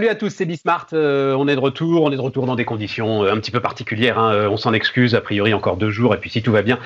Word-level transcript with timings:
Salut 0.00 0.12
à 0.12 0.14
tous, 0.14 0.30
c'est 0.30 0.46
Bismart. 0.46 0.86
Euh, 0.94 1.34
on 1.34 1.46
est 1.46 1.54
de 1.54 1.60
retour, 1.60 2.04
on 2.04 2.10
est 2.10 2.16
de 2.16 2.22
retour 2.22 2.46
dans 2.46 2.56
des 2.56 2.64
conditions 2.64 3.22
euh, 3.22 3.34
un 3.34 3.36
petit 3.36 3.50
peu 3.50 3.60
particulières. 3.60 4.18
Hein. 4.18 4.32
Euh, 4.32 4.48
on 4.48 4.56
s'en 4.56 4.72
excuse, 4.72 5.14
a 5.14 5.20
priori 5.20 5.52
encore 5.52 5.76
deux 5.76 5.90
jours, 5.90 6.14
et 6.14 6.16
puis 6.16 6.30
si 6.30 6.40
tout 6.40 6.52
va 6.52 6.62
bien, 6.62 6.78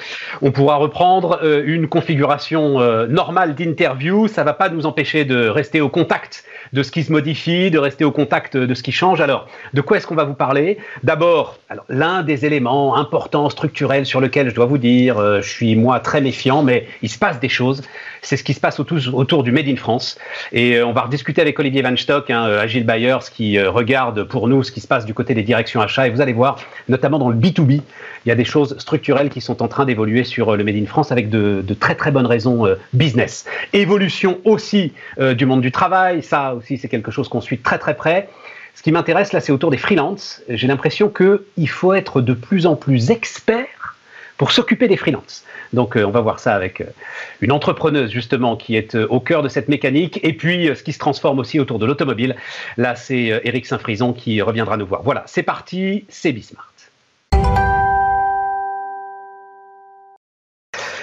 on 0.42 0.50
pourra 0.50 0.74
reprendre 0.74 1.38
une 1.64 1.86
configuration 1.86 2.80
normale 3.06 3.54
d'interview. 3.54 4.26
Ça 4.26 4.42
va 4.42 4.52
pas 4.52 4.68
nous 4.68 4.84
empêcher 4.84 5.24
de 5.24 5.46
rester 5.46 5.80
au 5.80 5.88
contact 5.88 6.42
de 6.72 6.82
ce 6.82 6.90
qui 6.90 7.04
se 7.04 7.12
modifie, 7.12 7.70
de 7.70 7.78
rester 7.78 8.04
au 8.04 8.10
contact 8.10 8.56
de 8.56 8.74
ce 8.74 8.82
qui 8.82 8.90
change. 8.90 9.20
Alors, 9.20 9.46
de 9.74 9.80
quoi 9.80 9.98
est-ce 9.98 10.08
qu'on 10.08 10.16
va 10.16 10.24
vous 10.24 10.34
parler? 10.34 10.78
D'abord, 11.04 11.58
l'un 11.88 12.24
des 12.24 12.44
éléments 12.46 12.96
importants, 12.96 13.48
structurels, 13.48 14.06
sur 14.06 14.20
lequel 14.20 14.50
je 14.50 14.56
dois 14.56 14.66
vous 14.66 14.78
dire, 14.78 15.40
je 15.40 15.48
suis 15.48 15.76
moi 15.76 16.00
très 16.00 16.20
méfiant, 16.20 16.64
mais 16.64 16.88
il 17.02 17.08
se 17.08 17.18
passe 17.18 17.38
des 17.38 17.48
choses. 17.48 17.82
C'est 18.24 18.38
ce 18.38 18.42
qui 18.42 18.54
se 18.54 18.60
passe 18.60 18.80
autour, 18.80 19.42
du 19.42 19.52
Made 19.52 19.68
in 19.68 19.76
France, 19.76 20.18
et 20.52 20.82
on 20.82 20.92
va 20.92 21.02
rediscuter 21.02 21.42
avec 21.42 21.58
Olivier 21.58 21.82
Van 21.82 21.94
Stock, 21.94 22.30
hein, 22.30 22.44
Agile 22.44 22.84
Bayers 22.84 23.18
qui 23.30 23.58
euh, 23.58 23.70
regarde 23.70 24.24
pour 24.24 24.48
nous 24.48 24.62
ce 24.62 24.72
qui 24.72 24.80
se 24.80 24.88
passe 24.88 25.04
du 25.04 25.12
côté 25.12 25.34
des 25.34 25.42
directions 25.42 25.82
achats. 25.82 26.06
Et 26.06 26.10
vous 26.10 26.22
allez 26.22 26.32
voir, 26.32 26.58
notamment 26.88 27.18
dans 27.18 27.28
le 27.28 27.36
B2B, 27.36 27.82
il 28.24 28.28
y 28.28 28.32
a 28.32 28.34
des 28.34 28.46
choses 28.46 28.78
structurelles 28.78 29.28
qui 29.28 29.42
sont 29.42 29.62
en 29.62 29.68
train 29.68 29.84
d'évoluer 29.84 30.24
sur 30.24 30.54
euh, 30.54 30.56
le 30.56 30.64
Made 30.64 30.76
in 30.76 30.86
France 30.86 31.12
avec 31.12 31.28
de, 31.28 31.62
très 31.78 31.94
très 31.94 32.10
bonnes 32.10 32.26
raisons 32.26 32.66
euh, 32.66 32.76
business. 32.94 33.44
Évolution 33.74 34.38
aussi 34.44 34.92
du 35.36 35.46
monde 35.46 35.60
du 35.60 35.70
travail, 35.70 36.22
ça 36.22 36.54
aussi 36.54 36.78
c'est 36.78 36.88
quelque 36.88 37.10
chose 37.10 37.28
qu'on 37.28 37.40
suit 37.40 37.58
très 37.58 37.78
très 37.78 37.94
près. 37.94 38.28
Ce 38.74 38.82
qui 38.82 38.90
m'intéresse 38.90 39.32
là, 39.32 39.40
c'est 39.40 39.52
autour 39.52 39.70
des 39.70 39.76
freelances. 39.76 40.42
J'ai 40.48 40.66
l'impression 40.66 41.08
qu'il 41.08 41.68
faut 41.68 41.92
être 41.92 42.20
de 42.20 42.32
plus 42.32 42.66
en 42.66 42.74
plus 42.74 43.10
expert 43.10 43.66
pour 44.36 44.52
s'occuper 44.52 44.88
des 44.88 44.96
freelances. 44.96 45.44
Donc 45.72 45.96
euh, 45.96 46.04
on 46.04 46.10
va 46.10 46.20
voir 46.20 46.38
ça 46.38 46.54
avec 46.54 46.80
euh, 46.80 46.86
une 47.40 47.52
entrepreneuse 47.52 48.10
justement 48.10 48.56
qui 48.56 48.76
est 48.76 48.94
euh, 48.94 49.06
au 49.08 49.20
cœur 49.20 49.42
de 49.42 49.48
cette 49.48 49.68
mécanique 49.68 50.20
et 50.22 50.32
puis 50.32 50.70
ce 50.74 50.82
qui 50.82 50.92
se 50.92 50.98
transforme 50.98 51.38
aussi 51.38 51.60
autour 51.60 51.78
de 51.78 51.86
l'automobile. 51.86 52.36
Là 52.76 52.96
c'est 52.96 53.40
Eric 53.44 53.66
Saint-Frison 53.66 54.12
qui 54.12 54.40
reviendra 54.42 54.76
nous 54.76 54.86
voir. 54.86 55.02
Voilà, 55.02 55.24
c'est 55.26 55.42
parti, 55.42 56.04
c'est 56.08 56.32
Bismart. 56.32 56.70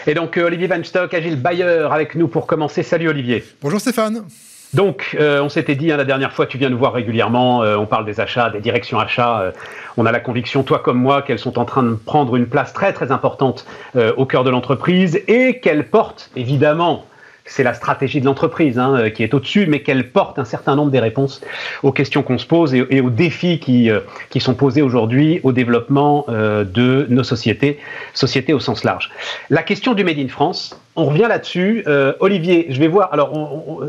Et 0.07 0.15
donc 0.15 0.37
Olivier 0.37 0.67
Van 0.67 0.83
Stock, 0.83 1.13
Agile 1.13 1.35
Bayer 1.35 1.87
avec 1.91 2.15
nous 2.15 2.27
pour 2.27 2.47
commencer. 2.47 2.81
Salut 2.81 3.07
Olivier. 3.09 3.43
Bonjour 3.61 3.79
Stéphane. 3.79 4.25
Donc, 4.73 5.17
on 5.19 5.49
s'était 5.49 5.75
dit 5.75 5.91
hein, 5.91 5.97
la 5.97 6.05
dernière 6.05 6.31
fois, 6.31 6.45
tu 6.45 6.57
viens 6.57 6.69
nous 6.69 6.77
voir 6.77 6.93
régulièrement, 6.93 7.59
on 7.59 7.85
parle 7.85 8.05
des 8.05 8.19
achats, 8.19 8.49
des 8.49 8.61
directions 8.61 8.99
achats 8.99 9.51
on 9.97 10.05
a 10.05 10.11
la 10.11 10.19
conviction, 10.19 10.63
toi 10.63 10.79
comme 10.79 10.97
moi, 10.97 11.21
qu'elles 11.21 11.39
sont 11.39 11.59
en 11.59 11.65
train 11.65 11.83
de 11.83 11.93
prendre 11.93 12.35
une 12.35 12.47
place 12.47 12.73
très 12.73 12.93
très 12.93 13.11
importante 13.11 13.65
euh, 13.95 14.13
au 14.17 14.25
cœur 14.25 14.43
de 14.43 14.49
l'entreprise 14.49 15.21
et 15.27 15.59
qu'elles 15.59 15.87
portent 15.87 16.31
évidemment 16.35 17.05
c'est 17.45 17.63
la 17.63 17.73
stratégie 17.73 18.21
de 18.21 18.25
l'entreprise 18.25 18.77
hein, 18.77 18.95
euh, 18.95 19.09
qui 19.09 19.23
est 19.23 19.33
au-dessus, 19.33 19.65
mais 19.65 19.81
qu'elle 19.81 20.09
porte 20.09 20.39
un 20.39 20.45
certain 20.45 20.75
nombre 20.75 20.91
des 20.91 20.99
réponses 20.99 21.41
aux 21.83 21.91
questions 21.91 22.23
qu'on 22.23 22.37
se 22.37 22.45
pose 22.45 22.73
et, 22.73 23.01
aux 23.01 23.09
défis 23.09 23.59
qui, 23.59 23.89
euh, 23.89 23.99
qui 24.29 24.39
sont 24.39 24.53
posés 24.53 24.81
aujourd'hui 24.81 25.39
au 25.43 25.51
développement 25.51 26.25
euh, 26.29 26.63
de 26.63 27.07
nos 27.09 27.23
sociétés, 27.23 27.79
sociétés 28.13 28.53
au 28.53 28.59
sens 28.59 28.83
large. 28.83 29.11
La 29.49 29.63
question 29.63 29.93
du 29.93 30.03
Made 30.03 30.19
in 30.19 30.27
France, 30.27 30.79
on 30.95 31.05
revient 31.05 31.27
là-dessus. 31.29 31.85
Olivier, 32.19 32.67
je 32.69 32.77
vais 32.77 32.89
voir. 32.89 33.13
Alors, 33.13 33.31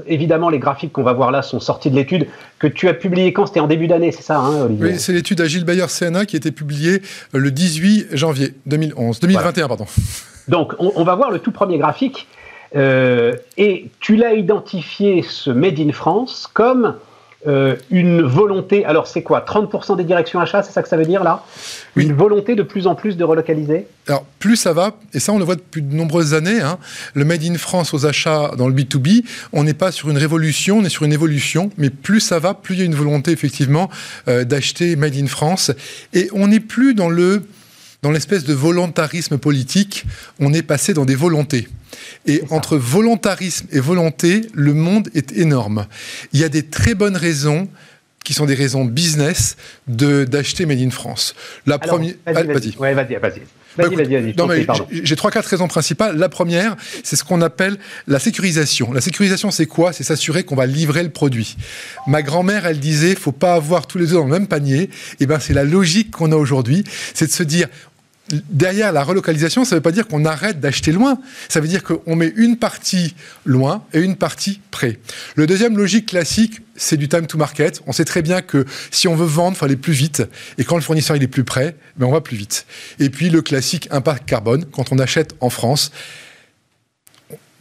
évidemment, 0.06 0.50
les 0.50 0.60
graphiques 0.60 0.92
qu'on 0.92 1.02
va 1.02 1.12
voir 1.12 1.32
là 1.32 1.42
sont 1.42 1.58
sortis 1.58 1.90
de 1.90 1.96
l'étude 1.96 2.28
que 2.60 2.68
tu 2.68 2.88
as 2.88 2.94
publiée 2.94 3.32
quand? 3.32 3.46
C'était 3.46 3.58
en 3.58 3.66
début 3.66 3.88
d'année, 3.88 4.12
c'est 4.12 4.22
ça, 4.22 4.38
hein, 4.38 4.66
Olivier? 4.66 4.92
Oui, 4.92 5.00
c'est 5.00 5.12
l'étude 5.12 5.40
Agile 5.40 5.64
Bayer 5.64 5.86
CNA 5.88 6.26
qui 6.26 6.36
a 6.36 6.38
été 6.38 6.52
publiée 6.52 7.02
le 7.32 7.50
18 7.50 8.10
janvier 8.12 8.54
2011, 8.66 9.18
2021, 9.18 9.66
pardon. 9.66 9.86
Donc, 10.46 10.74
on, 10.78 10.92
on 10.94 11.02
va 11.02 11.16
voir 11.16 11.32
le 11.32 11.40
tout 11.40 11.50
premier 11.50 11.76
graphique. 11.76 12.28
Euh, 12.74 13.34
et 13.56 13.90
tu 14.00 14.16
l'as 14.16 14.34
identifié, 14.34 15.22
ce 15.22 15.50
Made 15.50 15.78
in 15.78 15.92
France, 15.92 16.48
comme 16.52 16.96
euh, 17.48 17.74
une 17.90 18.22
volonté, 18.22 18.84
alors 18.84 19.08
c'est 19.08 19.24
quoi 19.24 19.44
30% 19.46 19.96
des 19.96 20.04
directions 20.04 20.38
achats, 20.38 20.62
c'est 20.62 20.70
ça 20.70 20.80
que 20.80 20.88
ça 20.88 20.96
veut 20.96 21.04
dire 21.04 21.24
là? 21.24 21.44
Une 21.96 22.12
volonté 22.12 22.54
de 22.54 22.62
plus 22.62 22.86
en 22.86 22.94
plus 22.94 23.16
de 23.16 23.24
relocaliser? 23.24 23.88
Alors 24.06 24.24
plus 24.38 24.54
ça 24.54 24.72
va, 24.72 24.94
et 25.12 25.18
ça 25.18 25.32
on 25.32 25.38
le 25.38 25.44
voit 25.44 25.56
depuis 25.56 25.82
de 25.82 25.92
nombreuses 25.92 26.34
années, 26.34 26.60
hein, 26.60 26.78
le 27.14 27.24
Made 27.24 27.42
in 27.42 27.56
France 27.56 27.94
aux 27.94 28.06
achats 28.06 28.52
dans 28.56 28.68
le 28.68 28.74
B2B, 28.74 29.24
on 29.52 29.64
n'est 29.64 29.74
pas 29.74 29.90
sur 29.90 30.08
une 30.08 30.18
révolution, 30.18 30.78
on 30.78 30.84
est 30.84 30.88
sur 30.88 31.02
une 31.02 31.12
évolution, 31.12 31.70
mais 31.78 31.90
plus 31.90 32.20
ça 32.20 32.38
va, 32.38 32.54
plus 32.54 32.76
il 32.76 32.78
y 32.78 32.82
a 32.82 32.86
une 32.86 32.94
volonté 32.94 33.32
effectivement 33.32 33.90
euh, 34.28 34.44
d'acheter 34.44 34.94
Made 34.94 35.16
in 35.16 35.26
France, 35.26 35.72
et 36.14 36.28
on 36.32 36.46
n'est 36.46 36.60
plus 36.60 36.94
dans 36.94 37.08
le 37.08 37.42
dans 38.02 38.10
l'espèce 38.10 38.44
de 38.44 38.52
volontarisme 38.52 39.38
politique, 39.38 40.04
on 40.40 40.52
est 40.52 40.62
passé 40.62 40.92
dans 40.92 41.04
des 41.04 41.14
volontés. 41.14 41.68
Et 42.26 42.42
entre 42.50 42.76
volontarisme 42.76 43.66
et 43.70 43.78
volonté, 43.78 44.42
le 44.52 44.74
monde 44.74 45.08
est 45.14 45.32
énorme. 45.32 45.86
Il 46.32 46.40
y 46.40 46.44
a 46.44 46.48
des 46.48 46.64
très 46.64 46.94
bonnes 46.94 47.16
raisons 47.16 47.68
qui 48.24 48.34
sont 48.34 48.46
des 48.46 48.54
raisons 48.54 48.84
business 48.84 49.56
de 49.88 50.24
d'acheter 50.24 50.66
Made 50.66 50.80
in 50.80 50.90
France. 50.90 51.34
La 51.66 51.78
première, 51.78 52.14
vas-y, 52.26 52.46
vas-y. 52.46 52.76
Ouais, 52.76 52.94
vas-y, 52.94 53.16
vas-y. 53.16 53.42
Vas-y, 53.76 53.96
vas-y, 53.96 54.32
vas-y. 54.32 55.00
J'ai 55.02 55.16
trois, 55.16 55.30
quatre 55.30 55.46
raisons 55.46 55.66
principales. 55.66 56.18
La 56.18 56.28
première, 56.28 56.76
c'est 57.02 57.16
ce 57.16 57.24
qu'on 57.24 57.40
appelle 57.40 57.78
la 58.06 58.18
sécurisation. 58.18 58.92
La 58.92 59.00
sécurisation, 59.00 59.50
c'est 59.50 59.66
quoi? 59.66 59.92
C'est 59.92 60.04
s'assurer 60.04 60.44
qu'on 60.44 60.56
va 60.56 60.66
livrer 60.66 61.02
le 61.02 61.08
produit. 61.08 61.56
Ma 62.06 62.22
grand-mère, 62.22 62.66
elle 62.66 62.80
disait, 62.80 63.14
faut 63.14 63.32
pas 63.32 63.54
avoir 63.54 63.86
tous 63.86 63.98
les 63.98 64.12
œufs 64.12 64.18
dans 64.18 64.24
le 64.24 64.30
même 64.30 64.46
panier. 64.46 64.82
Et 64.82 64.90
eh 65.20 65.26
ben, 65.26 65.40
c'est 65.40 65.54
la 65.54 65.64
logique 65.64 66.10
qu'on 66.10 66.32
a 66.32 66.36
aujourd'hui. 66.36 66.84
C'est 67.14 67.26
de 67.26 67.32
se 67.32 67.42
dire, 67.42 67.68
derrière 68.50 68.92
la 68.92 69.04
relocalisation, 69.04 69.64
ça 69.64 69.74
ne 69.74 69.78
veut 69.78 69.82
pas 69.82 69.92
dire 69.92 70.08
qu'on 70.08 70.24
arrête 70.24 70.60
d'acheter 70.60 70.92
loin. 70.92 71.18
Ça 71.48 71.60
veut 71.60 71.68
dire 71.68 71.82
qu'on 71.82 72.16
met 72.16 72.32
une 72.36 72.56
partie 72.56 73.14
loin 73.44 73.84
et 73.92 74.00
une 74.00 74.16
partie 74.16 74.60
près. 74.70 74.98
Le 75.34 75.46
deuxième 75.46 75.76
logique 75.76 76.06
classique, 76.06 76.60
c'est 76.76 76.96
du 76.96 77.08
time 77.08 77.26
to 77.26 77.38
market. 77.38 77.82
On 77.86 77.92
sait 77.92 78.04
très 78.04 78.22
bien 78.22 78.42
que 78.42 78.64
si 78.90 79.08
on 79.08 79.14
veut 79.14 79.26
vendre, 79.26 79.56
il 79.56 79.58
faut 79.58 79.64
aller 79.64 79.76
plus 79.76 79.92
vite. 79.92 80.22
Et 80.58 80.64
quand 80.64 80.76
le 80.76 80.82
fournisseur 80.82 81.16
est 81.16 81.26
plus 81.26 81.44
près, 81.44 81.76
ben 81.96 82.06
on 82.06 82.12
va 82.12 82.20
plus 82.20 82.36
vite. 82.36 82.66
Et 82.98 83.10
puis 83.10 83.30
le 83.30 83.42
classique 83.42 83.88
impact 83.90 84.28
carbone, 84.28 84.64
quand 84.72 84.92
on 84.92 84.98
achète 84.98 85.34
en 85.40 85.50
France, 85.50 85.92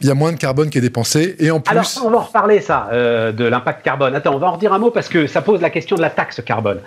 il 0.02 0.08
y 0.08 0.10
a 0.10 0.14
moins 0.14 0.32
de 0.32 0.36
carbone 0.36 0.68
qui 0.68 0.78
est 0.78 0.82
dépensé. 0.82 1.36
Et 1.38 1.50
en 1.50 1.60
plus. 1.60 1.70
Alors, 1.70 1.86
on 2.04 2.10
va 2.10 2.18
en 2.18 2.22
reparler, 2.22 2.60
ça, 2.60 2.88
euh, 2.92 3.32
de 3.32 3.44
l'impact 3.44 3.84
carbone. 3.84 4.14
Attends, 4.14 4.34
on 4.34 4.38
va 4.38 4.48
en 4.48 4.52
redire 4.52 4.72
un 4.72 4.78
mot 4.78 4.90
parce 4.90 5.08
que 5.08 5.26
ça 5.26 5.42
pose 5.42 5.60
la 5.60 5.70
question 5.70 5.96
de 5.96 6.02
la 6.02 6.10
taxe 6.10 6.42
carbone. 6.42 6.80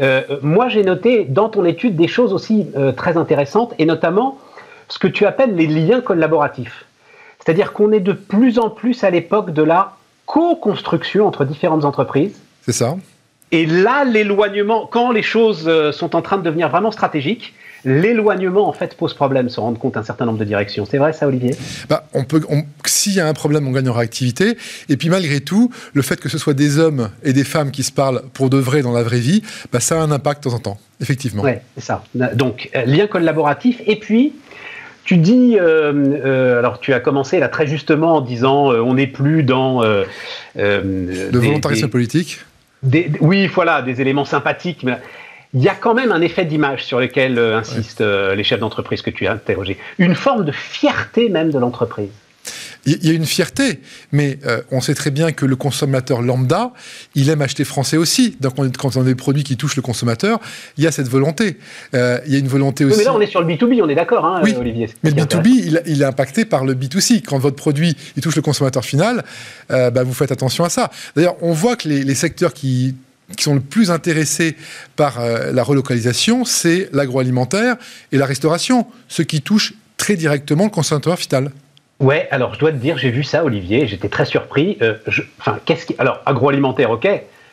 Euh, 0.00 0.22
moi, 0.42 0.68
j'ai 0.68 0.82
noté 0.82 1.24
dans 1.28 1.48
ton 1.48 1.64
étude 1.64 1.96
des 1.96 2.08
choses 2.08 2.32
aussi 2.32 2.66
euh, 2.76 2.92
très 2.92 3.16
intéressantes, 3.16 3.74
et 3.78 3.84
notamment 3.84 4.38
ce 4.88 4.98
que 4.98 5.06
tu 5.06 5.26
appelles 5.26 5.54
les 5.54 5.66
liens 5.66 6.00
collaboratifs. 6.00 6.86
C'est-à-dire 7.44 7.72
qu'on 7.72 7.92
est 7.92 8.00
de 8.00 8.12
plus 8.12 8.58
en 8.58 8.70
plus 8.70 9.04
à 9.04 9.10
l'époque 9.10 9.52
de 9.52 9.62
la 9.62 9.96
co-construction 10.26 11.26
entre 11.26 11.44
différentes 11.44 11.84
entreprises. 11.84 12.40
C'est 12.62 12.72
ça. 12.72 12.96
Et 13.50 13.66
là, 13.66 14.04
l'éloignement, 14.04 14.88
quand 14.90 15.10
les 15.10 15.22
choses 15.22 15.70
sont 15.92 16.16
en 16.16 16.22
train 16.22 16.38
de 16.38 16.42
devenir 16.42 16.70
vraiment 16.70 16.90
stratégiques, 16.90 17.52
l'éloignement 17.84 18.68
en 18.68 18.72
fait 18.72 18.96
pose 18.96 19.14
problème, 19.14 19.48
se 19.48 19.60
rendre 19.60 19.78
compte 19.78 19.96
un 19.96 20.02
certain 20.02 20.26
nombre 20.26 20.38
de 20.38 20.44
directions. 20.44 20.86
C'est 20.88 20.98
vrai 20.98 21.12
ça, 21.12 21.26
Olivier? 21.26 21.54
Bah, 21.88 22.06
on 22.12 22.24
peut, 22.24 22.40
s'il 22.84 23.14
y 23.14 23.20
a 23.20 23.26
un 23.26 23.32
problème, 23.32 23.66
on 23.66 23.72
gagne 23.72 23.88
en 23.88 23.92
réactivité. 23.92 24.56
Et 24.88 24.96
puis 24.96 25.08
malgré 25.08 25.40
tout, 25.40 25.70
le 25.92 26.02
fait 26.02 26.20
que 26.20 26.28
ce 26.28 26.38
soit 26.38 26.54
des 26.54 26.78
hommes 26.78 27.10
et 27.22 27.32
des 27.32 27.44
femmes 27.44 27.70
qui 27.70 27.82
se 27.82 27.92
parlent 27.92 28.22
pour 28.32 28.50
de 28.50 28.58
vrai 28.58 28.82
dans 28.82 28.92
la 28.92 29.02
vraie 29.02 29.20
vie, 29.20 29.42
bah, 29.72 29.80
ça 29.80 30.00
a 30.00 30.04
un 30.04 30.10
impact 30.10 30.44
de 30.44 30.50
temps 30.50 30.56
en 30.56 30.60
temps, 30.60 30.78
effectivement. 31.00 31.42
Oui, 31.42 31.52
c'est 31.76 31.84
ça. 31.84 32.04
Donc 32.34 32.70
euh, 32.76 32.84
lien 32.84 33.06
collaboratif. 33.06 33.80
Et 33.86 33.96
puis 33.96 34.32
tu 35.04 35.16
dis, 35.16 35.56
euh, 35.58 35.92
euh, 36.24 36.58
alors 36.60 36.78
tu 36.78 36.92
as 36.94 37.00
commencé 37.00 37.40
là 37.40 37.48
très 37.48 37.66
justement 37.66 38.16
en 38.16 38.20
disant, 38.20 38.66
on 38.72 38.94
n'est 38.94 39.08
plus 39.08 39.42
dans 39.42 39.82
le 39.82 41.28
volontarisme 41.32 41.88
politique. 41.88 42.40
oui, 43.20 43.48
voilà, 43.48 43.82
des 43.82 44.00
éléments 44.00 44.24
sympathiques. 44.24 44.84
Mais 44.84 44.98
il 45.54 45.62
y 45.62 45.68
a 45.68 45.74
quand 45.74 45.94
même 45.94 46.12
un 46.12 46.20
effet 46.22 46.44
d'image 46.44 46.84
sur 46.84 46.98
lequel 46.98 47.38
euh, 47.38 47.58
insistent 47.58 48.00
euh, 48.00 48.34
les 48.34 48.44
chefs 48.44 48.60
d'entreprise 48.60 49.02
que 49.02 49.10
tu 49.10 49.26
as 49.26 49.32
interrogés. 49.32 49.78
Une 49.98 50.14
forme 50.14 50.44
de 50.44 50.52
fierté 50.52 51.28
même 51.28 51.50
de 51.50 51.58
l'entreprise. 51.58 52.10
Il 52.84 53.06
y 53.06 53.10
a 53.10 53.12
une 53.12 53.26
fierté, 53.26 53.78
mais 54.10 54.40
euh, 54.44 54.60
on 54.72 54.80
sait 54.80 54.94
très 54.94 55.12
bien 55.12 55.30
que 55.30 55.46
le 55.46 55.54
consommateur 55.54 56.20
lambda, 56.20 56.72
il 57.14 57.30
aime 57.30 57.40
acheter 57.40 57.62
français 57.62 57.96
aussi. 57.96 58.36
Donc 58.40 58.54
quand 58.76 58.96
on 58.96 59.02
a 59.02 59.04
des 59.04 59.14
produits 59.14 59.44
qui 59.44 59.56
touchent 59.56 59.76
le 59.76 59.82
consommateur, 59.82 60.40
il 60.78 60.82
y 60.82 60.88
a 60.88 60.90
cette 60.90 61.06
volonté. 61.06 61.58
il 61.92 61.98
y 62.26 62.34
a 62.34 62.38
une 62.38 62.48
volonté 62.48 62.84
aussi. 62.84 62.98
mais 62.98 63.04
là, 63.04 63.14
on 63.14 63.20
est 63.20 63.28
sur 63.28 63.40
le 63.40 63.46
B2B, 63.46 63.80
on 63.84 63.88
est 63.88 63.94
d'accord, 63.94 64.24
hein, 64.24 64.40
oui, 64.42 64.56
Olivier. 64.58 64.88
Mais 65.04 65.10
le 65.10 65.16
B2B, 65.22 65.82
il, 65.86 66.02
est 66.02 66.04
impacté 66.04 66.44
par 66.44 66.64
le 66.64 66.74
B2C. 66.74 67.22
Quand 67.22 67.38
votre 67.38 67.54
produit 67.54 67.96
il 68.16 68.22
touche 68.22 68.34
le 68.34 68.42
consommateur 68.42 68.84
final, 68.84 69.22
bah, 69.68 70.02
vous 70.02 70.14
faites 70.14 70.32
attention 70.32 70.64
à 70.64 70.68
ça. 70.68 70.90
D'ailleurs, 71.14 71.36
on 71.40 71.52
voit 71.52 71.76
que 71.76 71.88
les 71.88 72.14
secteurs 72.16 72.52
qui 72.52 72.96
qui 73.36 73.44
sont 73.44 73.54
le 73.54 73.60
plus 73.60 73.90
intéressés 73.90 74.56
par 74.96 75.20
euh, 75.20 75.52
la 75.52 75.62
relocalisation, 75.62 76.44
c'est 76.44 76.88
l'agroalimentaire 76.92 77.76
et 78.12 78.18
la 78.18 78.26
restauration, 78.26 78.86
ce 79.08 79.22
qui 79.22 79.42
touche 79.42 79.74
très 79.96 80.16
directement 80.16 80.64
le 80.64 80.70
consommateur 80.70 81.18
final. 81.18 81.50
Ouais, 82.00 82.26
alors 82.30 82.54
je 82.54 82.58
dois 82.58 82.72
te 82.72 82.76
dire, 82.76 82.98
j'ai 82.98 83.10
vu 83.10 83.22
ça, 83.22 83.44
Olivier, 83.44 83.86
j'étais 83.86 84.08
très 84.08 84.24
surpris. 84.24 84.76
Euh, 84.82 84.94
enfin, 85.38 85.58
qu'est-ce 85.64 85.86
qui, 85.86 85.94
alors 85.98 86.20
agroalimentaire, 86.26 86.90
ok, 86.90 87.08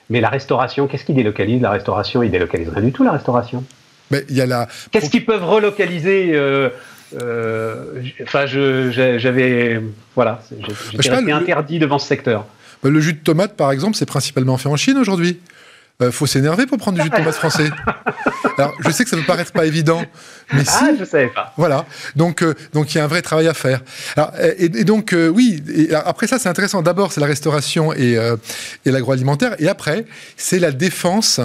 mais 0.10 0.22
la 0.22 0.30
restauration, 0.30 0.88
qu'est-ce 0.88 1.06
qui 1.06 1.14
délocalise 1.14 1.62
La 1.62 1.70
restauration, 1.70 2.24
il 2.24 2.32
délocalise 2.32 2.70
rien 2.70 2.84
du 2.84 2.92
tout, 2.92 3.04
la 3.04 3.12
restauration. 3.12 3.64
Mais 4.10 4.26
il 4.30 4.36
y 4.36 4.42
a 4.42 4.48
la. 4.48 4.68
Qu'est-ce 4.92 5.12
qu'ils 5.12 5.26
peuvent 5.26 5.46
relocaliser 5.46 6.32
euh, 6.34 6.70
Enfin, 8.24 8.46
j'avais, 8.46 9.82
voilà, 10.16 10.42
j'étais 11.00 11.32
interdit 11.32 11.80
devant 11.80 12.00
ce 12.00 12.08
secteur. 12.08 12.46
Le 12.84 13.00
jus 13.00 13.14
de 13.14 13.20
tomate, 13.20 13.56
par 13.56 13.72
exemple, 13.72 13.98
c'est 13.98 14.06
principalement 14.06 14.58
fait 14.58 14.70
en 14.70 14.78
Chine 14.78 14.98
aujourd'hui. 14.98 15.40
Euh, 16.02 16.14
faut 16.14 16.28
s'énerver 16.28 16.66
pour 16.66 16.78
prendre 16.78 16.98
du 16.98 17.04
jus 17.04 17.10
de 17.10 17.16
tomate 17.16 17.36
français. 17.36 17.70
Alors, 18.58 18.74
je 18.80 18.90
sais 18.90 19.04
que 19.04 19.10
ça 19.10 19.18
peut 19.18 19.24
paraître 19.24 19.52
pas 19.52 19.66
évident, 19.66 20.02
mais 20.54 20.64
ah, 20.66 20.72
si. 20.72 20.98
je 20.98 21.04
savais 21.04 21.28
pas. 21.28 21.54
Voilà. 21.58 21.86
Donc, 22.16 22.42
euh, 22.42 22.54
donc 22.72 22.94
il 22.94 23.00
y 23.00 23.02
a 23.02 23.04
un 23.04 23.08
vrai 23.08 23.22
travail 23.22 23.50
à 23.50 23.54
faire. 23.54 23.82
et, 24.58 24.86
donc, 24.86 25.12
euh, 25.12 25.28
oui. 25.28 25.62
après 26.06 26.28
ça, 26.28 26.40
c'est 26.40 26.48
intéressant. 26.48 26.82
D'abord, 26.82 27.12
c'est 27.12 27.20
la 27.20 27.28
restauration 27.28 27.94
et, 27.94 28.18
et 28.86 28.92
l'agroalimentaire, 28.92 29.56
et 29.60 29.68
après, 29.68 30.06
c'est 30.38 30.60
la 30.60 30.72
défense 30.72 31.42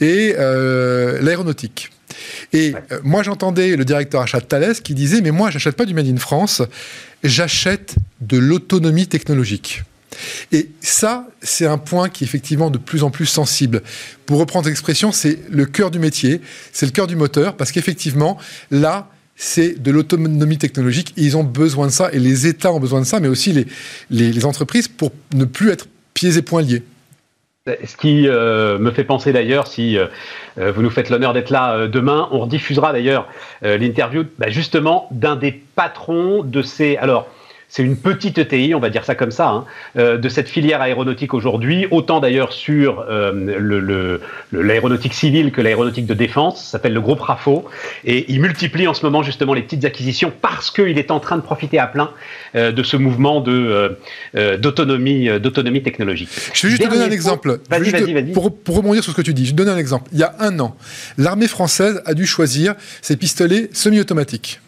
et 0.00 0.34
l'aéronautique. 0.36 1.92
Et 2.52 2.74
moi, 3.04 3.22
j'entendais 3.22 3.76
le 3.76 3.84
directeur 3.84 4.20
achat 4.20 4.40
de 4.40 4.46
Thales 4.46 4.74
qui 4.74 4.94
disait 4.94 5.20
Mais 5.20 5.30
moi, 5.30 5.50
j'achète 5.50 5.76
pas 5.76 5.84
du 5.84 5.94
Made 5.94 6.08
in 6.08 6.16
France, 6.16 6.62
j'achète 7.22 7.94
de 8.20 8.36
l'autonomie 8.36 9.06
technologique. 9.06 9.84
Et 10.52 10.70
ça, 10.80 11.26
c'est 11.42 11.66
un 11.66 11.78
point 11.78 12.08
qui 12.08 12.24
est 12.24 12.26
effectivement 12.26 12.70
de 12.70 12.78
plus 12.78 13.02
en 13.02 13.10
plus 13.10 13.26
sensible. 13.26 13.82
Pour 14.26 14.38
reprendre 14.38 14.68
l'expression, 14.68 15.12
c'est 15.12 15.38
le 15.50 15.66
cœur 15.66 15.90
du 15.90 15.98
métier, 15.98 16.40
c'est 16.72 16.86
le 16.86 16.92
cœur 16.92 17.06
du 17.06 17.16
moteur, 17.16 17.56
parce 17.56 17.72
qu'effectivement, 17.72 18.38
là, 18.70 19.08
c'est 19.36 19.80
de 19.80 19.90
l'autonomie 19.90 20.58
technologique. 20.58 21.12
ils 21.16 21.36
ont 21.36 21.44
besoin 21.44 21.86
de 21.86 21.92
ça, 21.92 22.10
et 22.12 22.18
les 22.18 22.46
États 22.46 22.72
ont 22.72 22.80
besoin 22.80 23.00
de 23.00 23.06
ça, 23.06 23.20
mais 23.20 23.28
aussi 23.28 23.66
les, 24.10 24.44
entreprises 24.46 24.88
pour 24.88 25.12
ne 25.34 25.44
plus 25.44 25.70
être 25.70 25.86
pieds 26.14 26.36
et 26.36 26.42
poings 26.42 26.62
liés. 26.62 26.82
Ce 27.84 27.96
qui 27.96 28.28
euh, 28.28 28.78
me 28.78 28.92
fait 28.92 29.04
penser 29.04 29.32
d'ailleurs, 29.32 29.66
si 29.66 29.98
euh, 29.98 30.06
euh, 30.58 30.70
vous 30.70 30.82
nous 30.82 30.90
faites 30.90 31.10
l'honneur 31.10 31.32
d'être 31.32 31.50
là 31.50 31.88
demain, 31.88 32.28
on 32.30 32.38
rediffusera 32.40 32.92
d'ailleurs 32.92 33.28
l'interview 33.62 34.24
bah, 34.38 34.48
justement 34.48 35.08
d'un 35.10 35.36
des 35.36 35.52
patrons 35.52 36.44
de 36.44 36.62
ces. 36.62 36.96
Alors, 36.96 37.28
c'est 37.68 37.82
une 37.82 37.96
petite 37.96 38.38
ETI, 38.38 38.74
on 38.74 38.80
va 38.80 38.90
dire 38.90 39.04
ça 39.04 39.14
comme 39.14 39.30
ça, 39.30 39.48
hein, 39.48 39.64
euh, 39.98 40.18
de 40.18 40.28
cette 40.28 40.48
filière 40.48 40.80
aéronautique 40.80 41.34
aujourd'hui, 41.34 41.86
autant 41.90 42.20
d'ailleurs 42.20 42.52
sur 42.52 43.04
euh, 43.08 44.18
l'aéronautique 44.52 45.14
civile 45.14 45.52
que 45.52 45.60
l'aéronautique 45.60 46.06
de 46.06 46.14
défense, 46.14 46.62
ça 46.62 46.72
s'appelle 46.72 46.94
le 46.94 47.00
groupe 47.00 47.20
RAFO, 47.20 47.64
et 48.04 48.24
il 48.32 48.40
multiplie 48.40 48.86
en 48.86 48.94
ce 48.94 49.04
moment 49.04 49.22
justement 49.22 49.52
les 49.52 49.62
petites 49.62 49.84
acquisitions 49.84 50.32
parce 50.40 50.70
qu'il 50.70 50.98
est 50.98 51.10
en 51.10 51.20
train 51.20 51.36
de 51.36 51.42
profiter 51.42 51.78
à 51.78 51.86
plein 51.86 52.10
euh, 52.54 52.72
de 52.72 52.82
ce 52.82 52.96
mouvement 52.96 53.40
d'autonomie 53.40 55.28
d'autonomie 55.40 55.82
technologique. 55.82 56.28
Je 56.54 56.66
vais 56.66 56.70
juste 56.70 56.82
te 56.82 56.88
donner 56.88 57.04
un 57.04 57.10
exemple. 57.10 57.60
Vas-y, 57.68 57.90
vas-y, 57.90 58.12
vas-y. 58.12 58.32
Pour, 58.32 58.56
pour 58.56 58.76
rebondir 58.76 59.02
sur 59.02 59.12
ce 59.12 59.16
que 59.16 59.22
tu 59.22 59.34
dis, 59.34 59.46
je 59.46 59.54
donne 59.54 59.68
un 59.68 59.76
exemple. 59.76 60.08
Il 60.12 60.18
y 60.18 60.22
a 60.22 60.34
un 60.38 60.58
an, 60.60 60.76
l'armée 61.18 61.48
française 61.48 62.02
a 62.06 62.14
dû 62.14 62.26
choisir 62.26 62.74
ses 63.02 63.16
pistolets 63.16 63.68
semi-automatiques 63.72 64.60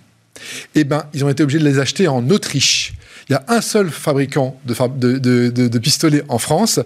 eh 0.75 0.85
ben, 0.85 1.05
ils 1.15 1.25
ont 1.25 1.29
été 1.29 1.43
obligés 1.43 1.59
de 1.59 1.65
les 1.65 1.79
acheter 1.79 2.09
en 2.09 2.29
Autriche. 2.31 2.95
Il 3.29 3.33
y 3.33 3.37
a 3.37 3.45
un 3.49 3.61
seul 3.61 3.91
fabricant 3.91 4.59
de, 4.65 5.79
pistolets 5.79 6.23
en 6.29 6.39
France. 6.39 6.81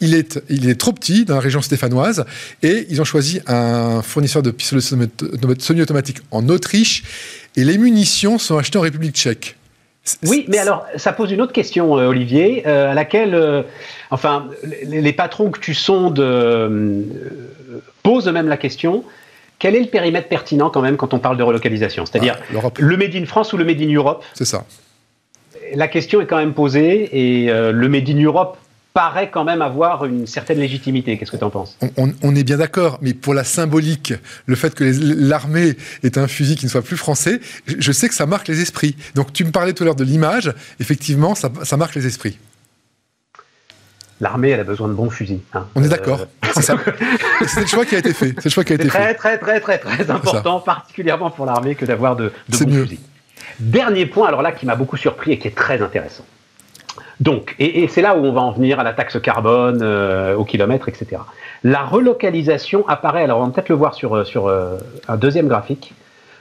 Il 0.00 0.14
est, 0.14 0.42
il 0.50 0.68
est 0.68 0.78
trop 0.78 0.92
petit 0.92 1.24
dans 1.24 1.34
la 1.34 1.40
région 1.40 1.62
stéphanoise 1.62 2.26
et 2.62 2.86
ils 2.90 3.00
ont 3.00 3.04
choisi 3.04 3.40
un 3.46 4.02
fournisseur 4.02 4.42
de 4.42 4.50
pistolets 4.50 4.82
semi-automatiques 4.82 6.18
en 6.30 6.48
Autriche 6.50 7.02
et 7.56 7.64
les 7.64 7.78
munitions 7.78 8.38
sont 8.38 8.58
achetées 8.58 8.78
en 8.78 8.82
République 8.82 9.14
tchèque. 9.14 9.56
Oui, 10.24 10.44
mais 10.48 10.58
alors 10.58 10.86
ça 10.96 11.12
pose 11.12 11.32
une 11.32 11.40
autre 11.40 11.52
question, 11.52 11.98
euh, 11.98 12.06
Olivier, 12.06 12.62
euh, 12.66 12.90
à 12.90 12.94
laquelle, 12.94 13.34
euh, 13.34 13.62
enfin, 14.10 14.48
les, 14.84 15.12
patrons 15.12 15.50
que 15.50 15.58
tu 15.58 15.74
sondes 15.74 16.20
posent 18.02 18.28
eux-mêmes 18.28 18.48
la 18.48 18.56
question 18.56 19.04
quel 19.58 19.74
est 19.74 19.80
le 19.80 19.86
périmètre 19.86 20.28
pertinent 20.28 20.70
quand 20.70 20.82
même 20.82 20.96
quand 20.96 21.14
on 21.14 21.18
parle 21.18 21.36
de 21.36 21.42
relocalisation? 21.42 22.04
C'est-à-dire 22.06 22.38
ah, 22.54 22.68
le 22.78 22.96
Made 22.96 23.14
in 23.14 23.24
France 23.24 23.52
ou 23.52 23.56
le 23.56 23.64
Made 23.64 23.80
in 23.80 23.92
Europe? 23.92 24.24
C'est 24.34 24.44
ça. 24.44 24.64
La 25.74 25.88
question 25.88 26.20
est 26.20 26.26
quand 26.26 26.36
même 26.36 26.54
posée 26.54 27.08
et 27.12 27.50
euh, 27.50 27.72
le 27.72 27.88
Made 27.88 28.08
in 28.08 28.22
Europe 28.22 28.58
paraît 28.92 29.30
quand 29.30 29.44
même 29.44 29.60
avoir 29.60 30.06
une 30.06 30.26
certaine 30.26 30.58
légitimité. 30.58 31.18
Qu'est-ce 31.18 31.30
que 31.30 31.36
tu 31.36 31.44
en 31.44 31.50
penses? 31.50 31.76
On, 31.98 32.34
est 32.34 32.44
bien 32.44 32.56
d'accord, 32.56 32.98
mais 33.02 33.12
pour 33.12 33.34
la 33.34 33.44
symbolique, 33.44 34.14
le 34.46 34.56
fait 34.56 34.74
que 34.74 34.84
l'armée 34.84 35.74
ait 36.02 36.16
un 36.16 36.26
fusil 36.26 36.56
qui 36.56 36.64
ne 36.64 36.70
soit 36.70 36.80
plus 36.80 36.96
français, 36.96 37.40
je 37.66 37.92
sais 37.92 38.08
que 38.08 38.14
ça 38.14 38.24
marque 38.24 38.48
les 38.48 38.62
esprits. 38.62 38.96
Donc 39.14 39.34
tu 39.34 39.44
me 39.44 39.50
parlais 39.50 39.74
tout 39.74 39.82
à 39.82 39.86
l'heure 39.86 39.96
de 39.96 40.04
l'image, 40.04 40.50
effectivement, 40.80 41.34
ça 41.34 41.76
marque 41.76 41.94
les 41.94 42.06
esprits 42.06 42.38
l'armée, 44.20 44.50
elle 44.50 44.60
a 44.60 44.64
besoin 44.64 44.88
de 44.88 44.92
bons 44.92 45.10
fusils. 45.10 45.40
Hein. 45.54 45.66
On 45.74 45.82
est 45.82 45.88
d'accord. 45.88 46.20
Euh, 46.20 46.48
c'est 47.46 47.60
le 47.60 47.66
choix 47.66 47.84
qui 47.84 47.94
a 47.94 47.98
été 47.98 48.12
fait. 48.12 48.34
C'est 48.38 48.46
le 48.46 48.50
choix 48.50 48.64
qui 48.64 48.72
a 48.72 48.76
été 48.76 48.88
très, 48.88 49.14
Très, 49.14 49.38
très, 49.38 49.60
très, 49.60 49.78
très 49.78 50.10
important, 50.10 50.60
particulièrement 50.60 51.30
pour 51.30 51.46
l'armée, 51.46 51.74
que 51.74 51.84
d'avoir 51.84 52.16
de, 52.16 52.32
bons 52.48 52.58
fusils. 52.58 52.98
Dernier 53.58 54.06
point, 54.06 54.28
alors 54.28 54.42
là, 54.42 54.52
qui 54.52 54.66
m'a 54.66 54.76
beaucoup 54.76 54.96
surpris 54.96 55.32
et 55.32 55.38
qui 55.38 55.48
est 55.48 55.56
très 55.56 55.82
intéressant. 55.82 56.24
Donc, 57.20 57.54
et, 57.58 57.88
c'est 57.88 58.02
là 58.02 58.16
où 58.16 58.24
on 58.24 58.32
va 58.32 58.42
en 58.42 58.52
venir 58.52 58.78
à 58.78 58.84
la 58.84 58.92
taxe 58.92 59.18
carbone, 59.20 59.80
euh, 59.82 60.34
au 60.34 60.44
kilomètre, 60.44 60.88
etc. 60.88 61.22
La 61.64 61.82
relocalisation 61.82 62.86
apparaît, 62.88 63.24
alors 63.24 63.40
on 63.40 63.46
va 63.46 63.52
peut-être 63.52 63.70
le 63.70 63.74
voir 63.74 63.94
sur, 63.94 64.14
euh, 64.14 64.24
sur 64.24 64.48
un 65.08 65.16
deuxième 65.16 65.48
graphique, 65.48 65.94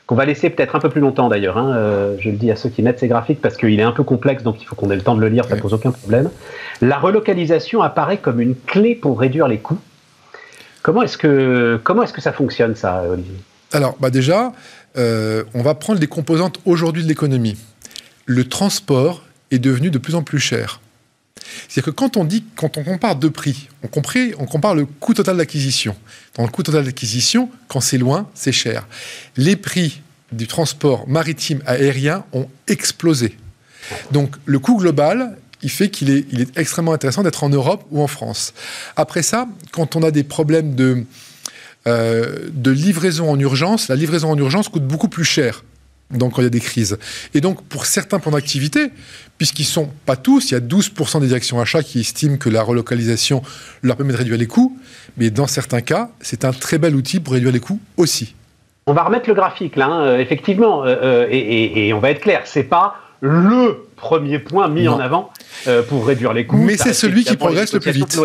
qu'on 0.07 0.15
va 0.15 0.25
laisser 0.25 0.49
peut-être 0.49 0.75
un 0.75 0.79
peu 0.79 0.89
plus 0.89 1.01
longtemps 1.01 1.29
d'ailleurs. 1.29 1.57
Hein. 1.57 1.73
Euh, 1.75 2.15
je 2.19 2.29
le 2.29 2.37
dis 2.37 2.51
à 2.51 2.55
ceux 2.55 2.69
qui 2.69 2.81
mettent 2.81 2.99
ces 2.99 3.07
graphiques 3.07 3.41
parce 3.41 3.57
qu'il 3.57 3.79
est 3.79 3.83
un 3.83 3.91
peu 3.91 4.03
complexe, 4.03 4.43
donc 4.43 4.61
il 4.61 4.65
faut 4.65 4.75
qu'on 4.75 4.89
ait 4.91 4.95
le 4.95 5.01
temps 5.01 5.15
de 5.15 5.21
le 5.21 5.29
lire, 5.29 5.45
ça 5.45 5.55
ne 5.55 5.61
pose 5.61 5.73
aucun 5.73 5.91
problème. 5.91 6.29
La 6.81 6.97
relocalisation 6.97 7.81
apparaît 7.81 8.17
comme 8.17 8.39
une 8.39 8.55
clé 8.55 8.95
pour 8.95 9.19
réduire 9.19 9.47
les 9.47 9.57
coûts. 9.57 9.79
Comment 10.83 11.01
est-ce 11.01 11.17
que, 11.17 11.79
comment 11.83 12.03
est-ce 12.03 12.13
que 12.13 12.21
ça 12.21 12.31
fonctionne, 12.31 12.75
ça, 12.75 13.03
Olivier? 13.09 13.33
Alors, 13.71 13.95
bah 13.99 14.11
déjà, 14.11 14.53
euh, 14.97 15.43
on 15.55 15.63
va 15.63 15.73
prendre 15.73 15.99
les 15.99 16.07
composantes 16.07 16.59
aujourd'hui 16.65 17.03
de 17.03 17.07
l'économie. 17.07 17.57
Le 18.25 18.47
transport 18.47 19.23
est 19.49 19.59
devenu 19.59 19.89
de 19.89 19.97
plus 19.97 20.15
en 20.15 20.21
plus 20.21 20.39
cher. 20.39 20.79
C'est-à-dire 21.67 21.93
que 21.93 21.97
quand 22.55 22.77
on 22.77 22.83
compare 22.83 23.15
deux 23.15 23.31
prix, 23.31 23.67
on, 23.83 23.87
compare 24.45 24.75
le 24.75 24.85
coût 24.85 25.13
total 25.13 25.37
d'acquisition. 25.37 25.95
Dans 26.35 26.43
le 26.43 26.49
coût 26.49 26.63
total 26.63 26.85
d'acquisition, 26.85 27.49
quand 27.67 27.81
c'est 27.81 27.97
loin, 27.97 28.29
c'est 28.33 28.51
cher. 28.51 28.87
Les 29.37 29.55
prix 29.55 30.01
du 30.31 30.47
transport 30.47 31.07
maritime 31.07 31.61
aérien 31.65 32.25
ont 32.33 32.47
explosé. 32.67 33.37
Donc 34.11 34.35
le 34.45 34.59
coût 34.59 34.77
global, 34.77 35.37
il 35.61 35.69
fait 35.69 35.89
qu'il 35.89 36.09
est, 36.09 36.57
extrêmement 36.57 36.93
intéressant 36.93 37.23
d'être 37.23 37.43
en 37.43 37.49
Europe 37.49 37.85
ou 37.91 38.01
en 38.01 38.07
France. 38.07 38.53
Après 38.95 39.23
ça, 39.23 39.47
quand 39.71 39.95
on 39.95 40.03
a 40.03 40.11
des 40.11 40.23
problèmes 40.23 40.75
de, 40.75 41.03
euh, 41.87 42.49
de 42.51 42.71
livraison 42.71 43.29
en 43.29 43.39
urgence, 43.39 43.87
la 43.87 43.95
livraison 43.95 44.31
en 44.31 44.37
urgence 44.37 44.69
coûte 44.69 44.85
beaucoup 44.85 45.07
plus 45.09 45.25
cher 45.25 45.63
donc 46.11 46.33
quand 46.33 46.41
il 46.41 46.45
y 46.45 46.47
a 46.47 46.51
des 46.51 46.59
crises. 46.59 46.97
Et 47.33 47.41
donc 47.41 47.63
pour 47.63 47.85
certains 47.85 48.19
points 48.19 48.31
d'activité, 48.31 48.91
puisqu'ils 49.37 49.65
sont 49.65 49.89
pas 50.05 50.15
tous, 50.15 50.51
il 50.51 50.53
y 50.53 50.57
a 50.57 50.59
12% 50.59 51.19
des 51.19 51.27
directions 51.27 51.59
achats 51.59 51.83
qui 51.83 51.99
estiment 51.99 52.37
que 52.37 52.49
la 52.49 52.63
relocalisation 52.63 53.41
leur 53.81 53.97
permet 53.97 54.13
de 54.13 54.17
réduire 54.17 54.37
les 54.37 54.47
coûts, 54.47 54.77
mais 55.17 55.29
dans 55.29 55.47
certains 55.47 55.81
cas, 55.81 56.09
c'est 56.21 56.45
un 56.45 56.51
très 56.51 56.77
bel 56.77 56.95
outil 56.95 57.19
pour 57.19 57.33
réduire 57.33 57.51
les 57.51 57.59
coûts 57.59 57.79
aussi. 57.97 58.35
On 58.87 58.93
va 58.93 59.03
remettre 59.03 59.27
le 59.27 59.33
graphique 59.33 59.75
là, 59.75 59.87
hein, 59.87 60.01
euh, 60.05 60.19
effectivement, 60.19 60.83
euh, 60.83 60.95
euh, 61.01 61.27
et, 61.31 61.91
on 61.93 61.99
va 61.99 62.11
être 62.11 62.21
clair, 62.21 62.41
c'est 62.45 62.63
pas 62.63 62.95
le 63.19 63.87
premier 63.95 64.37
point 64.37 64.67
mis 64.67 64.87
en 64.87 64.99
avant 64.99 65.31
pour 65.87 66.05
réduire 66.05 66.33
les 66.33 66.45
coûts. 66.45 66.57
Mais 66.57 66.77
c'est 66.77 66.93
celui 66.93 67.23
qui 67.23 67.35
progresse 67.35 67.73
le 67.73 67.79
plus 67.79 67.91
vite. 67.91 68.19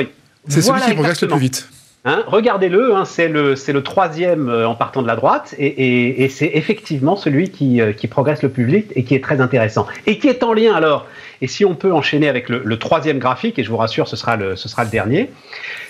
C'est 0.48 0.60
celui 0.60 0.80
qui 0.82 0.92
progresse 0.92 1.22
le 1.22 1.28
plus 1.28 1.38
vite. 1.38 1.68
Hein, 2.06 2.24
regardez-le, 2.26 2.94
hein, 2.94 3.04
c'est 3.04 3.28
le, 3.28 3.82
troisième 3.82 4.48
euh, 4.48 4.66
en 4.66 4.74
partant 4.74 5.02
de 5.02 5.06
la 5.06 5.16
droite, 5.16 5.54
et, 5.58 6.28
c'est 6.30 6.50
effectivement 6.54 7.14
celui 7.14 7.52
euh, 7.78 7.92
qui, 7.92 8.08
progresse 8.08 8.42
le 8.42 8.48
plus 8.48 8.64
vite 8.64 8.90
et 8.96 9.04
qui 9.04 9.14
est 9.14 9.22
très 9.22 9.42
intéressant. 9.42 9.86
Et 10.06 10.18
qui 10.18 10.28
est 10.28 10.42
en 10.42 10.54
lien 10.54 10.74
alors, 10.74 11.06
et 11.42 11.46
si 11.46 11.66
on 11.66 11.74
peut 11.74 11.92
enchaîner 11.92 12.28
avec 12.30 12.48
le, 12.48 12.78
troisième 12.78 13.18
graphique, 13.18 13.58
et 13.58 13.64
je 13.64 13.70
vous 13.70 13.76
rassure, 13.76 14.08
ce 14.08 14.16
sera 14.16 14.36
le, 14.36 14.56
ce 14.56 14.66
sera 14.66 14.84
le 14.84 14.90
dernier, 14.90 15.30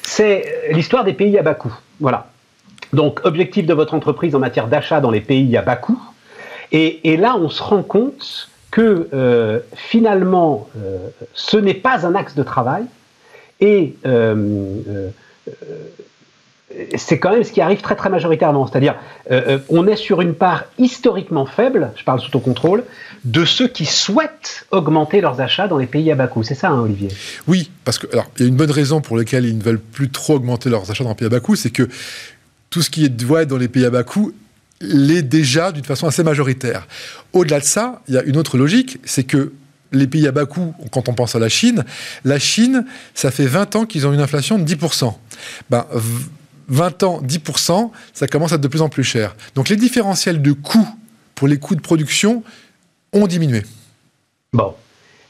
c'est 0.03 0.71
l'histoire 0.73 1.05
des 1.05 1.13
pays 1.13 1.39
à 1.39 1.43
bas 1.43 1.55
coût. 1.55 1.77
Voilà. 2.01 2.27
Donc, 2.93 3.21
objectif 3.23 3.67
de 3.67 3.75
votre 3.75 3.95
entreprise 3.95 4.35
en 4.35 4.41
matière 4.41 4.67
d'achat 4.67 5.01
dans 5.01 5.13
les 5.13 5.21
pays 5.21 5.57
à 5.57 5.63
bas 5.63 5.77
coût. 5.77 6.01
Et, 6.73 7.17
là, 7.17 7.37
on 7.37 7.49
se 7.49 7.63
rend 7.63 7.83
compte 7.83 8.49
que 8.73 9.09
euh, 9.13 9.61
finalement, 9.75 10.69
ce 11.35 11.57
n'est 11.57 11.75
pas 11.75 12.05
un 12.05 12.17
axe 12.17 12.35
de 12.35 12.43
travail, 12.43 12.85
et 13.61 13.95
c'est 16.97 17.19
quand 17.19 17.33
même 17.33 17.45
ce 17.45 17.53
qui 17.53 17.61
arrive 17.61 17.81
très 17.81 17.97
très 17.97 18.11
majoritairement. 18.11 18.67
C'est-à-dire, 18.67 18.95
euh, 19.31 19.43
euh, 19.49 19.59
on 19.69 19.87
est 19.87 19.97
sur 19.97 20.21
une 20.21 20.35
part 20.35 20.65
historiquement 20.79 21.47
faible, 21.47 21.93
je 21.97 22.05
parle 22.05 22.21
sous 22.21 22.31
ton 22.31 22.39
contrôle, 22.39 22.85
de 23.25 23.45
ceux 23.45 23.69
qui 23.69 23.87
souhaitent 23.87 24.67
augmenter 24.71 25.21
leurs 25.21 25.41
achats 25.41 25.69
dans 25.69 25.79
les 25.79 25.87
pays 25.87 26.11
à 26.13 26.15
bas 26.15 26.29
coût. 26.29 26.43
C'est 26.43 26.55
ça, 26.55 26.69
hein, 26.69 26.81
Olivier? 26.81 27.09
Oui, 27.49 27.71
parce 27.85 27.99
que 27.99 28.07
alors 28.13 28.31
il 28.37 28.43
y 28.43 28.45
a 28.45 28.49
une 28.49 28.57
bonne 28.57 28.71
raison 28.71 29.01
pour 29.01 29.17
laquelle 29.17 29.47
ils 29.47 29.57
ne 29.57 29.63
veulent 29.63 29.81
plus 29.81 30.11
trop 30.11 30.35
augmenter 30.35 30.71
leurs 30.71 30.91
achats 30.91 31.05
dans 31.05 31.11
les 31.11 31.17
pays 31.17 31.27
à 31.27 31.31
bas 31.31 31.41
coût, 31.41 31.57
c'est 31.57 31.71
que 31.71 31.89
tout 32.71 32.83
ce 32.83 32.91
qui 32.91 33.05
est 33.05 33.09
doit 33.09 33.45
dans 33.45 33.59
les 33.59 33.69
pays 33.69 33.85
à 33.85 33.91
bas 33.91 34.05
coût 34.05 34.33
l'est 34.81 35.23
déjà 35.23 35.73
d'une 35.73 35.85
façon 35.85 36.07
assez 36.07 36.23
majoritaire. 36.23 36.87
Au-delà 37.33 37.61
de 37.61 37.65
ça, 37.65 38.01
il 38.09 38.15
y 38.15 38.19
a 38.19 38.23
une 38.23 38.37
autre 38.37 38.57
logique, 38.57 38.99
c'est 39.05 39.25
que 39.25 39.53
les 39.93 40.07
pays 40.07 40.27
à 40.27 40.33
bas 40.33 40.47
coût, 40.47 40.75
quand 40.93 41.09
on 41.09 41.15
pense 41.15 41.35
à 41.35 41.39
la 41.39 41.49
Chine, 41.49 41.85
la 42.25 42.39
Chine, 42.39 42.85
ça 43.15 43.31
fait 43.31 43.47
20 43.47 43.77
ans 43.77 43.87
qu'ils 43.87 44.07
ont 44.07 44.13
une 44.13 44.21
inflation 44.21 44.59
de 44.59 44.65
10%. 44.65 45.15
Ben, 45.69 45.87
20 46.69 47.03
ans, 47.03 47.21
10%, 47.23 47.91
ça 48.13 48.27
commence 48.27 48.53
à 48.53 48.55
être 48.57 48.61
de 48.61 48.69
plus 48.69 48.83
en 48.83 48.89
plus 48.89 49.05
cher. 49.05 49.35
Donc 49.55 49.69
les 49.69 49.77
différentiels 49.77 50.41
de 50.41 50.53
coûts 50.53 50.89
pour 51.35 51.49
les 51.49 51.59
coûts 51.59 51.75
de 51.75 51.81
production 51.81 52.43
ont 53.13 53.27
diminué. 53.27 53.63
Bon. 54.53 54.75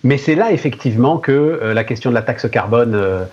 Mais 0.02 0.18
c'est 0.18 0.34
là 0.34 0.52
effectivement 0.52 1.18
que 1.18 1.32
euh, 1.32 1.74
la 1.74 1.84
question 1.84 2.10
de 2.10 2.14
la 2.14 2.22
taxe 2.22 2.46
carbone 2.50 2.94
euh, 2.94 3.24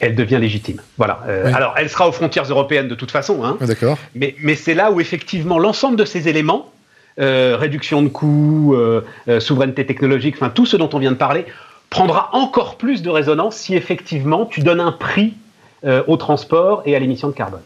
elle 0.00 0.14
devient 0.14 0.38
légitime. 0.40 0.80
Voilà. 0.96 1.20
Alors, 1.54 1.74
elle 1.76 1.88
sera 1.88 2.08
aux 2.08 2.12
frontières 2.12 2.44
européennes 2.44 2.88
de 2.88 2.94
toute 2.94 3.10
façon. 3.10 3.44
Hein. 3.44 3.58
Ah, 3.60 3.66
d'accord. 3.66 3.98
Mais, 4.14 4.34
mais 4.40 4.56
c'est 4.56 4.74
là 4.74 4.90
où 4.90 5.00
effectivement 5.00 5.58
l'ensemble 5.58 5.96
de 5.96 6.04
ces 6.04 6.28
éléments, 6.28 6.72
réduction 7.18 8.02
de 8.02 8.08
coûts, 8.08 8.76
souveraineté 9.38 9.86
technologique, 9.86 10.36
enfin 10.36 10.50
tout 10.50 10.66
ce 10.66 10.76
dont 10.76 10.90
on 10.92 10.98
vient 10.98 11.12
de 11.12 11.16
parler, 11.16 11.46
prendra 11.90 12.30
encore 12.32 12.76
plus 12.76 13.02
de 13.02 13.10
résonance 13.10 13.56
si 13.56 13.74
effectivement 13.74 14.46
tu 14.46 14.60
donnes 14.60 14.80
un 14.80 14.92
prix 14.92 15.34
au 16.06 16.16
transport 16.16 16.82
et 16.86 16.96
à 16.96 16.98
l'émission 16.98 17.28
de 17.28 17.34
carbone. 17.34 17.62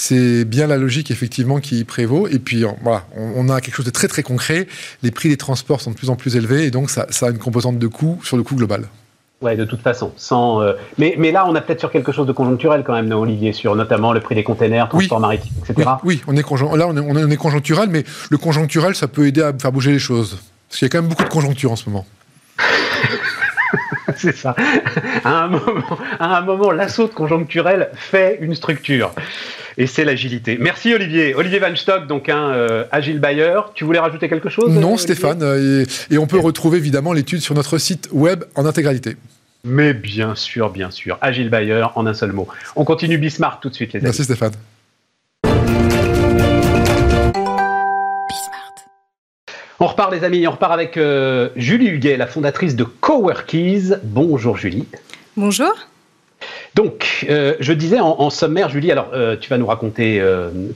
C'est 0.00 0.44
bien 0.44 0.68
la 0.68 0.76
logique 0.76 1.10
effectivement 1.10 1.58
qui 1.58 1.82
prévaut. 1.82 2.28
Et 2.28 2.38
puis 2.38 2.64
voilà, 2.82 3.04
on, 3.16 3.48
a 3.48 3.60
quelque 3.60 3.74
chose 3.74 3.84
de 3.84 3.90
très 3.90 4.06
très 4.06 4.22
concret. 4.22 4.68
Les 5.02 5.10
prix 5.10 5.28
des 5.28 5.36
transports 5.36 5.80
sont 5.80 5.90
de 5.90 5.96
plus 5.96 6.08
en 6.08 6.14
plus 6.14 6.36
élevés 6.36 6.66
et 6.66 6.70
donc 6.70 6.88
ça, 6.88 7.08
a 7.20 7.30
une 7.30 7.38
composante 7.38 7.80
de 7.80 7.86
coût 7.88 8.20
sur 8.22 8.36
le 8.36 8.44
coût 8.44 8.54
global. 8.54 8.86
Ouais, 9.40 9.54
de 9.54 9.64
toute 9.64 9.82
façon. 9.82 10.12
Sans, 10.16 10.60
euh, 10.60 10.72
mais, 10.98 11.14
mais 11.16 11.30
là, 11.30 11.46
on 11.46 11.54
a 11.54 11.60
peut-être 11.60 11.78
sur 11.78 11.92
quelque 11.92 12.10
chose 12.10 12.26
de 12.26 12.32
conjoncturel 12.32 12.82
quand 12.84 12.94
même, 12.94 13.12
Olivier, 13.12 13.52
sur 13.52 13.76
notamment 13.76 14.12
le 14.12 14.18
prix 14.20 14.34
des 14.34 14.42
containers, 14.42 14.88
transport 14.88 15.20
maritime, 15.20 15.52
etc. 15.62 15.88
Oui, 16.02 16.20
on 16.26 16.36
est 16.36 16.42
là, 16.76 16.88
on 16.88 16.96
est, 16.96 17.00
on 17.00 17.30
est, 17.30 17.36
conjoncturel, 17.36 17.88
mais 17.88 18.04
le 18.30 18.38
conjoncturel, 18.38 18.96
ça 18.96 19.06
peut 19.06 19.28
aider 19.28 19.42
à 19.42 19.52
faire 19.52 19.70
bouger 19.70 19.92
les 19.92 20.00
choses. 20.00 20.40
Parce 20.68 20.80
qu'il 20.80 20.86
y 20.86 20.90
a 20.90 20.92
quand 20.92 21.00
même 21.00 21.08
beaucoup 21.08 21.22
de 21.22 21.28
conjoncture 21.28 21.70
en 21.70 21.76
ce 21.76 21.88
moment. 21.88 22.04
c'est 24.16 24.36
ça. 24.36 24.56
À 25.24 25.44
un 25.44 25.48
moment, 25.48 25.84
à 26.18 26.38
un 26.38 26.40
moment 26.40 26.72
l'assaut 26.72 27.06
conjoncturel 27.06 27.90
fait 27.94 28.38
une 28.40 28.56
structure. 28.56 29.12
Et 29.80 29.86
c'est 29.86 30.04
l'agilité. 30.04 30.58
Merci 30.60 30.92
Olivier. 30.92 31.36
Olivier 31.36 31.60
Van 31.60 31.74
Stock, 31.76 32.08
donc 32.08 32.28
un 32.28 32.50
euh, 32.50 32.84
agile 32.90 33.20
buyer. 33.20 33.60
Tu 33.74 33.84
voulais 33.84 34.00
rajouter 34.00 34.28
quelque 34.28 34.48
chose 34.48 34.72
Non, 34.72 34.96
Stéphane. 34.96 35.40
Euh, 35.40 35.84
et, 36.10 36.18
on 36.18 36.26
peut 36.26 36.40
retrouver 36.40 36.78
évidemment 36.78 37.12
l'étude 37.12 37.40
sur 37.40 37.54
notre 37.54 37.78
site 37.78 38.08
web 38.10 38.42
en 38.56 38.66
intégralité. 38.66 39.16
Mais 39.62 39.94
bien 39.94 40.34
sûr, 40.34 40.70
bien 40.70 40.90
sûr. 40.90 41.16
Agile 41.20 41.48
buyer 41.48 41.86
en 41.94 42.06
un 42.06 42.14
seul 42.14 42.32
mot. 42.32 42.48
On 42.74 42.84
continue 42.84 43.18
Bismarck 43.18 43.62
tout 43.62 43.68
de 43.68 43.74
suite, 43.74 43.92
les 43.92 43.98
amis. 43.98 44.06
Merci 44.06 44.24
Stéphane. 44.24 44.52
On 49.78 49.86
repart 49.86 50.12
les 50.12 50.24
amis, 50.24 50.44
on 50.48 50.50
repart 50.50 50.72
avec 50.72 50.96
euh, 50.96 51.50
Julie 51.54 51.86
Huguet, 51.86 52.16
la 52.16 52.26
fondatrice 52.26 52.74
de 52.74 52.82
Coworkies. 52.82 53.92
Bonjour 54.02 54.56
Julie. 54.56 54.88
Bonjour. 55.36 55.72
Donc, 56.74 57.26
euh, 57.28 57.54
je 57.60 57.72
disais 57.72 57.98
en, 58.00 58.30
sommaire, 58.30 58.68
Julie, 58.68 58.92
alors 58.92 59.10
euh, 59.12 59.36
tu 59.36 59.50
vas 59.50 59.58
nous 59.58 59.66
raconter 59.66 60.22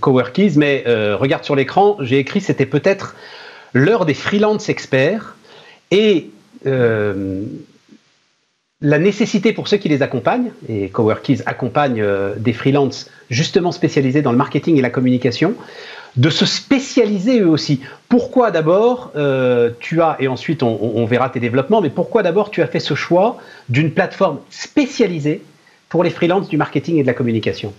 Coworkies, 0.01 0.55
mais 0.57 0.85
regarde 0.87 1.45
sur 1.45 1.57
l'écran, 1.57 1.97
j'ai 2.01 2.19
écrit 2.19 2.41
c'était 2.41 2.67
peut-être 2.67 3.15
l'heure 3.73 4.05
des 4.05 4.15
freelance 4.15 4.69
experts 4.69 5.37
et 5.91 6.31
la 8.85 8.99
nécessité 8.99 9.53
pour 9.53 9.69
ceux 9.69 9.77
qui 9.77 9.89
les 9.89 10.03
accompagnent, 10.03 10.51
et 10.69 10.89
Coworkies 10.89 11.41
accompagne 11.47 12.05
des 12.37 12.53
freelances 12.53 13.09
justement 13.31 13.71
spécialisés 13.71 14.23
dans 14.23 14.33
le 14.33 14.39
marketing 14.39 14.77
et 14.77 14.83
la 14.83 14.91
communication, 14.91 15.55
de 16.17 16.31
se 16.31 16.45
spécialiser 16.45 17.41
eux 17.41 17.49
aussi. 17.49 17.81
Pourquoi 18.09 18.51
d'abord 18.51 19.13
euh, 19.17 19.71
tu 19.81 20.03
as, 20.03 20.17
et 20.21 20.29
ensuite 20.29 20.63
on, 20.63 21.05
verra 21.07 21.31
tes 21.31 21.41
développements, 21.41 21.81
mais 21.81 21.91
pourquoi 21.91 22.23
d'abord 22.23 22.51
tu 22.51 22.63
as 22.63 22.67
fait 22.67 22.81
ce 22.81 22.95
choix 22.95 23.39
d'une 23.69 23.93
plateforme 23.93 24.39
spécialisée 24.51 25.43
pour 25.93 26.03
les 26.03 26.11
freelances 26.11 26.49
du 26.49 26.57
marketing 26.57 26.97
et 26.97 27.03
de 27.03 27.07
la 27.07 27.13
communication 27.13 27.75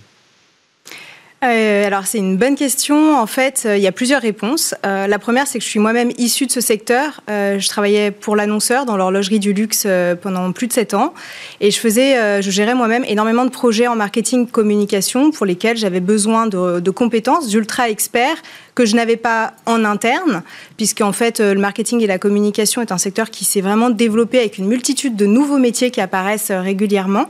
euh, 1.44 1.86
alors 1.86 2.06
c'est 2.06 2.20
une 2.20 2.38
bonne 2.38 2.56
question. 2.56 3.18
En 3.18 3.28
fait, 3.28 3.64
euh, 3.66 3.76
il 3.76 3.84
y 3.84 3.88
a 3.88 3.92
plusieurs 3.92 4.22
réponses. 4.22 4.74
Euh, 4.86 5.08
la 5.08 5.20
première, 5.20 5.46
c'est 5.46 5.60
que 5.60 5.66
je 5.66 5.70
suis 5.70 5.80
moi-même 5.82 6.10
issue 6.18 6.46
de 6.46 6.52
ce 6.52 6.62
secteur. 6.62 7.20
je 7.28 7.68
travaillais 7.68 8.12
pour 8.12 8.38
l'annonceur 8.38 8.86
dans 8.86 8.96
l'horlogerie 8.96 9.40
du 9.40 9.52
luxe 9.52 9.86
pendant 10.22 10.54
plus 10.54 10.68
de 10.68 10.74
sept 10.74 10.94
ans, 10.94 11.14
et 11.60 11.70
je 11.70 11.78
faisais, 11.78 12.42
je 12.42 12.50
gérais 12.50 12.76
moi-même 12.76 13.04
énormément 13.06 13.44
de 13.44 13.50
projets 13.50 13.88
en 13.88 13.98
marketing 13.98 14.48
communication 14.48 15.32
pour 15.32 15.46
lesquels 15.46 15.76
j'avais 15.76 16.00
besoin 16.00 16.48
de, 16.48 16.92
compétences 16.92 17.50
d'ultra 17.50 17.90
experts 17.90 18.42
que 18.74 18.86
je 18.86 18.96
n'avais 18.96 19.18
pas 19.18 19.52
en 19.66 19.84
interne, 19.84 20.44
puisqu'en 20.78 21.12
fait 21.12 21.42
le 21.42 21.60
marketing 21.60 22.00
et 22.00 22.08
la 22.08 22.20
communication 22.20 22.82
est 22.82 22.94
un 22.94 22.98
secteur 22.98 23.30
qui 23.30 23.44
s'est 23.44 23.62
vraiment 23.62 23.90
développé 23.90 24.40
avec 24.40 24.58
une 24.58 24.68
multitude 24.68 25.18
de 25.18 25.26
nouveaux 25.26 25.60
métiers 25.60 25.92
qui 25.92 26.00
apparaissent 26.00 26.52
régulièrement 26.52 27.28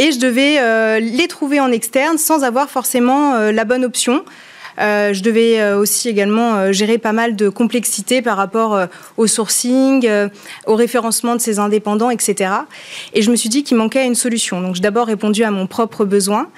et 0.00 0.12
je 0.12 0.18
devais 0.18 0.58
euh, 0.58 0.98
les 0.98 1.28
trouver 1.28 1.60
en 1.60 1.70
externe 1.70 2.16
sans 2.16 2.42
avoir 2.42 2.70
forcément 2.70 3.34
euh, 3.34 3.52
la 3.52 3.66
bonne 3.66 3.84
option. 3.84 4.24
Euh, 4.78 5.12
je 5.12 5.22
devais 5.22 5.60
euh, 5.60 5.78
aussi 5.78 6.08
également 6.08 6.54
euh, 6.54 6.72
gérer 6.72 6.98
pas 6.98 7.12
mal 7.12 7.36
de 7.36 7.48
complexité 7.48 8.22
par 8.22 8.36
rapport 8.36 8.78
au 9.16 9.26
sourcing, 9.26 10.08
au 10.66 10.74
référencement 10.74 11.34
de 11.34 11.40
ces 11.40 11.58
indépendants, 11.58 12.10
etc. 12.10 12.52
Et 13.14 13.22
je 13.22 13.30
me 13.30 13.36
suis 13.36 13.48
dit 13.48 13.64
qu'il 13.64 13.76
manquait 13.76 14.06
une 14.06 14.14
solution. 14.14 14.60
Donc 14.60 14.74
j'ai 14.74 14.80
d'abord 14.80 15.06
répondu 15.06 15.44
à 15.44 15.50
mon 15.50 15.66
propre 15.66 16.04
besoin. 16.04 16.48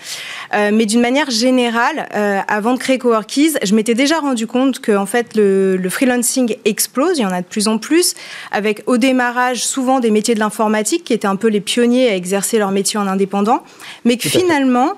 mais 0.52 0.86
d'une 0.86 1.00
manière 1.00 1.30
générale, 1.30 2.08
avant 2.48 2.74
de 2.74 2.78
créer 2.78 2.98
Coworkies, 2.98 3.54
je 3.62 3.74
m'étais 3.74 3.94
déjà 3.94 4.18
rendu 4.18 4.46
compte 4.46 4.80
que 4.80 4.92
en 4.96 5.06
fait 5.06 5.34
le, 5.34 5.76
le, 5.76 5.90
freelancing 5.90 6.56
explose, 6.64 7.18
il 7.18 7.22
y 7.22 7.26
en 7.26 7.32
a 7.32 7.40
de 7.40 7.46
plus 7.46 7.68
en 7.68 7.78
plus, 7.78 8.14
avec 8.50 8.82
au 8.86 8.96
démarrage 8.96 9.64
souvent 9.64 10.00
des 10.00 10.10
métiers 10.10 10.34
de 10.34 10.40
l'informatique 10.40 11.04
qui 11.04 11.12
étaient 11.12 11.26
un 11.26 11.36
peu 11.36 11.48
les 11.48 11.60
pionniers 11.60 12.08
à 12.08 12.16
exercer 12.16 12.58
leur 12.58 12.70
métier 12.70 12.98
en 12.98 13.06
indépendant, 13.06 13.62
mais 14.04 14.16
que 14.16 14.28
finalement 14.28 14.94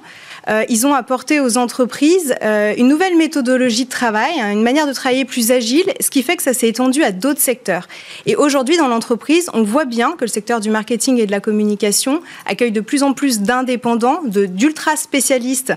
euh, 0.49 0.65
ils 0.69 0.87
ont 0.87 0.95
apporté 0.95 1.41
aux 1.41 1.57
entreprises 1.57 2.35
euh, 2.43 2.75
une 2.77 2.89
nouvelle 2.89 3.17
méthodologie 3.17 3.85
de 3.85 3.91
travail, 3.91 4.33
hein, 4.41 4.51
une 4.51 4.63
manière 4.63 4.87
de 4.87 4.93
travailler 4.93 5.25
plus 5.25 5.51
agile, 5.51 5.93
ce 6.01 6.11
qui 6.11 6.23
fait 6.23 6.37
que 6.37 6.43
ça 6.43 6.53
s'est 6.53 6.69
étendu 6.69 7.03
à 7.03 7.13
d'autres 7.13 7.41
secteurs. 7.41 7.89
Et 8.27 8.37
aujourd'hui, 8.37 8.77
dans 8.77 8.89
l'entreprise, 8.89 9.49
on 9.55 9.63
voit 9.63 9.85
bien 9.85 10.13
que 10.13 10.25
le 10.25 10.29
secteur 10.29 10.61
du 10.61 10.71
marketing 10.71 11.19
et 11.19 11.27
de 11.27 11.31
la 11.31 11.41
communication 11.41 12.21
accueille 12.47 12.73
de 12.73 12.81
plus 12.81 13.03
en 13.03 13.13
plus 13.13 13.41
d'indépendants, 13.41 14.21
d'ultra 14.25 14.97
spécialistes 14.97 15.73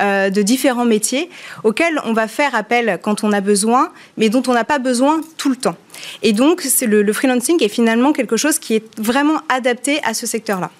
euh, 0.00 0.30
de 0.30 0.42
différents 0.42 0.84
métiers, 0.84 1.28
auxquels 1.64 2.00
on 2.04 2.12
va 2.12 2.28
faire 2.28 2.54
appel 2.54 2.98
quand 3.02 3.24
on 3.24 3.32
a 3.32 3.40
besoin, 3.40 3.90
mais 4.16 4.28
dont 4.28 4.42
on 4.46 4.52
n'a 4.52 4.64
pas 4.64 4.78
besoin 4.78 5.20
tout 5.36 5.50
le 5.50 5.56
temps. 5.56 5.76
Et 6.22 6.32
donc, 6.32 6.64
le, 6.82 7.02
le 7.02 7.12
freelancing 7.12 7.62
est 7.62 7.68
finalement 7.68 8.12
quelque 8.12 8.36
chose 8.36 8.58
qui 8.58 8.74
est 8.74 9.00
vraiment 9.00 9.40
adapté 9.48 10.00
à 10.04 10.14
ce 10.14 10.26
secteur-là. 10.26 10.70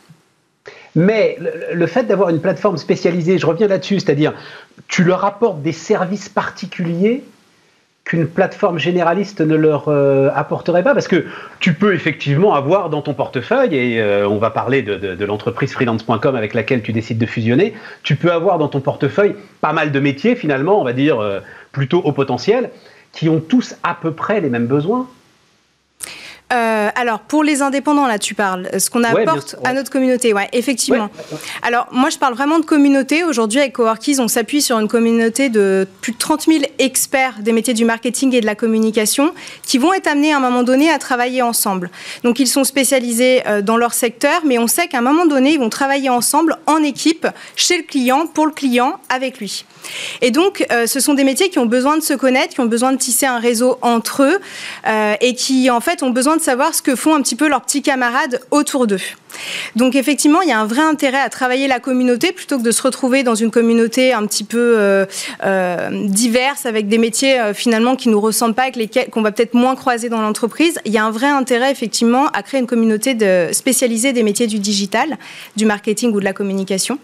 Mais 0.95 1.39
le, 1.73 1.87
fait 1.87 2.05
d'avoir 2.05 2.29
une 2.29 2.41
plateforme 2.41 2.77
spécialisée, 2.77 3.39
je 3.39 3.47
reviens 3.47 3.69
là-dessus, 3.69 4.01
c'est-à-dire 4.01 4.35
tu 4.89 5.05
leur 5.05 5.25
apportes 5.25 5.63
des 5.63 5.73
services 5.73 6.29
particuliers 6.29 7.25
qu'une 8.05 8.27
plateforme 8.27 8.79
généraliste 8.79 9.41
ne 9.41 9.55
leur 9.55 9.89
euh, 9.89 10.29
apporterait 10.35 10.83
pas 10.83 10.93
parce 10.93 11.07
que 11.07 11.25
tu 11.61 11.73
peux 11.73 11.95
effectivement 11.95 12.55
avoir 12.55 12.91
dans 12.91 13.01
ton 13.01 13.15
portefeuille 13.15 13.77
et 13.77 14.01
euh, 14.01 14.29
on 14.29 14.39
va 14.39 14.51
parler 14.51 14.83
de, 14.83 15.25
l'entreprise 15.25 15.73
freelance.com 15.73 16.35
avec 16.35 16.53
laquelle 16.53 16.83
tu 16.83 16.93
décides 16.93 17.19
de 17.19 17.27
fusionner 17.27 17.75
tu 18.03 18.17
peux 18.17 18.33
avoir 18.33 18.59
dans 18.59 18.67
ton 18.67 18.81
portefeuille 18.81 19.37
pas 19.61 19.73
mal 19.73 19.93
de 19.93 20.01
métiers 20.01 20.35
finalement 20.35 20.81
on 20.81 20.85
va 20.85 20.93
dire 20.93 21.21
euh, 21.21 21.39
plutôt 21.71 22.01
au 22.01 22.11
potentiel 22.11 22.71
qui 23.13 23.29
ont 23.29 23.39
tous 23.39 23.77
à 23.85 23.95
peu 23.95 24.11
près 24.11 24.41
les 24.41 24.51
mêmes 24.51 24.67
besoins 24.67 25.07
euh, 26.53 26.91
alors, 26.95 27.21
pour 27.21 27.45
les 27.45 27.63
indépendants, 27.63 28.07
là, 28.07 28.19
tu 28.19 28.35
parles, 28.35 28.69
ce 28.79 28.91
qu'on 28.91 29.05
apporte 29.05 29.57
à 29.65 29.73
notre 29.73 29.91
communauté, 29.91 30.35
ouais, 30.35 30.49
effectivement. 30.53 31.09
alors, 31.63 31.87
moi, 31.93 32.11
je 32.11 32.19
parle 32.19 32.35
vraiment 32.35 32.59
de 32.59 32.65
communauté. 32.65 33.25
Aujourd'hui, 33.25 33.61
avec 33.61 33.73
Coworkies, 33.73 34.21
on 34.21 34.29
s'appuie 34.29 34.61
sur 34.61 34.79
une 34.79 34.89
communauté 34.89 35.49
de 35.49 35.87
plus 36.03 36.13
de 36.13 36.19
30 36.19 36.43
000 36.43 36.65
experts 36.79 37.37
des 37.41 37.53
métiers 37.53 37.75
du 37.75 37.85
marketing 37.85 38.35
et 38.35 38.41
de 38.41 38.47
la 38.47 38.55
communication 38.55 39.33
qui 39.63 39.79
vont 39.79 39.95
être 39.95 40.07
amenés 40.07 40.33
à 40.33 40.37
un 40.37 40.41
moment 40.41 40.63
donné 40.63 40.91
à 40.91 40.99
travailler 40.99 41.41
ensemble. 41.41 41.91
Donc, 42.23 42.39
ils 42.39 42.47
sont 42.47 42.65
spécialisés 42.65 43.43
euh, 43.47 43.63
dans 43.63 43.79
leur 43.79 43.95
secteur, 43.95 44.43
mais 44.45 44.59
on 44.59 44.67
sait 44.67 44.89
qu'à 44.89 44.99
un 44.99 45.03
moment 45.03 45.25
donné, 45.25 45.53
ils 45.53 45.59
vont 45.59 45.71
travailler 45.71 46.11
ensemble 46.11 46.59
en 46.67 46.83
équipe, 46.83 47.27
chez 47.57 47.79
le 47.79 47.85
client, 47.85 48.27
pour 48.27 48.47
le 48.47 48.53
client, 48.53 48.99
avec 49.09 49.39
lui. 49.39 49.65
Et 50.21 50.31
donc, 50.31 50.67
euh, 50.71 50.87
ce 50.87 51.01
sont 51.01 51.15
des 51.15 51.25
métiers 51.25 51.49
qui 51.49 51.59
ont 51.59 51.67
besoin 51.67 51.97
de 51.97 52.03
se 52.03 52.15
connaître, 52.15 52.55
qui 52.55 52.61
ont 52.61 52.67
besoin 52.67 52.93
de 52.93 52.99
tisser 52.99 53.27
un 53.27 53.39
réseau 53.39 53.79
entre 53.81 54.23
eux 54.23 54.41
et 55.21 55.35
qui, 55.35 55.71
en 55.71 55.81
fait, 55.81 56.03
ont 56.03 56.11
besoin 56.11 56.37
de 56.37 56.42
savoir 56.43 56.75
ce 56.75 56.83
que 56.83 56.97
font 56.97 57.15
un 57.15 57.23
petit 57.23 57.37
peu 57.37 57.49
leurs 57.49 57.63
petits 57.63 57.83
camarades 57.83 58.41
autour 58.51 58.87
d'eux. 58.87 59.01
Donc 59.77 59.95
effectivement, 59.95 60.43
il 60.43 60.49
y 60.49 60.53
a 60.53 60.59
un 60.59 60.67
vrai 60.67 60.83
intérêt 60.83 61.21
à 61.21 61.29
travailler 61.29 61.69
la 61.69 61.81
communauté 61.81 62.33
plutôt 62.33 62.59
que 62.59 62.63
de 62.63 62.71
se 62.71 62.83
retrouver 62.83 63.23
dans 63.23 63.35
une 63.35 63.51
communauté 63.51 64.13
un 64.13 64.27
petit 64.27 64.45
peu 64.45 64.75
euh, 64.79 65.07
euh, 65.45 65.89
diverse 66.09 66.67
avec 66.67 66.89
des 66.89 66.99
métiers 66.99 67.41
euh, 67.41 67.55
finalement 67.55 67.97
qui 67.97 68.09
nous 68.09 68.21
ressemblent 68.21 68.55
pas, 68.55 68.63
avec 68.63 68.77
lesquels 68.77 69.09
qu'on 69.11 69.23
va 69.23 69.33
peut-être 69.33 69.55
moins 69.55 69.75
croiser 69.75 70.09
dans 70.09 70.21
l'entreprise. 70.21 70.79
Il 70.85 70.93
y 70.93 70.99
a 70.99 71.05
un 71.05 71.11
vrai 71.11 71.29
intérêt 71.29 71.71
effectivement 71.71 72.27
à 72.29 72.43
créer 72.43 72.61
une 72.61 72.67
communauté 72.67 73.17
spécialisée 73.53 74.13
des 74.13 74.23
métiers 74.23 74.47
du 74.47 74.59
digital, 74.59 75.19
du 75.57 75.65
marketing 75.65 76.13
ou 76.13 76.21
de 76.21 76.25
la 76.25 76.33
communication. 76.33 76.99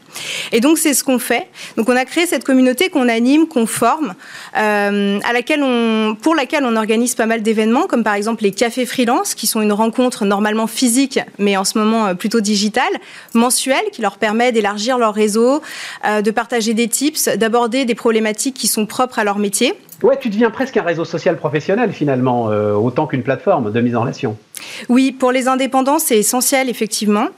Et 0.52 0.61
donc 0.61 0.78
c'est 0.78 0.94
ce 0.94 1.04
qu'on 1.04 1.18
fait. 1.18 1.49
Donc 1.76 1.88
on 1.88 1.97
a 1.97 2.04
créé 2.04 2.26
cette 2.26 2.44
communauté 2.44 2.88
qu'on 2.88 3.08
anime, 3.08 3.47
qu'on 3.47 3.66
forme, 3.66 4.14
à 4.54 5.32
laquelle 5.32 5.62
on, 5.62 6.16
pour 6.20 6.35
laquelle 6.35 6.64
on 6.64 6.76
organise 6.76 7.14
pas 7.14 7.26
mal 7.26 7.42
d'événements, 7.42 7.87
comme 7.87 8.04
par 8.04 8.14
exemple 8.14 8.42
les 8.42 8.52
cafés 8.52 8.87
freelance, 8.87 9.35
qui 9.35 9.47
sont 9.47 9.61
une 9.61 9.73
rencontre 9.73 10.25
normalement 10.25 10.66
physique, 10.66 11.20
mais 11.38 11.56
en 11.56 11.64
ce 11.64 11.78
moment 11.78 12.14
plutôt 12.18 12.40
digital, 12.40 12.88
mensuel, 13.34 13.82
qui 13.92 14.02
leur 14.02 14.18
permet 14.18 14.52
d'élargir 14.52 14.98
leur 14.98 15.14
réseau, 15.14 15.62
euh, 16.04 16.20
de 16.20 16.30
partager 16.30 16.75
des 16.75 16.88
tips, 16.88 17.28
d'aborder 17.28 17.84
des 17.84 17.94
problématiques 17.94 18.54
qui 18.54 18.66
sont 18.66 18.87
propres 18.87 19.18
à 19.18 19.25
leur 19.25 19.38
métier. 19.38 19.75
Ouais, 20.02 20.16
tu 20.20 20.28
deviens 20.28 20.50
presque 20.50 20.76
un 20.76 20.82
réseau 20.82 21.04
social 21.04 21.37
professionnel 21.37 21.92
finalement, 21.92 22.50
euh, 22.50 22.72
autant 22.72 23.08
qu'une 23.08 23.25
plateforme 23.25 23.72
de 23.72 23.80
mise 23.80 23.96
en 23.96 24.02
relation. 24.02 24.37
Oui, 24.88 25.10
pour 25.10 25.32
les 25.32 25.48
indépendants, 25.48 25.98
c'est 25.98 26.18
essentiel, 26.18 26.68
effectivement. 26.68 27.28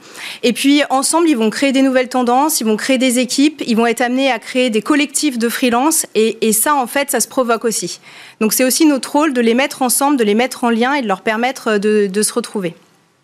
Et 0.43 0.53
puis, 0.53 0.83
ensemble, 0.91 1.27
ils 1.27 1.37
vont 1.37 1.49
créer 1.49 1.71
des 1.71 1.81
nouvelles 1.81 2.09
tendances, 2.09 2.61
ils 2.61 2.65
vont 2.65 2.77
créer 2.77 2.99
des 2.99 3.17
équipes, 3.17 3.63
ils 3.65 3.75
vont 3.75 3.87
être 3.87 4.01
amenés 4.01 4.31
à 4.31 4.37
créer 4.37 4.69
des 4.69 4.81
collectifs 4.81 5.39
de 5.39 5.49
freelance. 5.49 6.05
Et, 6.13 6.51
ça, 6.53 6.75
en 6.75 6.85
fait, 6.85 7.09
ça 7.09 7.19
se 7.19 7.27
provoque 7.27 7.65
aussi. 7.65 7.99
Donc, 8.39 8.53
c'est 8.53 8.63
aussi 8.63 8.85
notre 8.85 9.11
rôle 9.11 9.33
de 9.33 9.41
les 9.41 9.55
mettre 9.55 9.81
ensemble, 9.81 10.17
de 10.17 10.23
les 10.23 10.35
mettre 10.35 10.63
en 10.63 10.69
lien 10.69 10.93
et 10.93 11.01
de 11.01 11.07
leur 11.07 11.21
permettre 11.21 11.77
de, 11.77 12.21
se 12.21 12.33
retrouver. 12.33 12.75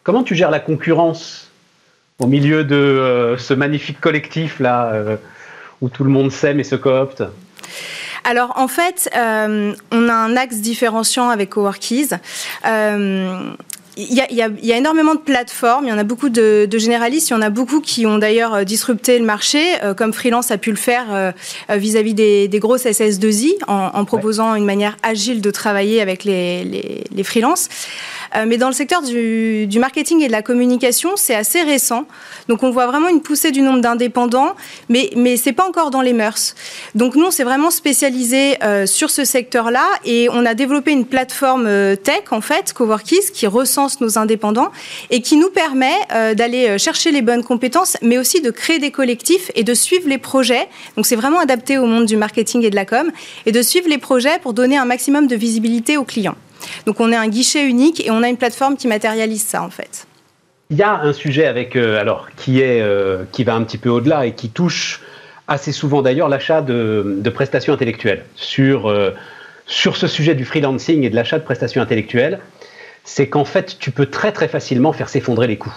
Comment 0.04 0.24
tu 0.24 0.34
gères 0.34 0.50
la 0.50 0.60
concurrence 0.60 1.47
au 2.20 2.28
milieu 2.28 2.64
de 2.64 2.76
euh, 2.76 3.38
ce 3.38 3.54
magnifique 3.54 4.00
collectif-là, 4.02 4.92
euh, 4.94 5.18
où 5.82 5.90
tout 5.90 6.04
le 6.04 6.10
monde 6.10 6.32
s'aime 6.32 6.60
et 6.60 6.64
se 6.64 6.76
coopte 6.76 7.24
alors 8.24 8.52
en 8.58 8.68
fait, 8.68 9.10
euh, 9.16 9.74
on 9.94 10.10
a 10.10 10.14
un 10.14 10.36
axe 10.36 10.58
différenciant 10.58 11.30
avec 11.30 11.52
Coworkies. 11.52 12.10
Il 12.66 14.14
y, 14.14 14.42
a, 14.42 14.78
énormément 14.78 15.16
de 15.16 15.22
plateformes, 15.22 15.86
il 15.86 15.90
y 15.90 15.94
en 15.94 15.98
a 15.98 16.04
beaucoup 16.04 16.28
de, 16.28 16.68
généralistes, 16.74 17.30
il 17.30 17.34
y 17.34 17.36
en 17.38 17.42
a 17.42 17.50
beaucoup 17.50 17.80
qui 17.80 18.06
ont 18.06 18.18
d'ailleurs 18.18 18.66
disrupté 18.66 19.18
le 19.18 19.24
marché, 19.24 19.64
comme 19.96 20.12
Freelance 20.12 20.52
a 20.52 20.58
pu 20.58 20.72
le 20.72 20.76
faire 20.78 21.34
vis-à-vis 21.70 22.14
des, 22.14 22.50
grosses 22.56 22.84
SS2I, 22.84 23.54
en, 23.68 24.04
proposant 24.04 24.56
une 24.56 24.66
manière 24.66 24.98
agile 25.04 25.40
de 25.40 25.50
travailler 25.50 26.02
avec 26.02 26.26
les, 26.26 26.66
les, 26.66 27.06
les 27.10 27.24
freelances. 27.24 27.70
Euh, 28.36 28.46
mais 28.48 28.58
dans 28.58 28.68
le 28.68 28.74
secteur 28.74 29.02
du, 29.02 29.68
marketing 29.80 30.22
et 30.22 30.28
de 30.28 30.32
la 30.32 30.42
communication, 30.42 31.12
c'est 31.16 31.36
assez 31.36 31.62
récent. 31.62 32.06
Donc 32.48 32.64
on 32.64 32.72
voit 32.72 32.88
vraiment 32.88 33.08
une 33.08 33.22
poussée 33.22 33.52
du 33.52 33.62
nombre 33.62 33.82
d'indépendants, 33.82 34.56
mais, 34.90 35.10
ce 35.14 35.50
n'est 35.50 35.54
pas 35.54 35.68
encore 35.68 35.92
dans 35.92 36.02
les 36.02 36.14
mœurs. 36.14 36.56
Donc 36.96 37.16
nous, 37.16 37.26
on 37.26 37.32
s'est 37.32 37.44
vraiment 37.44 37.72
spécialisé 37.72 38.58
euh, 38.64 38.86
sur 38.86 39.10
ce 39.10 39.24
secteur-là 39.24 39.86
et 40.06 40.30
on 40.32 40.46
a 40.46 40.54
développé 40.54 40.92
une 40.92 41.06
plateforme 41.06 41.68
euh, 41.68 41.96
tech, 41.96 42.24
en 42.32 42.42
fait, 42.42 42.74
Coworkies, 42.74 43.32
qui 43.34 43.48
recense 43.48 44.02
nos 44.02 44.18
indépendants 44.18 44.72
et 45.10 45.22
qui 45.22 45.38
nous 45.38 45.50
permet 45.50 45.94
d'aller 46.36 46.78
chercher 46.78 47.12
les 47.12 47.22
bonnes 47.22 47.44
compétences, 47.44 47.98
mais 48.02 48.18
aussi 48.18 48.42
de 48.42 48.52
créer 48.52 48.80
des 48.80 48.92
collectifs 48.92 49.52
et 49.56 49.64
de 49.64 49.74
suivre 49.74 50.08
les 50.08 50.18
projets. 50.18 50.68
Donc 50.96 51.06
c'est 51.06 51.16
vraiment 51.16 51.40
adapté 51.40 51.78
au 51.78 51.86
monde 51.86 52.06
du 52.06 52.18
marketing 52.18 52.64
et 52.64 52.70
de 52.70 52.76
la 52.76 52.86
com 52.86 53.12
et 53.46 53.52
de 53.52 53.62
suivre 53.62 53.90
les 53.90 53.98
projets 53.98 54.40
pour 54.40 54.54
donner 54.54 54.78
un 54.78 54.86
maximum 54.86 55.28
de 55.28 55.36
visibilité 55.36 55.98
aux 55.98 56.04
clients. 56.04 56.36
Donc 56.86 57.00
on 57.00 57.12
est 57.12 57.16
un 57.16 57.28
guichet 57.28 57.66
unique 57.66 58.06
et 58.06 58.12
on 58.12 58.24
a 58.24 58.30
une 58.30 58.38
plateforme 58.38 58.78
qui 58.78 58.88
matérialise 58.88 59.44
ça 59.44 59.62
en 59.64 59.70
fait. 59.70 60.08
Il 60.70 60.78
y 60.78 60.84
a 60.84 61.00
un 61.00 61.14
sujet 61.14 61.46
avec 61.46 61.78
euh, 61.78 62.00
alors 62.00 62.28
qui 62.36 62.60
est 62.60 62.82
euh, 62.82 63.24
qui 63.32 63.46
va 63.46 63.56
un 63.56 63.64
petit 63.64 63.78
peu 63.78 63.90
au-delà 63.90 64.26
et 64.26 64.34
qui 64.34 64.50
touche 64.50 65.02
assez 65.48 65.72
souvent 65.72 66.02
d'ailleurs 66.02 66.28
l'achat 66.28 66.62
de, 66.62 67.22
prestations 67.34 67.72
intellectuelles 67.74 68.26
sur 68.36 68.90
euh, 68.90 69.12
sur 69.66 69.96
ce 69.96 70.08
sujet 70.08 70.36
du 70.36 70.44
freelancing 70.44 71.04
et 71.04 71.10
de 71.10 71.16
l'achat 71.16 71.40
de 71.40 71.44
prestations 71.44 71.82
intellectuelles, 71.82 72.40
c'est 73.06 73.30
qu'en 73.30 73.46
fait 73.46 73.78
tu 73.80 73.92
peux 73.92 74.08
très 74.08 74.34
très 74.34 74.50
facilement 74.50 74.92
faire 74.92 75.08
s'effondrer 75.08 75.48
les 75.48 75.58
coûts 75.58 75.76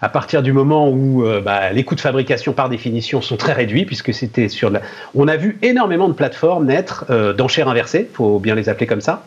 à 0.00 0.08
partir 0.08 0.42
du 0.42 0.52
moment 0.52 0.90
où 0.90 1.24
bah, 1.42 1.72
les 1.72 1.82
coûts 1.82 1.94
de 1.94 2.00
fabrication 2.00 2.52
par 2.52 2.68
définition 2.68 3.22
sont 3.22 3.38
très 3.38 3.54
réduits, 3.54 3.86
puisque 3.86 4.12
c'était 4.12 4.50
sur 4.50 4.68
la... 4.68 4.82
On 5.14 5.28
a 5.28 5.36
vu 5.36 5.56
énormément 5.62 6.08
de 6.08 6.12
plateformes 6.12 6.66
naître 6.66 7.06
d'enchères 7.32 7.68
inversées, 7.68 8.10
faut 8.12 8.38
bien 8.38 8.54
les 8.54 8.68
appeler 8.68 8.86
comme 8.86 9.00
ça, 9.00 9.24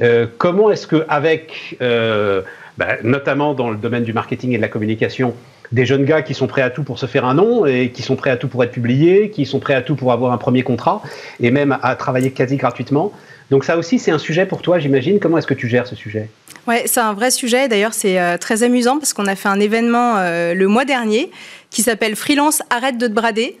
euh, 0.00 0.26
comment 0.38 0.70
est-ce 0.70 0.86
que, 0.86 1.04
avec, 1.08 1.76
euh, 1.80 2.42
bah, 2.76 2.96
notamment 3.02 3.54
dans 3.54 3.70
le 3.70 3.76
domaine 3.76 4.04
du 4.04 4.12
marketing 4.12 4.52
et 4.52 4.56
de 4.56 4.62
la 4.62 4.68
communication, 4.68 5.34
des 5.72 5.84
jeunes 5.84 6.04
gars 6.04 6.22
qui 6.22 6.34
sont 6.34 6.46
prêts 6.46 6.62
à 6.62 6.70
tout 6.70 6.82
pour 6.82 6.98
se 6.98 7.06
faire 7.06 7.24
un 7.24 7.34
nom 7.34 7.66
et 7.66 7.90
qui 7.90 8.02
sont 8.02 8.16
prêts 8.16 8.30
à 8.30 8.36
tout 8.36 8.48
pour 8.48 8.64
être 8.64 8.70
publiés, 8.70 9.30
qui 9.30 9.44
sont 9.44 9.58
prêts 9.58 9.74
à 9.74 9.82
tout 9.82 9.96
pour 9.96 10.12
avoir 10.12 10.32
un 10.32 10.38
premier 10.38 10.62
contrat 10.62 11.02
et 11.40 11.50
même 11.50 11.76
à 11.82 11.94
travailler 11.94 12.30
quasi 12.30 12.56
gratuitement. 12.56 13.12
Donc 13.50 13.64
ça 13.64 13.76
aussi, 13.76 13.98
c'est 13.98 14.10
un 14.10 14.18
sujet 14.18 14.46
pour 14.46 14.62
toi, 14.62 14.78
j'imagine. 14.78 15.20
Comment 15.20 15.38
est-ce 15.38 15.46
que 15.46 15.54
tu 15.54 15.68
gères 15.68 15.86
ce 15.86 15.94
sujet? 15.94 16.30
Ouais, 16.66 16.84
c'est 16.86 17.00
un 17.00 17.12
vrai 17.12 17.30
sujet. 17.30 17.68
D'ailleurs, 17.68 17.94
c'est 17.94 18.20
euh, 18.20 18.38
très 18.38 18.62
amusant 18.62 18.98
parce 18.98 19.12
qu'on 19.12 19.26
a 19.26 19.34
fait 19.34 19.48
un 19.48 19.60
événement 19.60 20.16
le 20.18 20.66
mois 20.66 20.84
dernier 20.84 21.30
qui 21.70 21.82
s'appelle 21.82 22.16
Freelance 22.16 22.62
arrête 22.70 22.96
de 22.96 23.06
te 23.06 23.12
brader. 23.12 23.58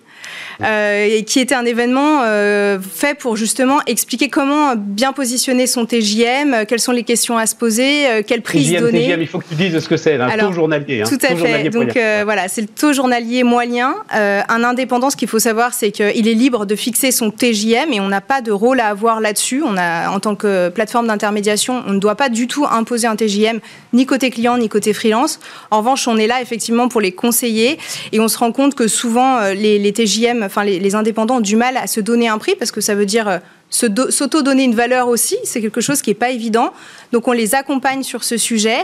Euh, 0.60 1.06
et 1.08 1.22
qui 1.22 1.38
était 1.38 1.54
un 1.54 1.64
événement 1.64 2.22
euh, 2.24 2.78
fait 2.80 3.16
pour 3.16 3.36
justement 3.36 3.78
expliquer 3.86 4.28
comment 4.28 4.74
bien 4.76 5.12
positionner 5.12 5.68
son 5.68 5.86
TJM, 5.86 6.52
euh, 6.52 6.64
quelles 6.66 6.80
sont 6.80 6.90
les 6.90 7.04
questions 7.04 7.38
à 7.38 7.46
se 7.46 7.54
poser, 7.54 8.24
quelle 8.26 8.42
prise 8.42 8.70
TJM, 8.70 8.80
donner. 8.80 9.06
TJM, 9.06 9.20
il 9.22 9.28
faut 9.28 9.38
que 9.38 9.48
tu 9.48 9.54
dises 9.54 9.78
ce 9.78 9.88
que 9.88 9.96
c'est, 9.96 10.16
un 10.16 10.36
taux 10.36 10.52
journalier. 10.52 11.02
Hein, 11.02 11.08
tout 11.08 11.18
à 11.24 11.36
fait. 11.36 11.70
Donc 11.70 11.92
voilà, 12.24 12.48
c'est 12.48 12.62
le 12.62 12.66
taux 12.66 12.92
journalier 12.92 13.44
moyen. 13.44 13.94
un 14.10 14.64
indépendant, 14.64 15.10
ce 15.10 15.16
qu'il 15.16 15.28
faut 15.28 15.38
savoir, 15.38 15.74
c'est 15.74 15.92
qu'il 15.92 16.28
est 16.28 16.34
libre 16.34 16.66
de 16.66 16.74
fixer 16.74 17.12
son 17.12 17.30
TJM 17.30 17.92
et 17.92 18.00
on 18.00 18.08
n'a 18.08 18.20
pas 18.20 18.40
de 18.40 18.50
rôle 18.50 18.80
à 18.80 18.88
avoir 18.88 19.20
là-dessus. 19.20 19.62
On 19.64 19.76
a, 19.76 20.10
en 20.10 20.18
tant 20.18 20.34
que 20.34 20.70
plateforme 20.70 21.06
d'intermédiation, 21.06 21.84
on 21.86 21.92
ne 21.92 22.00
doit 22.00 22.16
pas 22.16 22.28
du 22.28 22.48
tout 22.48 22.66
imposer 22.68 23.06
un 23.06 23.16
TJM 23.16 23.60
ni 23.92 24.06
côté 24.06 24.30
client 24.30 24.58
ni 24.58 24.68
côté 24.68 24.92
freelance. 24.92 25.38
En 25.70 25.78
revanche, 25.78 26.08
on 26.08 26.16
est 26.16 26.26
là 26.26 26.42
effectivement 26.42 26.88
pour 26.88 27.00
les 27.00 27.12
conseiller 27.12 27.78
et 28.12 28.18
on 28.18 28.28
se 28.28 28.38
rend 28.38 28.50
compte 28.50 28.74
que 28.74 28.88
souvent 28.88 29.40
les, 29.50 29.78
les 29.78 29.92
TJM 29.92 30.17
enfin 30.42 30.64
les, 30.64 30.94
indépendants 30.94 31.36
ont 31.36 31.40
du 31.40 31.56
mal 31.56 31.76
à 31.76 31.86
se 31.86 32.00
donner 32.00 32.28
un 32.28 32.38
prix 32.38 32.54
parce 32.56 32.70
que 32.70 32.80
ça 32.80 32.94
veut 32.94 33.06
dire 33.06 33.28
euh, 33.28 33.38
s'auto-donner 33.70 34.64
une 34.64 34.74
valeur 34.74 35.08
aussi, 35.08 35.36
c'est 35.44 35.60
quelque 35.60 35.80
chose 35.80 36.00
qui 36.00 36.10
n'est 36.10 36.14
pas 36.14 36.30
évident. 36.30 36.72
Donc 37.12 37.28
on 37.28 37.32
les 37.32 37.54
accompagne 37.54 38.02
sur 38.02 38.24
ce 38.24 38.36
sujet. 38.36 38.78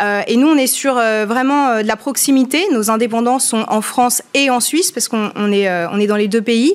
Euh, 0.00 0.20
et 0.26 0.36
nous, 0.36 0.48
on 0.48 0.56
est 0.56 0.66
sur 0.66 0.98
euh, 0.98 1.24
vraiment 1.26 1.82
de 1.82 1.86
la 1.86 1.96
proximité. 1.96 2.62
Nos 2.72 2.90
indépendants 2.90 3.38
sont 3.38 3.64
en 3.68 3.80
France 3.80 4.22
et 4.34 4.50
en 4.50 4.60
Suisse, 4.60 4.92
parce 4.92 5.08
qu'on 5.08 5.52
est, 5.52 5.70
on 5.90 5.98
est 5.98 6.06
dans 6.06 6.16
les 6.16 6.28
deux 6.28 6.42
pays. 6.42 6.74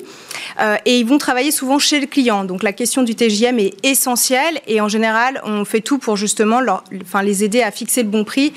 et 0.84 0.98
ils 0.98 1.06
vont 1.06 1.18
travailler 1.18 1.52
souvent 1.52 1.78
chez 1.78 2.00
le 2.00 2.06
client. 2.06 2.44
Donc 2.44 2.62
la 2.62 2.72
question 2.72 3.02
du 3.02 3.14
TJM 3.14 3.58
est 3.58 3.74
essentielle. 3.84 4.60
Et 4.66 4.80
en 4.80 4.88
général, 4.88 5.40
on 5.44 5.64
fait 5.64 5.80
tout 5.80 5.98
pour 5.98 6.16
justement 6.16 6.60
leur, 6.60 6.82
enfin, 7.02 7.22
les 7.22 7.44
aider 7.44 7.62
à 7.62 7.70
fixer 7.70 8.02
le 8.02 8.08
bon 8.08 8.24
prix, 8.24 8.52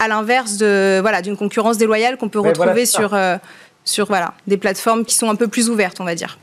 à 0.00 0.08
l'inverse 0.08 0.56
de 0.56 0.98
voilà 1.00 1.22
d'une 1.22 1.36
concurrence 1.36 1.76
déloyale 1.78 2.16
qu'on 2.16 2.28
peut 2.28 2.40
retrouver 2.40 2.86
sur 2.86 3.14
sur 3.90 4.06
voilà, 4.06 4.34
des 4.46 4.56
plateformes 4.56 5.04
qui 5.04 5.14
sont 5.14 5.28
un 5.28 5.34
peu 5.34 5.48
plus 5.48 5.68
ouvertes, 5.68 6.00
on 6.00 6.04
va 6.04 6.14
dire. 6.14 6.38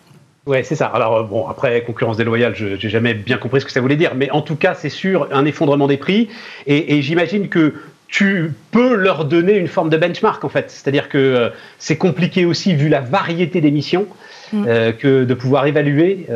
Ouais, 0.48 0.64
c'est 0.64 0.76
ça. 0.76 0.88
Alors, 0.88 1.16
euh, 1.18 1.24
bon, 1.24 1.46
après, 1.48 1.84
concurrence 1.84 2.18
déloyale, 2.18 2.56
je 2.56 2.66
n'ai 2.66 2.90
jamais 2.90 3.14
bien 3.14 3.38
compris 3.38 3.60
ce 3.60 3.66
que 3.66 3.72
ça 3.72 3.82
voulait 3.82 3.98
dire, 3.98 4.14
mais 4.16 4.32
en 4.32 4.42
tout 4.42 4.56
cas, 4.56 4.74
c'est 4.74 4.90
sûr, 4.90 5.28
un 5.32 5.46
effondrement 5.46 5.88
des 5.88 5.98
prix. 5.98 6.30
Et, 6.66 7.02
j'imagine 7.02 7.50
que 7.50 7.74
tu 8.08 8.54
peux 8.72 8.96
leur 8.96 9.26
donner 9.26 9.58
une 9.58 9.68
forme 9.68 9.90
de 9.90 9.98
benchmark, 9.98 10.46
en 10.46 10.50
fait. 10.50 10.72
C'est-à-dire 10.72 11.10
que 11.10 11.18
euh, 11.18 11.50
c'est 11.80 11.98
compliqué 11.98 12.46
aussi, 12.46 12.74
vu 12.74 12.88
la 12.88 13.02
variété 13.02 13.60
d'émissions, 13.60 14.08
mm. 14.54 14.66
euh, 14.66 14.92
que 14.94 15.26
de 15.26 15.34
pouvoir 15.34 15.68
évaluer 15.68 16.28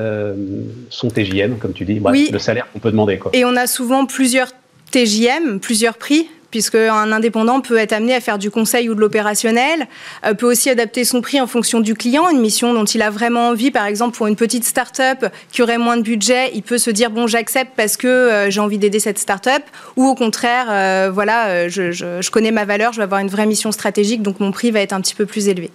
son 0.90 1.08
TJM, 1.08 1.58
comme 1.58 1.72
tu 1.72 1.86
dis, 1.86 2.02
le 2.32 2.40
salaire 2.40 2.68
qu'on 2.74 2.80
peut 2.80 2.92
demander. 2.92 3.18
Quoi. 3.18 3.32
Et 3.34 3.46
on 3.46 3.56
a 3.56 3.66
souvent 3.66 4.06
plusieurs 4.06 4.50
TJM, 4.92 5.62
plusieurs 5.62 5.98
prix 5.98 6.28
puisqu'un 6.52 7.12
indépendant 7.12 7.62
peut 7.62 7.78
être 7.78 7.94
amené 7.94 8.14
à 8.14 8.20
faire 8.20 8.38
du 8.38 8.52
conseil 8.52 8.90
ou 8.90 8.96
de 8.96 9.00
l'opérationnel, 9.00 9.88
euh, 10.26 10.34
peut 10.34 10.46
aussi 10.46 10.70
adapter 10.70 11.04
son 11.06 11.22
prix 11.22 11.42
en 11.42 11.48
fonction 11.48 11.80
du 11.80 11.96
client, 11.96 12.30
une 12.30 12.42
mission 12.42 12.74
dont 12.74 12.86
il 12.86 13.02
a 13.02 13.10
vraiment 13.10 13.50
envie, 13.50 13.72
par 13.72 13.86
exemple 13.86 14.16
pour 14.16 14.28
une 14.28 14.36
petite 14.36 14.66
start-up 14.66 15.26
qui 15.52 15.64
aurait 15.64 15.78
moins 15.78 15.98
de 15.98 16.04
budget, 16.04 16.52
il 16.54 16.62
peut 16.62 16.78
se 16.78 16.92
dire 16.92 17.10
bon 17.10 17.26
j'accepte 17.26 17.72
parce 17.76 17.98
que 17.98 18.08
euh, 18.08 18.50
j'ai 18.52 18.60
envie 18.60 18.78
d'aider 18.78 19.00
cette 19.00 19.18
start-up, 19.18 19.64
ou 19.96 20.06
au 20.06 20.16
contraire, 20.16 20.68
euh, 20.70 21.10
voilà, 21.12 21.70
je, 21.70 22.30
connais 22.30 22.52
ma 22.52 22.66
valeur, 22.66 22.92
je 22.92 22.98
vais 22.98 23.04
avoir 23.04 23.22
une 23.22 23.30
vraie 23.30 23.46
mission 23.46 23.72
stratégique, 23.72 24.22
donc 24.22 24.40
mon 24.40 24.52
prix 24.52 24.72
va 24.72 24.82
être 24.82 24.94
un 24.94 25.02
petit 25.02 25.16
peu 25.16 25.26
plus 25.26 25.48
élevé. 25.48 25.72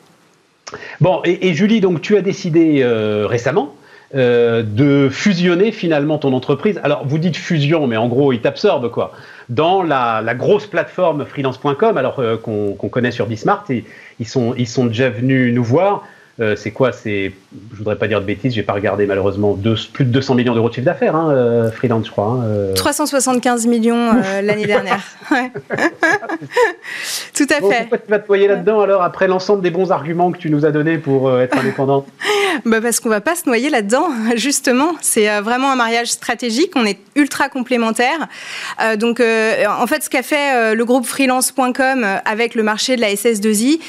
Bon, 1.01 1.21
et, 1.25 1.55
Julie, 1.55 1.81
donc 1.81 2.03
tu 2.03 2.17
as 2.17 2.23
décidé 2.23 2.85
récemment 3.25 3.75
de 4.15 5.09
fusionner 5.11 5.71
finalement 5.71 6.19
ton 6.19 6.33
entreprise. 6.33 6.81
Alors, 6.83 7.07
vous 7.07 7.19
dites 7.19 7.37
fusion, 7.37 7.87
mais 7.87 7.97
en 7.97 8.09
gros, 8.09 8.33
il 8.33 8.41
t'absorbe 8.41 8.91
quoi 8.91 9.13
dans 9.49 9.83
la, 9.83 10.35
grosse 10.35 10.67
plateforme 10.67 11.25
freelance.com, 11.25 11.97
alors 11.97 12.19
euh, 12.19 12.37
qu'on 12.37 12.75
connaît 12.89 13.11
sur 13.11 13.27
Bismart. 13.27 13.65
ils, 14.19 14.27
sont, 14.27 14.55
ils 14.57 14.69
sont 14.69 14.87
déjà 14.87 15.11
venus 15.11 15.55
nous 15.55 15.65
voir. 15.65 16.05
Euh, 16.39 16.55
c'est 16.55 16.71
quoi? 16.71 16.93
C'est, 16.93 17.33
je 17.73 17.77
voudrais 17.79 17.97
pas 17.97 18.09
dire 18.09 18.21
de 18.21 18.27
bêtises, 18.27 18.53
j'ai 18.53 18.63
pas 18.63 18.75
regardé 18.75 19.07
malheureusement, 19.07 19.59
plus 19.95 20.05
de 20.05 20.11
200 20.11 20.35
millions 20.35 20.55
d'euros 20.55 20.69
de 20.69 20.75
chiffre 20.75 20.85
d'affaires, 20.85 21.17
hein, 21.17 21.31
euh, 21.31 21.71
freelance, 21.71 22.05
je 22.07 22.11
crois. 22.11 22.45
375 22.75 23.65
hein, 23.65 23.71
millions 23.71 24.13
l'année 24.43 24.67
dernière. 24.67 25.03
Tout 27.35 27.47
à 27.49 27.55
fait. 27.55 27.81
Pourquoi 27.81 27.99
tu 27.99 28.11
vas 28.11 28.19
te 28.19 28.29
noyer 28.29 28.49
là-dedans 28.49 28.83
alors 28.83 29.03
après 29.03 29.29
l'ensemble 29.29 29.63
des 29.63 29.71
bons 29.71 29.93
arguments 29.93 30.31
que 30.31 30.37
tu 30.37 30.51
nous 30.51 30.67
as 30.67 30.73
donnés 30.73 30.99
pour 30.99 31.41
être 31.41 31.57
indépendant 31.57 32.05
bah 32.65 32.81
Parce 32.81 33.01
qu'on 33.01 33.09
va 33.09 33.21
pas 33.21 33.35
se 33.35 33.47
noyer 33.47 33.71
là-dedans, 33.71 34.09
justement. 34.37 34.95
C'est 35.01 35.31
euh, 35.31 35.41
vraiment 35.41 35.71
un 35.71 35.77
mariage 35.77 36.09
stratégique. 36.09 36.73
On 36.75 36.85
est 36.85 36.99
ultra 37.15 37.49
complémentaires. 37.49 38.29
Euh, 38.81 38.97
donc, 38.97 39.21
euh, 39.21 39.65
en 39.67 39.87
fait, 39.87 40.03
ce 40.03 40.11
qu'a 40.11 40.23
fait 40.23 40.75
le 40.75 40.85
groupe 40.85 41.07
freelance.com 41.07 42.07
avec 42.25 42.55
le 42.55 42.63
marché 42.63 42.97
de 42.97 43.01
la 43.01 43.13
SS2I, 43.13 43.81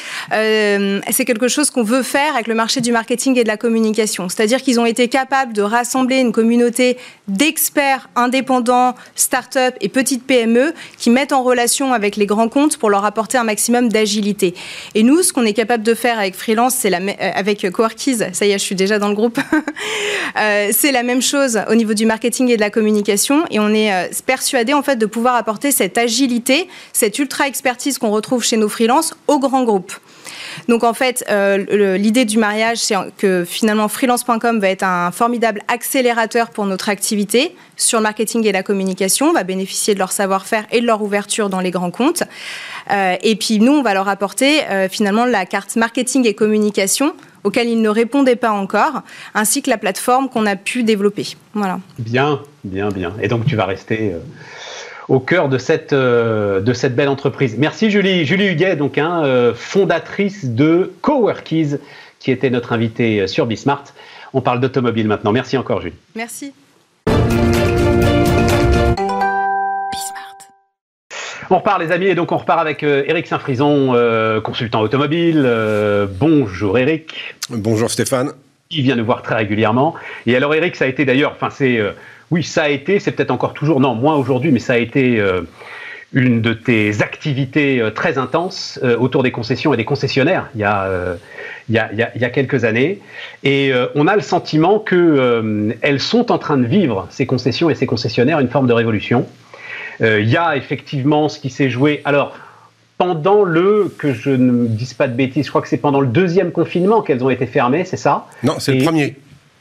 c'est 1.12 1.25
quelque 1.25 1.47
chose 1.47 1.69
qu'on 1.69 1.84
veut 1.84 2.03
faire 2.03 2.34
avec 2.36 2.47
le 2.47 2.56
marché 2.56 2.82
du 2.82 2.91
marketing 2.91 3.38
et 3.38 3.43
de 3.43 3.47
la 3.47 3.58
communication. 3.58 4.30
C'est-à-dire 4.30 4.62
qu'ils 4.62 4.80
ont 4.80 4.86
été 4.86 5.08
capables 5.08 5.53
de 5.53 5.62
rassembler 5.62 6.17
une 6.17 6.32
communauté 6.32 6.97
d'experts 7.27 8.10
indépendants, 8.15 8.95
start-up 9.15 9.75
et 9.82 9.89
petites 9.89 10.25
PME 10.25 10.73
qui 10.97 11.10
mettent 11.10 11.34
en 11.34 11.43
relation 11.43 11.93
avec 11.93 12.15
les 12.15 12.25
grands 12.25 12.49
comptes 12.49 12.77
pour 12.77 12.89
leur 12.89 13.06
apporter 13.06 13.38
un 13.38 13.43
maximum 13.43 13.89
d'agilité. 13.89 14.53
Et 14.95 15.03
nous, 15.03 15.21
ce 15.23 15.34
qu'on 15.34 15.45
est 15.45 15.53
capable 15.53 15.84
de 15.84 15.93
faire 15.93 16.19
avec 16.19 16.36
Freelance, 16.36 16.75
c'est 16.75 16.93
avec 16.93 17.69
Coworkies, 17.71 18.19
ça 18.34 18.45
y 18.45 18.51
est, 18.51 18.57
je 18.58 18.63
suis 18.63 18.76
déjà 18.76 19.00
dans 19.00 19.10
le 19.10 19.15
groupe. 19.15 19.39
c'est 20.72 20.91
la 20.91 21.04
même 21.04 21.22
chose 21.22 21.60
au 21.70 21.76
niveau 21.76 21.93
du 21.93 22.06
marketing 22.06 22.50
et 22.50 22.56
de 22.56 22.62
la 22.62 22.70
communication. 22.70 23.46
Et 23.50 23.60
on 23.60 23.70
est 23.70 24.10
persuadé 24.26 24.74
en 24.74 24.84
fait 24.84 24.98
de 24.98 25.06
pouvoir 25.06 25.36
apporter 25.36 25.72
cette 25.72 25.98
agilité, 25.98 26.67
cette 26.93 27.20
ultra 27.20 27.48
expertise 27.48 27.98
qu'on 27.98 28.12
retrouve 28.12 28.43
chez 28.43 28.58
nos 28.58 28.70
freelances 28.70 29.15
aux 29.28 29.39
grands 29.39 29.63
groupes. 29.63 29.93
Donc 30.67 30.84
en 30.84 30.93
fait, 30.93 31.24
euh, 31.30 31.98
l'idée 31.98 32.26
du 32.26 32.38
mariage, 32.38 32.78
c'est 32.78 32.96
que 33.17 33.46
finalement 33.46 33.88
freelance.com 33.88 34.60
va 34.60 34.70
être 34.70 34.84
un 34.84 35.12
formidable 35.12 35.62
accélérateur 35.67 36.50
pour 36.50 36.65
notre 36.65 36.89
activité 36.89 37.56
sur 37.76 38.00
le 38.00 38.04
marketing 38.04 38.46
et 38.46 38.52
la 38.52 38.63
communication. 38.63 39.28
On 39.28 39.34
va 39.34 39.43
bénéficier 39.43 39.93
de 39.93 40.00
leur 40.00 40.12
savoir-faire 40.12 40.65
et 40.72 40.82
de 40.82 40.86
leur 40.86 41.02
ouverture 41.02 41.50
dans 41.50 41.60
les 41.60 41.72
grands 41.72 41.91
comptes. 41.91 42.24
Euh, 42.91 43.15
et 43.22 43.36
puis 43.36 43.60
nous, 43.60 43.74
on 43.74 43.82
va 43.82 43.93
leur 43.93 44.08
apporter 44.08 44.63
euh, 44.70 44.89
finalement 44.89 45.26
la 45.26 45.46
carte 45.46 45.76
marketing 45.76 46.26
et 46.26 46.34
communication 46.34 47.13
auquel 47.47 47.67
ils 47.67 47.81
ne 47.81 47.89
répondaient 47.89 48.36
pas 48.36 48.51
encore, 48.51 49.01
ainsi 49.33 49.62
que 49.62 49.69
la 49.69 49.77
plateforme 49.77 50.29
qu'on 50.29 50.45
a 50.45 50.55
pu 50.55 50.83
développer. 50.83 51.36
Voilà. 51.53 51.79
Bien, 51.97 52.41
bien, 52.63 52.89
bien. 52.89 53.13
Et 53.21 53.27
donc 53.27 53.45
tu 53.45 53.55
vas 53.55 53.65
rester 53.65 54.13
au 55.07 55.19
cœur 55.19 55.49
de 55.49 55.57
cette, 55.57 55.93
euh, 55.93 56.60
de 56.60 56.73
cette 56.73 56.95
belle 56.95 57.10
entreprise. 57.10 57.55
Merci 57.57 57.89
Julie. 57.89 58.25
Julie 58.25 58.47
Huguet, 58.47 58.75
donc 58.75 58.97
hein, 58.97 59.23
euh, 59.23 59.53
fondatrice 59.53 60.45
de 60.45 60.91
Coworkies, 61.01 61.75
qui 62.19 62.31
était 62.31 62.49
notre 62.49 62.73
invitée 62.73 63.21
euh, 63.21 63.27
sur 63.27 63.45
Bismart. 63.45 63.86
On 64.33 64.41
parle 64.41 64.60
d'automobile 64.60 65.07
maintenant. 65.07 65.31
Merci 65.31 65.57
encore 65.57 65.81
Julie. 65.81 65.95
Merci. 66.15 66.53
On 71.49 71.57
repart 71.57 71.79
les 71.79 71.91
amis 71.91 72.07
et 72.07 72.15
donc 72.15 72.31
on 72.31 72.38
repart 72.38 72.60
avec 72.60 72.83
Eric 72.83 73.25
Saint-Frison, 73.27 73.95
consultant 74.43 74.81
automobile. 74.81 75.49
bonjour 76.19 76.77
Eric. 76.77 77.36
Bonjour 77.49 77.89
Stéphane. 77.89 78.31
Il 78.69 78.83
vient 78.83 78.97
nous 78.97 79.05
voir 79.05 79.21
très 79.21 79.36
régulièrement. 79.36 79.95
Et 80.25 80.36
alors 80.36 80.53
Eric, 80.53 80.75
ça 80.75 80.86
a 80.86 80.88
été 80.88 81.05
d'ailleurs, 81.05 81.31
enfin 81.31 81.49
c'est 81.49 81.81
oui, 82.31 82.43
ça 82.43 82.63
a 82.63 82.69
été, 82.69 82.99
c'est 82.99 83.12
peut-être 83.12 83.31
encore 83.31 83.53
toujours, 83.53 83.79
non, 83.79 83.95
moins 83.95 84.15
aujourd'hui, 84.15 84.51
mais 84.51 84.60
ça 84.60 84.73
a 84.73 84.77
été 84.77 85.19
euh, 85.19 85.41
une 86.12 86.41
de 86.41 86.53
tes 86.53 87.01
activités 87.01 87.79
euh, 87.79 87.89
très 87.89 88.17
intenses 88.17 88.79
euh, 88.83 88.97
autour 88.97 89.23
des 89.23 89.31
concessions 89.31 89.73
et 89.73 89.77
des 89.77 89.86
concessionnaires 89.86 90.49
il 90.53 90.62
y 90.62 90.65
a, 90.65 90.89
il 91.69 91.75
y 91.75 91.79
a, 91.79 91.89
il 91.93 92.21
y 92.21 92.25
a 92.25 92.29
quelques 92.29 92.65
années. 92.65 92.99
Et 93.43 93.71
on 93.95 94.07
a 94.07 94.15
le 94.15 94.21
sentiment 94.21 94.79
qu'elles 94.79 95.99
sont 95.99 96.31
en 96.31 96.38
train 96.38 96.57
de 96.57 96.65
vivre, 96.65 97.07
ces 97.10 97.25
concessions 97.25 97.69
et 97.69 97.75
ces 97.75 97.86
concessionnaires, 97.86 98.39
une 98.39 98.49
forme 98.49 98.67
de 98.67 98.73
révolution. 98.73 99.25
Il 99.99 100.29
y 100.29 100.38
a 100.38 100.55
effectivement 100.55 101.29
ce 101.29 101.39
qui 101.39 101.49
s'est 101.49 101.69
joué. 101.69 102.01
Alors, 102.05 102.33
pendant 102.97 103.43
le, 103.43 103.93
que 103.97 104.13
je 104.13 104.31
ne 104.31 104.67
dise 104.67 104.93
pas 104.93 105.07
de 105.07 105.13
bêtises, 105.13 105.45
je 105.45 105.49
crois 105.51 105.62
que 105.62 105.67
c'est 105.67 105.77
pendant 105.77 106.01
le 106.01 106.07
deuxième 106.07 106.51
confinement 106.51 107.01
qu'elles 107.01 107.23
ont 107.23 107.29
été 107.29 107.45
fermées, 107.45 107.86
c'est 107.86 107.97
ça? 107.97 108.25
Non, 108.43 108.55
c'est 108.60 108.73
le 108.73 108.83
premier. 108.83 109.15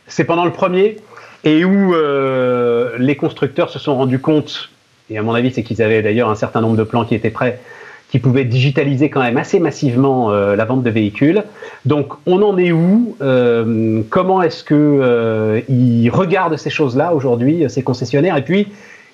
C'est 0.07 0.25
pendant 0.25 0.44
le 0.44 0.53
premier 0.53 0.96
et 1.44 1.64
où 1.64 1.94
euh, 1.94 2.96
les 2.99 3.16
constructeurs 3.16 3.70
se 3.70 3.79
sont 3.79 3.94
rendus 3.94 4.20
compte, 4.20 4.70
et 5.11 5.18
à 5.18 5.22
mon 5.22 5.35
avis 5.35 5.53
c'est 5.53 5.62
qu'ils 5.62 5.83
avaient 5.83 6.03
d'ailleurs 6.03 6.31
un 6.31 6.35
certain 6.35 6.61
nombre 6.61 6.77
de 6.77 6.83
plans 6.83 7.05
qui 7.05 7.14
étaient 7.14 7.31
prêts, 7.31 7.61
qui 8.09 8.18
pouvaient 8.18 8.44
digitaliser 8.44 9.11
quand 9.11 9.20
même 9.20 9.37
assez 9.37 9.61
massivement 9.61 10.31
euh, 10.31 10.57
la 10.57 10.64
vente 10.64 10.83
de 10.83 10.90
véhicules. 10.90 11.44
Donc 11.85 12.14
on 12.25 12.40
en 12.42 12.57
est 12.57 12.72
où? 12.72 13.16
Euh, 13.20 14.03
Comment 14.09 14.42
est-ce 14.42 14.64
qu'ils 14.64 16.11
regardent 16.11 16.57
ces 16.57 16.70
choses-là 16.70 17.14
aujourd'hui, 17.14 17.64
ces 17.68 17.83
concessionnaires? 17.83 18.37
Et 18.37 18.42
puis, 18.42 18.68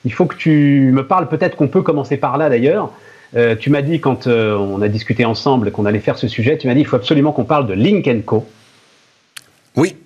il 0.04 0.12
faut 0.12 0.26
que 0.26 0.36
tu 0.36 0.90
me 0.92 1.06
parles, 1.06 1.28
peut-être 1.28 1.56
qu'on 1.56 1.68
peut 1.68 1.82
commencer 1.82 2.16
par 2.16 2.36
là 2.38 2.48
d'ailleurs. 2.48 2.90
tu 3.60 3.70
m'as 3.70 3.82
dit 3.82 4.00
quand 4.00 4.26
on 4.26 4.82
a 4.82 4.88
discuté 4.88 5.24
ensemble 5.24 5.70
qu'on 5.70 5.86
allait 5.86 6.00
faire 6.00 6.18
ce 6.18 6.28
sujet, 6.28 6.58
tu 6.58 6.66
m'as 6.66 6.74
dit 6.74 6.80
il 6.80 6.86
faut 6.86 6.96
absolument 6.96 7.32
qu'on 7.32 7.44
parle 7.44 7.66
de 7.66 7.74
Link 7.74 8.24
Co. 8.24 8.46
Oui, 9.76 9.96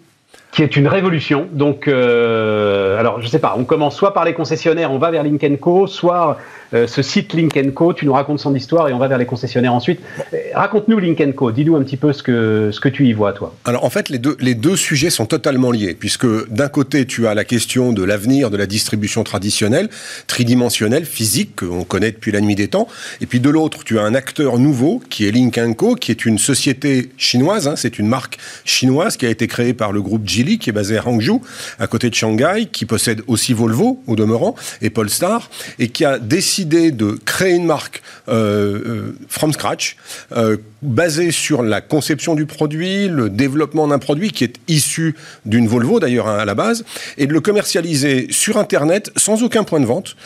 qui 0.56 0.62
est 0.62 0.74
une 0.74 0.88
révolution. 0.88 1.48
Donc, 1.52 1.86
euh, 1.86 2.98
alors 2.98 3.20
je 3.20 3.28
sais 3.28 3.38
pas, 3.38 3.56
on 3.58 3.64
commence 3.64 3.94
soit 3.94 4.14
par 4.14 4.24
les 4.24 4.32
concessionnaires, 4.32 4.90
on 4.90 4.96
va 4.96 5.10
vers 5.10 5.22
Link 5.22 5.60
Co, 5.60 5.86
soit 5.86 6.38
euh, 6.74 6.86
ce 6.86 7.02
site 7.02 7.32
Link 7.34 7.74
Co, 7.74 7.92
tu 7.92 8.06
nous 8.06 8.12
racontes 8.12 8.40
son 8.40 8.54
histoire 8.54 8.88
et 8.88 8.92
on 8.92 8.98
va 8.98 9.08
vers 9.08 9.18
les 9.18 9.26
concessionnaires 9.26 9.74
ensuite. 9.74 10.00
Euh, 10.32 10.38
raconte-nous 10.54 10.98
Link 10.98 11.34
Co, 11.34 11.52
dis-nous 11.52 11.76
un 11.76 11.82
petit 11.82 11.96
peu 11.96 12.12
ce 12.12 12.22
que, 12.22 12.70
ce 12.72 12.80
que 12.80 12.88
tu 12.88 13.06
y 13.06 13.12
vois, 13.12 13.32
toi. 13.32 13.54
Alors 13.64 13.84
en 13.84 13.90
fait, 13.90 14.08
les 14.08 14.18
deux, 14.18 14.36
les 14.40 14.54
deux 14.54 14.76
sujets 14.76 15.10
sont 15.10 15.26
totalement 15.26 15.70
liés, 15.70 15.94
puisque 15.94 16.26
d'un 16.50 16.68
côté, 16.68 17.06
tu 17.06 17.26
as 17.26 17.34
la 17.34 17.44
question 17.44 17.92
de 17.92 18.02
l'avenir 18.02 18.50
de 18.50 18.56
la 18.56 18.66
distribution 18.66 19.24
traditionnelle, 19.24 19.88
tridimensionnelle, 20.26 21.04
physique, 21.04 21.56
qu'on 21.56 21.84
connaît 21.84 22.12
depuis 22.12 22.32
la 22.32 22.40
nuit 22.40 22.54
des 22.54 22.68
temps, 22.68 22.88
et 23.20 23.26
puis 23.26 23.40
de 23.40 23.50
l'autre, 23.50 23.84
tu 23.84 23.98
as 23.98 24.02
un 24.02 24.14
acteur 24.14 24.58
nouveau, 24.58 25.02
qui 25.10 25.26
est 25.26 25.30
Link 25.30 25.58
Co, 25.76 25.94
qui 25.94 26.10
est 26.10 26.24
une 26.24 26.38
société 26.38 27.10
chinoise, 27.16 27.68
hein, 27.68 27.76
c'est 27.76 27.98
une 27.98 28.08
marque 28.08 28.38
chinoise 28.64 29.16
qui 29.16 29.26
a 29.26 29.30
été 29.30 29.46
créée 29.46 29.74
par 29.74 29.92
le 29.92 30.02
groupe 30.02 30.26
Geely 30.26 30.58
qui 30.58 30.70
est 30.70 30.72
basé 30.72 30.98
à 30.98 31.06
Hangzhou, 31.06 31.42
à 31.78 31.86
côté 31.86 32.10
de 32.10 32.14
Shanghai, 32.14 32.68
qui 32.70 32.86
possède 32.86 33.22
aussi 33.26 33.52
Volvo, 33.52 34.02
au 34.06 34.16
demeurant, 34.16 34.54
et 34.82 34.90
Polestar, 34.90 35.50
et 35.78 35.88
qui 35.88 36.04
a 36.04 36.18
décidé 36.18 36.55
de 36.64 37.18
créer 37.24 37.54
une 37.54 37.66
marque 37.66 38.02
euh, 38.28 38.82
euh, 38.86 39.16
from 39.28 39.52
scratch, 39.52 39.96
euh, 40.36 40.56
basée 40.82 41.30
sur 41.30 41.62
la 41.62 41.80
conception 41.80 42.34
du 42.34 42.46
produit, 42.46 43.08
le 43.08 43.28
développement 43.28 43.88
d'un 43.88 43.98
produit 43.98 44.30
qui 44.30 44.44
est 44.44 44.56
issu 44.68 45.14
d'une 45.44 45.68
Volvo 45.68 46.00
d'ailleurs 46.00 46.28
hein, 46.28 46.38
à 46.38 46.44
la 46.44 46.54
base, 46.54 46.84
et 47.18 47.26
de 47.26 47.32
le 47.32 47.40
commercialiser 47.40 48.28
sur 48.30 48.56
Internet 48.56 49.10
sans 49.16 49.42
aucun 49.42 49.64
point 49.64 49.80
de 49.80 49.86
vente, 49.86 50.16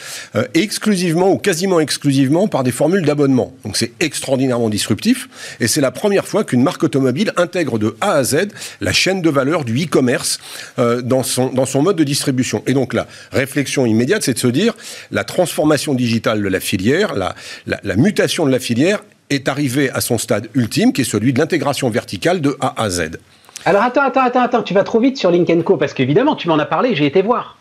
exclusivement 0.55 1.31
ou 1.31 1.39
quasiment 1.39 1.81
exclusivement 1.81 2.49
par 2.49 2.63
des 2.63 2.73
formules 2.73 3.05
d'abonnement. 3.05 3.55
Donc 3.65 3.77
c'est 3.77 3.93
extraordinairement 4.01 4.69
disruptif, 4.69 5.29
et 5.61 5.67
c'est 5.67 5.81
la 5.81 5.91
première 5.91 6.27
fois 6.27 6.45
qu'une 6.45 6.63
marque 6.63 6.83
automobile 6.83 7.33
intègre 7.37 7.79
de 7.79 7.97
A 8.01 8.13
à 8.13 8.25
Z 8.25 8.49
la 8.81 8.93
chaîne 8.93 9.23
de 9.23 9.31
valeur 9.31 9.65
du 9.65 9.85
e-commerce 9.85 10.39
euh, 10.79 11.03
dans, 11.03 11.23
son, 11.23 11.49
dans 11.49 11.67
son 11.67 11.83
mode 11.83 11.97
de 11.97 12.05
distribution. 12.05 12.63
Et 12.67 12.73
donc 12.73 12.93
la 12.93 13.07
réflexion 13.33 13.87
immédiate, 13.87 14.23
c'est 14.23 14.35
de 14.35 14.39
se 14.39 14.47
dire 14.47 14.75
la 15.11 15.25
transformation 15.25 15.95
digitale 15.95 16.20
de 16.21 16.49
la 16.49 16.61
filière, 16.61 17.15
la, 17.15 17.97
mutation 17.97 18.47
de 18.47 18.51
la 18.51 18.59
filière 18.59 19.01
est 19.31 19.49
arrivée 19.49 19.91
à 19.91 20.01
son 20.01 20.19
stade 20.19 20.49
ultime, 20.55 20.93
qui 20.93 21.03
est 21.03 21.05
celui 21.05 21.33
de 21.33 21.39
l'intégration 21.39 21.89
verticale 21.91 22.41
de 22.41 22.57
A 22.61 22.83
à 22.83 22.91
Z. 22.91 23.19
Alors 23.65 23.83
attends, 23.83 24.03
attends, 24.03 24.23
attends, 24.23 24.43
attends, 24.43 24.63
tu 24.63 24.75
vas 24.75 24.85
trop 24.85 25.01
vite 25.01 25.19
sur 25.19 25.31
Link 25.31 25.63
Co, 25.65 25.77
parce 25.77 25.93
qu'évidemment, 25.93 26.35
tu 26.35 26.49
m'en 26.49 26.59
as 26.59 26.67
parlé, 26.67 26.95
j'ai 26.95 27.07
été 27.07 27.23
voir. 27.23 27.59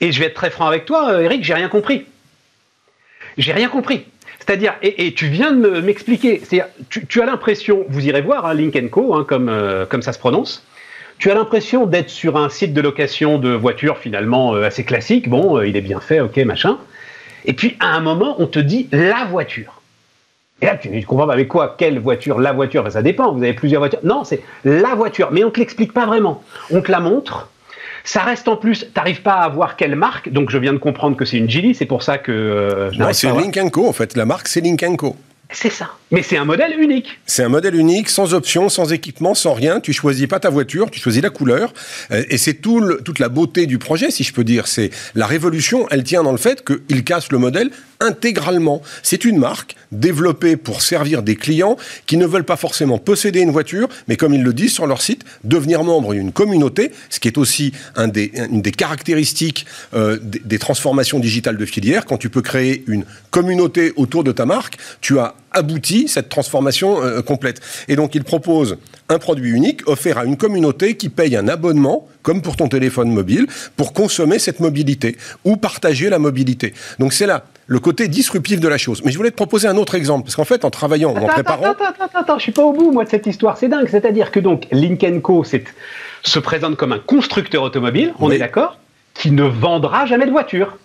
Et 0.00 0.12
je 0.12 0.20
vais 0.20 0.26
être 0.26 0.34
très 0.34 0.50
franc 0.50 0.66
avec 0.66 0.86
toi, 0.86 1.12
euh, 1.12 1.20
Eric, 1.20 1.44
j'ai 1.44 1.54
rien 1.54 1.68
compris. 1.68 2.06
J'ai 3.36 3.52
rien 3.52 3.68
compris. 3.68 4.06
C'est-à-dire, 4.38 4.74
et, 4.82 5.12
tu 5.12 5.26
viens 5.26 5.52
de 5.52 5.80
m'expliquer, 5.80 6.40
tu, 6.88 7.06
tu, 7.06 7.20
as 7.20 7.26
l'impression, 7.26 7.84
vous 7.88 8.06
irez 8.06 8.22
voir 8.22 8.46
hein, 8.46 8.54
Link 8.54 8.90
Co, 8.90 9.14
hein, 9.14 9.24
comme, 9.28 9.50
euh, 9.50 9.84
comme 9.84 10.00
ça 10.00 10.12
se 10.14 10.18
prononce, 10.18 10.64
tu 11.18 11.30
as 11.30 11.34
l'impression 11.34 11.84
d'être 11.84 12.08
sur 12.08 12.38
un 12.38 12.48
site 12.48 12.72
de 12.72 12.80
location 12.80 13.38
de 13.38 13.50
voitures 13.50 13.98
finalement 13.98 14.54
euh, 14.54 14.64
assez 14.64 14.84
classique. 14.84 15.28
Bon, 15.28 15.60
il 15.60 15.76
est 15.76 15.82
bien 15.82 16.00
fait, 16.00 16.20
ok, 16.20 16.38
machin. 16.38 16.78
Et 17.44 17.52
puis 17.52 17.76
à 17.80 17.88
un 17.88 18.00
moment, 18.00 18.36
on 18.38 18.46
te 18.46 18.58
dit 18.58 18.88
la 18.92 19.24
voiture. 19.24 19.80
Et 20.62 20.66
là, 20.66 20.76
tu 20.76 20.90
ne 20.90 21.00
comprends 21.02 21.26
pas, 21.26 21.36
mais 21.36 21.46
quoi 21.46 21.74
Quelle 21.78 21.98
voiture 21.98 22.38
La 22.38 22.52
voiture 22.52 22.90
Ça 22.92 23.02
dépend, 23.02 23.32
vous 23.32 23.42
avez 23.42 23.54
plusieurs 23.54 23.80
voitures. 23.80 24.00
Non, 24.04 24.24
c'est 24.24 24.42
la 24.64 24.94
voiture. 24.94 25.30
Mais 25.32 25.42
on 25.42 25.46
ne 25.46 25.52
te 25.52 25.58
l'explique 25.58 25.92
pas 25.92 26.04
vraiment. 26.04 26.42
On 26.70 26.82
te 26.82 26.92
la 26.92 27.00
montre. 27.00 27.48
Ça 28.04 28.22
reste 28.22 28.48
en 28.48 28.56
plus, 28.56 28.80
tu 28.80 28.86
n'arrives 28.96 29.22
pas 29.22 29.34
à 29.34 29.48
voir 29.48 29.76
quelle 29.76 29.94
marque, 29.94 30.30
donc 30.30 30.50
je 30.50 30.56
viens 30.56 30.72
de 30.72 30.78
comprendre 30.78 31.16
que 31.16 31.26
c'est 31.26 31.36
une 31.36 31.50
Geely, 31.50 31.74
c'est 31.74 31.86
pour 31.86 32.02
ça 32.02 32.16
que. 32.16 32.32
Euh, 32.32 32.90
non, 32.98 33.12
c'est 33.12 33.30
Link 33.30 33.70
Co 33.70 33.86
en 33.86 33.92
fait. 33.92 34.16
La 34.16 34.24
marque, 34.24 34.48
c'est 34.48 34.62
Link 34.62 34.82
Co. 34.96 35.16
C'est 35.50 35.70
ça. 35.70 35.90
Mais 36.10 36.22
c'est 36.24 36.36
un 36.36 36.44
modèle 36.44 36.78
unique. 36.80 37.20
C'est 37.26 37.44
un 37.44 37.48
modèle 37.48 37.76
unique, 37.76 38.10
sans 38.10 38.34
option, 38.34 38.68
sans 38.68 38.92
équipement, 38.92 39.34
sans 39.34 39.54
rien. 39.54 39.78
Tu 39.78 39.92
choisis 39.92 40.26
pas 40.26 40.40
ta 40.40 40.50
voiture, 40.50 40.90
tu 40.90 40.98
choisis 40.98 41.22
la 41.22 41.30
couleur. 41.30 41.72
Euh, 42.10 42.24
et 42.28 42.36
c'est 42.36 42.54
tout 42.54 42.80
toute 43.04 43.20
la 43.20 43.28
beauté 43.28 43.66
du 43.66 43.78
projet, 43.78 44.10
si 44.10 44.24
je 44.24 44.32
peux 44.32 44.42
dire. 44.42 44.66
C'est 44.66 44.90
la 45.14 45.26
révolution, 45.26 45.86
elle 45.90 46.02
tient 46.02 46.24
dans 46.24 46.32
le 46.32 46.38
fait 46.38 46.64
qu'il 46.64 47.04
casse 47.04 47.30
le 47.30 47.38
modèle 47.38 47.70
intégralement. 48.00 48.82
C'est 49.02 49.24
une 49.24 49.38
marque 49.38 49.76
développée 49.92 50.56
pour 50.56 50.82
servir 50.82 51.22
des 51.22 51.36
clients 51.36 51.76
qui 52.06 52.16
ne 52.16 52.26
veulent 52.26 52.44
pas 52.44 52.56
forcément 52.56 52.98
posséder 52.98 53.40
une 53.40 53.50
voiture, 53.50 53.88
mais 54.08 54.16
comme 54.16 54.32
ils 54.34 54.42
le 54.42 54.52
disent 54.52 54.72
sur 54.72 54.86
leur 54.86 55.02
site, 55.02 55.24
devenir 55.44 55.84
membre 55.84 56.14
d'une 56.14 56.32
communauté, 56.32 56.92
ce 57.10 57.20
qui 57.20 57.28
est 57.28 57.38
aussi 57.38 57.72
une 57.96 58.10
des 58.10 58.72
caractéristiques 58.72 59.66
euh, 59.94 60.18
des, 60.22 60.40
des 60.44 60.58
transformations 60.58 61.20
digitales 61.20 61.58
de 61.58 61.66
filière. 61.66 62.06
Quand 62.06 62.16
tu 62.16 62.30
peux 62.30 62.42
créer 62.42 62.82
une 62.86 63.04
communauté 63.30 63.92
autour 63.96 64.24
de 64.24 64.32
ta 64.32 64.46
marque, 64.46 64.78
tu 65.00 65.18
as 65.18 65.34
abouti 65.52 65.99
cette 66.08 66.28
transformation 66.28 67.02
euh, 67.02 67.22
complète. 67.22 67.60
Et 67.88 67.96
donc 67.96 68.14
il 68.14 68.24
propose 68.24 68.76
un 69.08 69.18
produit 69.18 69.50
unique 69.50 69.86
offert 69.88 70.18
à 70.18 70.24
une 70.24 70.36
communauté 70.36 70.96
qui 70.96 71.08
paye 71.08 71.36
un 71.36 71.48
abonnement, 71.48 72.06
comme 72.22 72.42
pour 72.42 72.56
ton 72.56 72.68
téléphone 72.68 73.10
mobile, 73.10 73.46
pour 73.76 73.92
consommer 73.92 74.38
cette 74.38 74.60
mobilité 74.60 75.16
ou 75.44 75.56
partager 75.56 76.10
la 76.10 76.18
mobilité. 76.18 76.74
Donc 76.98 77.12
c'est 77.12 77.26
là 77.26 77.44
le 77.70 77.78
côté 77.78 78.08
disruptif 78.08 78.58
de 78.58 78.66
la 78.66 78.78
chose. 78.78 79.00
Mais 79.04 79.12
je 79.12 79.16
voulais 79.16 79.30
te 79.30 79.36
proposer 79.36 79.68
un 79.68 79.76
autre 79.76 79.94
exemple, 79.94 80.24
parce 80.24 80.34
qu'en 80.34 80.44
fait, 80.44 80.64
en 80.64 80.70
travaillant, 80.70 81.10
en 81.10 81.26
préparant... 81.26 81.66
Attends, 81.66 81.84
attends, 81.84 82.04
attends, 82.04 82.18
attends, 82.18 82.38
je 82.38 82.42
suis 82.42 82.52
pas 82.52 82.64
au 82.64 82.72
bout, 82.72 82.90
moi, 82.90 83.04
de 83.04 83.08
cette 83.08 83.28
histoire. 83.28 83.56
C'est 83.56 83.68
dingue. 83.68 83.88
C'est-à-dire 83.88 84.32
que 84.32 84.40
donc, 84.40 84.66
Link 84.72 85.22
Co 85.22 85.44
se 85.44 86.38
présente 86.40 86.76
comme 86.76 86.90
un 86.90 86.98
constructeur 86.98 87.62
automobile, 87.62 88.12
on 88.18 88.28
est 88.32 88.38
d'accord, 88.38 88.78
qui 89.14 89.30
ne 89.30 89.44
vendra 89.44 90.04
jamais 90.06 90.26
de 90.26 90.32
voiture. 90.32 90.76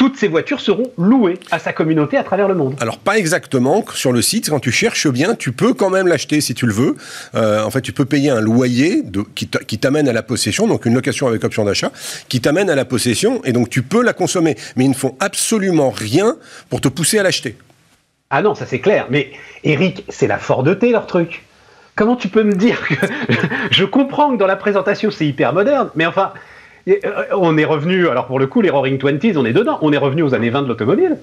Toutes 0.00 0.16
ces 0.16 0.28
voitures 0.28 0.60
seront 0.60 0.90
louées 0.96 1.38
à 1.50 1.58
sa 1.58 1.74
communauté 1.74 2.16
à 2.16 2.24
travers 2.24 2.48
le 2.48 2.54
monde. 2.54 2.74
Alors 2.80 2.96
pas 2.96 3.18
exactement 3.18 3.84
sur 3.92 4.12
le 4.12 4.22
site. 4.22 4.48
Quand 4.48 4.58
tu 4.58 4.72
cherches 4.72 5.06
bien, 5.08 5.34
tu 5.34 5.52
peux 5.52 5.74
quand 5.74 5.90
même 5.90 6.06
l'acheter 6.06 6.40
si 6.40 6.54
tu 6.54 6.64
le 6.64 6.72
veux. 6.72 6.96
Euh, 7.34 7.62
en 7.62 7.70
fait, 7.70 7.82
tu 7.82 7.92
peux 7.92 8.06
payer 8.06 8.30
un 8.30 8.40
loyer 8.40 9.02
de, 9.02 9.20
qui 9.34 9.78
t'amène 9.78 10.08
à 10.08 10.14
la 10.14 10.22
possession, 10.22 10.66
donc 10.66 10.86
une 10.86 10.94
location 10.94 11.28
avec 11.28 11.44
option 11.44 11.66
d'achat, 11.66 11.92
qui 12.30 12.40
t'amène 12.40 12.70
à 12.70 12.74
la 12.74 12.86
possession, 12.86 13.44
et 13.44 13.52
donc 13.52 13.68
tu 13.68 13.82
peux 13.82 14.02
la 14.02 14.14
consommer. 14.14 14.56
Mais 14.74 14.86
ils 14.86 14.88
ne 14.88 14.94
font 14.94 15.16
absolument 15.20 15.90
rien 15.90 16.38
pour 16.70 16.80
te 16.80 16.88
pousser 16.88 17.18
à 17.18 17.22
l'acheter. 17.22 17.58
Ah 18.30 18.40
non, 18.40 18.54
ça 18.54 18.64
c'est 18.64 18.80
clair. 18.80 19.06
Mais 19.10 19.30
Eric, 19.64 20.06
c'est 20.08 20.28
la 20.28 20.38
T 20.76 20.92
leur 20.92 21.06
truc. 21.06 21.42
Comment 21.94 22.16
tu 22.16 22.28
peux 22.28 22.42
me 22.42 22.54
dire 22.54 22.80
que 22.88 22.94
je 23.70 23.84
comprends 23.84 24.32
que 24.32 24.38
dans 24.38 24.46
la 24.46 24.56
présentation 24.56 25.10
c'est 25.10 25.26
hyper 25.26 25.52
moderne, 25.52 25.90
mais 25.94 26.06
enfin 26.06 26.32
on 27.32 27.56
est 27.56 27.64
revenu, 27.64 28.08
alors 28.08 28.26
pour 28.26 28.38
le 28.38 28.46
coup, 28.46 28.60
les 28.60 28.70
Roaring 28.70 28.98
Twenties, 28.98 29.36
on 29.36 29.44
est 29.44 29.52
dedans. 29.52 29.78
On 29.82 29.92
est 29.92 29.98
revenu 29.98 30.22
aux 30.22 30.34
années 30.34 30.50
20 30.50 30.62
de 30.62 30.68
l'automobile. 30.68 31.18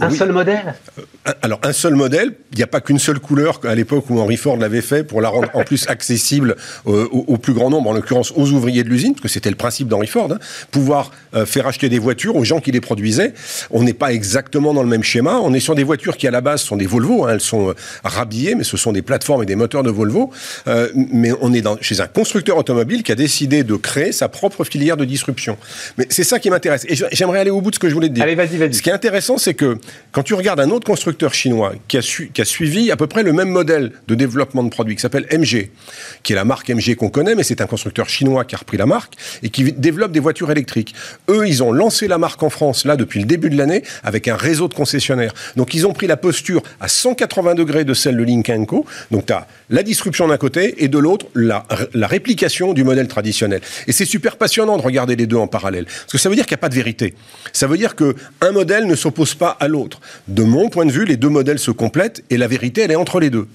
Un 0.00 0.10
seul 0.10 0.32
modèle 0.32 0.74
euh, 0.98 1.32
Alors, 1.42 1.60
un 1.62 1.72
seul 1.72 1.94
modèle, 1.94 2.32
il 2.52 2.56
n'y 2.56 2.62
a 2.62 2.66
pas 2.66 2.80
qu'une 2.80 2.98
seule 2.98 3.18
couleur 3.18 3.60
à 3.64 3.74
l'époque 3.74 4.08
où 4.08 4.18
Henry 4.18 4.36
Ford 4.36 4.56
l'avait 4.56 4.80
fait 4.80 5.04
pour 5.04 5.20
la 5.20 5.28
rendre 5.28 5.48
en 5.54 5.62
plus 5.62 5.88
accessible 5.88 6.56
euh, 6.86 7.06
au, 7.10 7.36
plus 7.36 7.52
grand 7.52 7.70
nombre, 7.70 7.90
en 7.90 7.92
l'occurrence 7.92 8.32
aux 8.36 8.50
ouvriers 8.50 8.82
de 8.82 8.88
l'usine, 8.88 9.12
parce 9.12 9.22
que 9.22 9.28
c'était 9.28 9.50
le 9.50 9.56
principe 9.56 9.88
d'Henry 9.88 10.06
Ford, 10.06 10.30
hein, 10.32 10.38
pouvoir 10.70 11.10
euh, 11.34 11.46
faire 11.46 11.66
acheter 11.66 11.88
des 11.88 11.98
voitures 11.98 12.36
aux 12.36 12.44
gens 12.44 12.60
qui 12.60 12.72
les 12.72 12.80
produisaient. 12.80 13.34
On 13.70 13.82
n'est 13.82 13.94
pas 13.94 14.12
exactement 14.12 14.74
dans 14.74 14.82
le 14.82 14.88
même 14.88 15.02
schéma. 15.02 15.38
On 15.42 15.52
est 15.52 15.60
sur 15.60 15.74
des 15.74 15.84
voitures 15.84 16.16
qui, 16.16 16.26
à 16.26 16.30
la 16.30 16.40
base, 16.40 16.62
sont 16.62 16.76
des 16.76 16.86
Volvo. 16.86 17.24
Hein, 17.24 17.32
elles 17.34 17.40
sont 17.40 17.74
rhabillées, 18.04 18.54
mais 18.54 18.64
ce 18.64 18.76
sont 18.76 18.92
des 18.92 19.02
plateformes 19.02 19.42
et 19.42 19.46
des 19.46 19.56
moteurs 19.56 19.82
de 19.82 19.90
Volvo. 19.90 20.30
mais 20.94 21.32
on 21.40 21.52
est 21.52 21.62
dans, 21.62 21.76
chez 21.80 22.00
un 22.00 22.06
constructeur 22.06 22.56
automobile 22.56 23.02
qui 23.02 23.12
a 23.12 23.16
décidé 23.16 23.64
de 23.64 23.74
créer 23.76 24.12
sa 24.12 24.28
propre 24.28 24.64
filière 24.64 24.96
de 24.96 25.04
disruption. 25.04 25.56
Mais 25.98 26.06
c'est 26.10 26.24
ça 26.24 26.38
qui 26.38 26.50
m'intéresse. 26.50 26.84
Et 26.88 26.96
j'aimerais 27.12 27.40
aller 27.40 27.50
au 27.50 27.60
bout 27.60 27.70
de 27.70 27.74
ce 27.74 27.80
que 27.80 27.88
je 27.88 27.94
voulais 27.94 28.08
te 28.08 28.14
dire. 28.14 28.24
Allez, 28.24 28.34
vas-y, 28.34 28.56
vas-y. 28.56 28.74
Ce 28.74 28.82
qui 28.82 28.90
est 28.90 28.92
intéressant, 28.92 29.38
c'est 29.38 29.54
que 29.54 29.78
quand 30.12 30.22
tu 30.22 30.34
regardes 30.34 30.60
un 30.60 30.70
autre 30.70 30.86
constructeur 30.86 31.34
chinois 31.34 31.72
qui 31.88 31.98
a, 31.98 32.00
qui 32.00 32.40
a 32.40 32.44
suivi 32.44 32.90
à 32.90 32.96
peu 32.96 33.06
près 33.06 33.22
le 33.22 33.32
même 33.32 33.48
modèle 33.48 33.92
de 34.08 34.14
développement 34.14 34.62
de 34.62 34.68
produits, 34.68 34.96
qui 34.96 35.02
s'appelle 35.02 35.26
MG, 35.32 35.70
qui 36.22 36.32
est 36.32 36.36
la 36.36 36.44
marque 36.44 36.68
MG 36.68 36.94
qu'on 36.96 37.10
connaît, 37.10 37.34
mais 37.34 37.42
c'est 37.42 37.60
un 37.60 37.66
constructeur 37.66 38.08
chinois 38.08 38.44
qui 38.44 38.54
a 38.54 38.58
repris 38.58 38.76
la 38.76 38.86
marque 38.86 39.14
et 39.42 39.50
qui 39.50 39.72
développe 39.72 40.12
des 40.12 40.20
voitures 40.20 40.50
électriques. 40.50 40.94
Eux, 41.28 41.46
ils 41.46 41.62
ont 41.62 41.72
lancé 41.72 42.08
la 42.08 42.18
marque 42.18 42.42
en 42.42 42.50
France, 42.50 42.84
là, 42.84 42.96
depuis 42.96 43.20
le 43.20 43.26
début 43.26 43.50
de 43.50 43.56
l'année, 43.56 43.82
avec 44.02 44.28
un 44.28 44.36
réseau 44.36 44.68
de 44.68 44.74
concessionnaires. 44.74 45.32
Donc, 45.56 45.74
ils 45.74 45.86
ont 45.86 45.92
pris 45.92 46.06
la 46.06 46.16
posture 46.16 46.62
à 46.80 46.88
180 46.88 47.54
degrés 47.54 47.84
de 47.84 47.94
celle 47.94 48.16
de 48.16 48.22
Link 48.22 48.50
Co. 48.66 48.84
Donc, 49.10 49.26
tu 49.26 49.32
as 49.32 49.46
la 49.70 49.82
disruption 49.82 50.28
d'un 50.28 50.36
côté 50.36 50.82
et 50.82 50.88
de 50.88 50.98
l'autre, 50.98 51.26
la, 51.34 51.66
la 51.94 52.06
réplication 52.06 52.72
du 52.72 52.84
modèle 52.84 53.08
traditionnel. 53.08 53.60
Et 53.86 53.92
c'est 53.92 54.04
super 54.04 54.36
passionnant 54.36 54.76
de 54.76 54.82
regarder 54.82 55.16
les 55.16 55.26
deux 55.26 55.36
en 55.36 55.46
parallèle. 55.46 55.84
Parce 55.84 56.12
que 56.12 56.18
ça 56.18 56.28
veut 56.28 56.34
dire 56.34 56.46
qu'il 56.46 56.54
n'y 56.54 56.60
a 56.60 56.62
pas 56.62 56.68
de 56.68 56.74
vérité. 56.74 57.14
Ça 57.52 57.66
veð 57.66 57.80
dire 57.80 57.96
qu'un 57.96 58.52
modèle 58.52 58.86
ne 58.86 58.94
s'oppose 58.94 59.34
pas 59.34 59.56
à 59.58 59.66
l'autre. 59.66 59.79
De 60.28 60.42
mon 60.42 60.68
point 60.68 60.86
de 60.86 60.92
vue, 60.92 61.04
les 61.04 61.16
deux 61.16 61.28
modèles 61.28 61.58
se 61.58 61.70
complètent 61.70 62.22
et 62.30 62.36
la 62.36 62.48
vérité, 62.48 62.82
elle 62.82 62.90
est 62.90 62.96
entre 62.96 63.20
les 63.20 63.30
deux. 63.30 63.46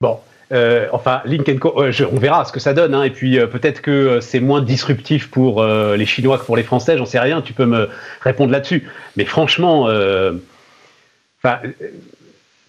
Bon. 0.00 0.18
Euh, 0.52 0.86
enfin, 0.92 1.22
Link 1.24 1.58
Co, 1.58 1.82
euh, 1.82 1.92
on 2.12 2.18
verra 2.18 2.44
ce 2.44 2.52
que 2.52 2.60
ça 2.60 2.74
donne. 2.74 2.94
Hein. 2.94 3.04
et 3.04 3.10
puis 3.10 3.38
euh, 3.38 3.46
peut-être 3.46 3.80
que 3.80 4.20
c'est 4.20 4.40
moins 4.40 4.60
disruptif 4.60 5.30
pour 5.30 5.64
les 5.64 6.06
Chinois 6.06 6.38
que 6.38 6.44
pour 6.44 6.56
les 6.56 6.62
Français. 6.62 6.98
J'en 6.98 7.06
sais 7.06 7.18
rien. 7.18 7.40
Tu 7.40 7.52
peux 7.52 7.66
me 7.66 7.88
répondre 8.20 8.52
là-dessus. 8.52 8.88
Mais 9.16 9.24
franchement, 9.24 9.88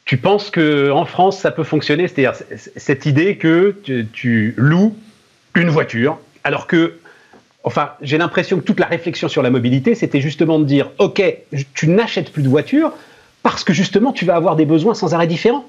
tu 0.05 0.17
penses 0.17 0.49
que 0.49 0.91
en 0.91 1.05
France 1.05 1.39
ça 1.39 1.51
peut 1.51 1.63
fonctionner? 1.63 2.07
C'est-à-dire 2.07 2.33
cette 2.55 3.05
idée 3.05 3.37
que 3.37 3.75
tu 4.13 4.53
loues 4.57 4.95
une 5.55 5.69
voiture, 5.69 6.19
alors 6.43 6.67
que 6.67 6.93
Enfin, 7.63 7.91
j'ai 8.01 8.17
l'impression 8.17 8.57
que 8.57 8.63
toute 8.63 8.79
la 8.79 8.87
réflexion 8.87 9.27
sur 9.27 9.41
la 9.41 9.49
mobilité, 9.49 9.95
c'était 9.95 10.21
justement 10.21 10.59
de 10.59 10.65
dire, 10.65 10.91
OK, 10.97 11.21
tu 11.73 11.87
n'achètes 11.87 12.31
plus 12.31 12.43
de 12.43 12.49
voiture 12.49 12.91
parce 13.41 13.63
que 13.63 13.73
justement, 13.73 14.11
tu 14.11 14.25
vas 14.25 14.35
avoir 14.35 14.55
des 14.55 14.65
besoins 14.65 14.93
sans 14.93 15.13
arrêt 15.13 15.27
différents 15.27 15.65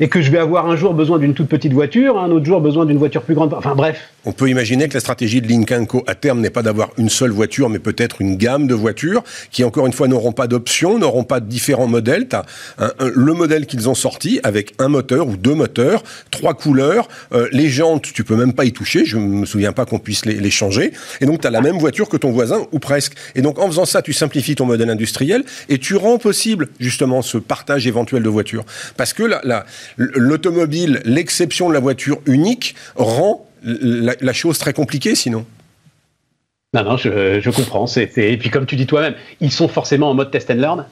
et 0.00 0.08
que 0.08 0.20
je 0.20 0.30
vais 0.30 0.38
avoir 0.38 0.66
un 0.66 0.76
jour 0.76 0.94
besoin 0.94 1.18
d'une 1.18 1.34
toute 1.34 1.48
petite 1.48 1.72
voiture, 1.72 2.18
un 2.18 2.30
autre 2.30 2.44
jour 2.44 2.60
besoin 2.60 2.86
d'une 2.86 2.98
voiture 2.98 3.22
plus 3.22 3.34
grande. 3.34 3.54
Enfin 3.54 3.74
bref. 3.74 4.10
On 4.24 4.32
peut 4.32 4.48
imaginer 4.48 4.88
que 4.88 4.94
la 4.94 5.00
stratégie 5.00 5.40
de 5.40 5.48
Lincoln 5.48 5.86
Co 5.86 6.04
à 6.06 6.14
terme 6.14 6.40
n'est 6.40 6.50
pas 6.50 6.62
d'avoir 6.62 6.90
une 6.98 7.08
seule 7.08 7.30
voiture, 7.30 7.68
mais 7.68 7.78
peut-être 7.78 8.20
une 8.20 8.36
gamme 8.36 8.66
de 8.66 8.74
voitures 8.74 9.24
qui, 9.50 9.64
encore 9.64 9.86
une 9.86 9.92
fois, 9.92 10.06
n'auront 10.06 10.32
pas 10.32 10.46
d'options, 10.46 10.98
n'auront 10.98 11.24
pas 11.24 11.40
de 11.40 11.46
différents 11.46 11.86
modèles. 11.86 12.26
As 12.32 12.44
le 12.98 13.32
modèle 13.32 13.66
qu'ils 13.66 13.88
ont 13.88 13.94
sorti 13.94 14.40
avec 14.42 14.74
un 14.78 14.88
moteur 14.88 15.28
ou 15.28 15.36
deux 15.36 15.54
moteurs, 15.54 16.02
trois 16.30 16.54
couleurs, 16.54 17.08
euh, 17.32 17.48
les 17.52 17.68
jantes, 17.68 18.12
tu 18.12 18.22
peux 18.24 18.36
même 18.36 18.52
pas 18.52 18.64
y 18.64 18.72
toucher. 18.72 19.04
Je 19.04 19.16
me 19.16 19.46
souviens 19.46 19.72
pas 19.72 19.86
qu'on 19.86 19.98
puisse 19.98 20.26
les, 20.26 20.50
changer. 20.50 20.92
Et 21.20 21.26
donc, 21.26 21.40
tu 21.40 21.46
as 21.46 21.50
la 21.50 21.60
même 21.60 21.78
voiture 21.78 22.08
que 22.08 22.16
ton 22.16 22.30
voisin 22.30 22.66
ou 22.72 22.78
presque. 22.78 23.14
Et 23.34 23.42
donc, 23.42 23.58
en 23.58 23.66
faisant 23.66 23.84
ça, 23.84 24.02
tu 24.02 24.12
simplifies 24.12 24.54
ton 24.54 24.66
modèle 24.66 24.90
industriel 24.90 25.44
et 25.68 25.78
tu 25.78 25.96
rends 25.96 26.18
possible 26.18 26.68
justement 26.80 27.22
ce 27.22 27.38
partage 27.38 27.86
éventuel 27.86 28.22
de 28.22 28.28
voitures. 28.28 28.64
Parce 28.96 29.12
que 29.12 29.22
la, 29.22 29.40
la 29.44 29.64
l'automobile, 29.96 31.00
l'exception 31.04 31.68
de 31.68 31.74
la 31.74 31.80
voiture 31.80 32.20
unique, 32.26 32.74
rend 32.96 33.46
la, 33.62 34.32
chose 34.32 34.58
très 34.58 34.72
compliquée 34.72 35.14
sinon? 35.14 35.44
Non, 36.74 36.84
non, 36.84 36.96
je, 36.96 37.50
comprends. 37.50 37.86
et 37.96 38.36
puis 38.36 38.50
comme 38.50 38.66
tu 38.66 38.76
dis 38.76 38.86
toi-même, 38.86 39.14
ils 39.40 39.52
sont 39.52 39.68
forcément 39.68 40.10
en 40.10 40.14
mode 40.14 40.30
test 40.30 40.50
and 40.50 40.54
learn. 40.54 40.84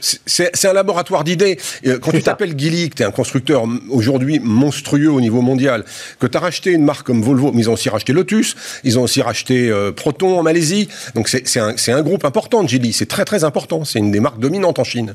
C'est 0.00 0.64
un 0.64 0.72
laboratoire 0.72 1.24
d'idées. 1.24 1.58
Euh, 1.86 1.98
quand 1.98 2.10
tu 2.10 2.22
t'appelles 2.22 2.58
Gilly, 2.58 2.90
que 2.90 2.96
tu 2.96 3.02
es 3.02 3.06
un 3.06 3.10
constructeur 3.10 3.64
aujourd'hui 3.90 4.38
monstrueux 4.38 5.10
au 5.10 5.20
niveau 5.20 5.42
mondial, 5.42 5.84
que 6.18 6.26
tu 6.26 6.36
as 6.36 6.40
racheté 6.40 6.72
une 6.72 6.84
marque 6.84 7.06
comme 7.06 7.22
Volvo, 7.22 7.52
mais 7.52 7.62
ils 7.62 7.70
ont 7.70 7.74
aussi 7.74 7.88
racheté 7.88 8.12
Lotus, 8.12 8.56
ils 8.84 8.98
ont 8.98 9.02
aussi 9.02 9.22
racheté 9.22 9.70
euh, 9.70 9.92
Proton 9.92 10.38
en 10.38 10.42
Malaisie. 10.42 10.88
Donc 11.14 11.28
c'est 11.28 11.58
un, 11.58 11.74
un, 11.88 12.02
groupe 12.02 12.24
important 12.24 12.66
Gilly, 12.66 12.92
c'est 12.92 13.06
très 13.06 13.24
très 13.24 13.44
important. 13.44 13.84
C'est 13.84 13.98
une 13.98 14.10
des 14.10 14.20
marques 14.20 14.40
dominantes 14.40 14.78
en 14.78 14.84
Chine. 14.84 15.14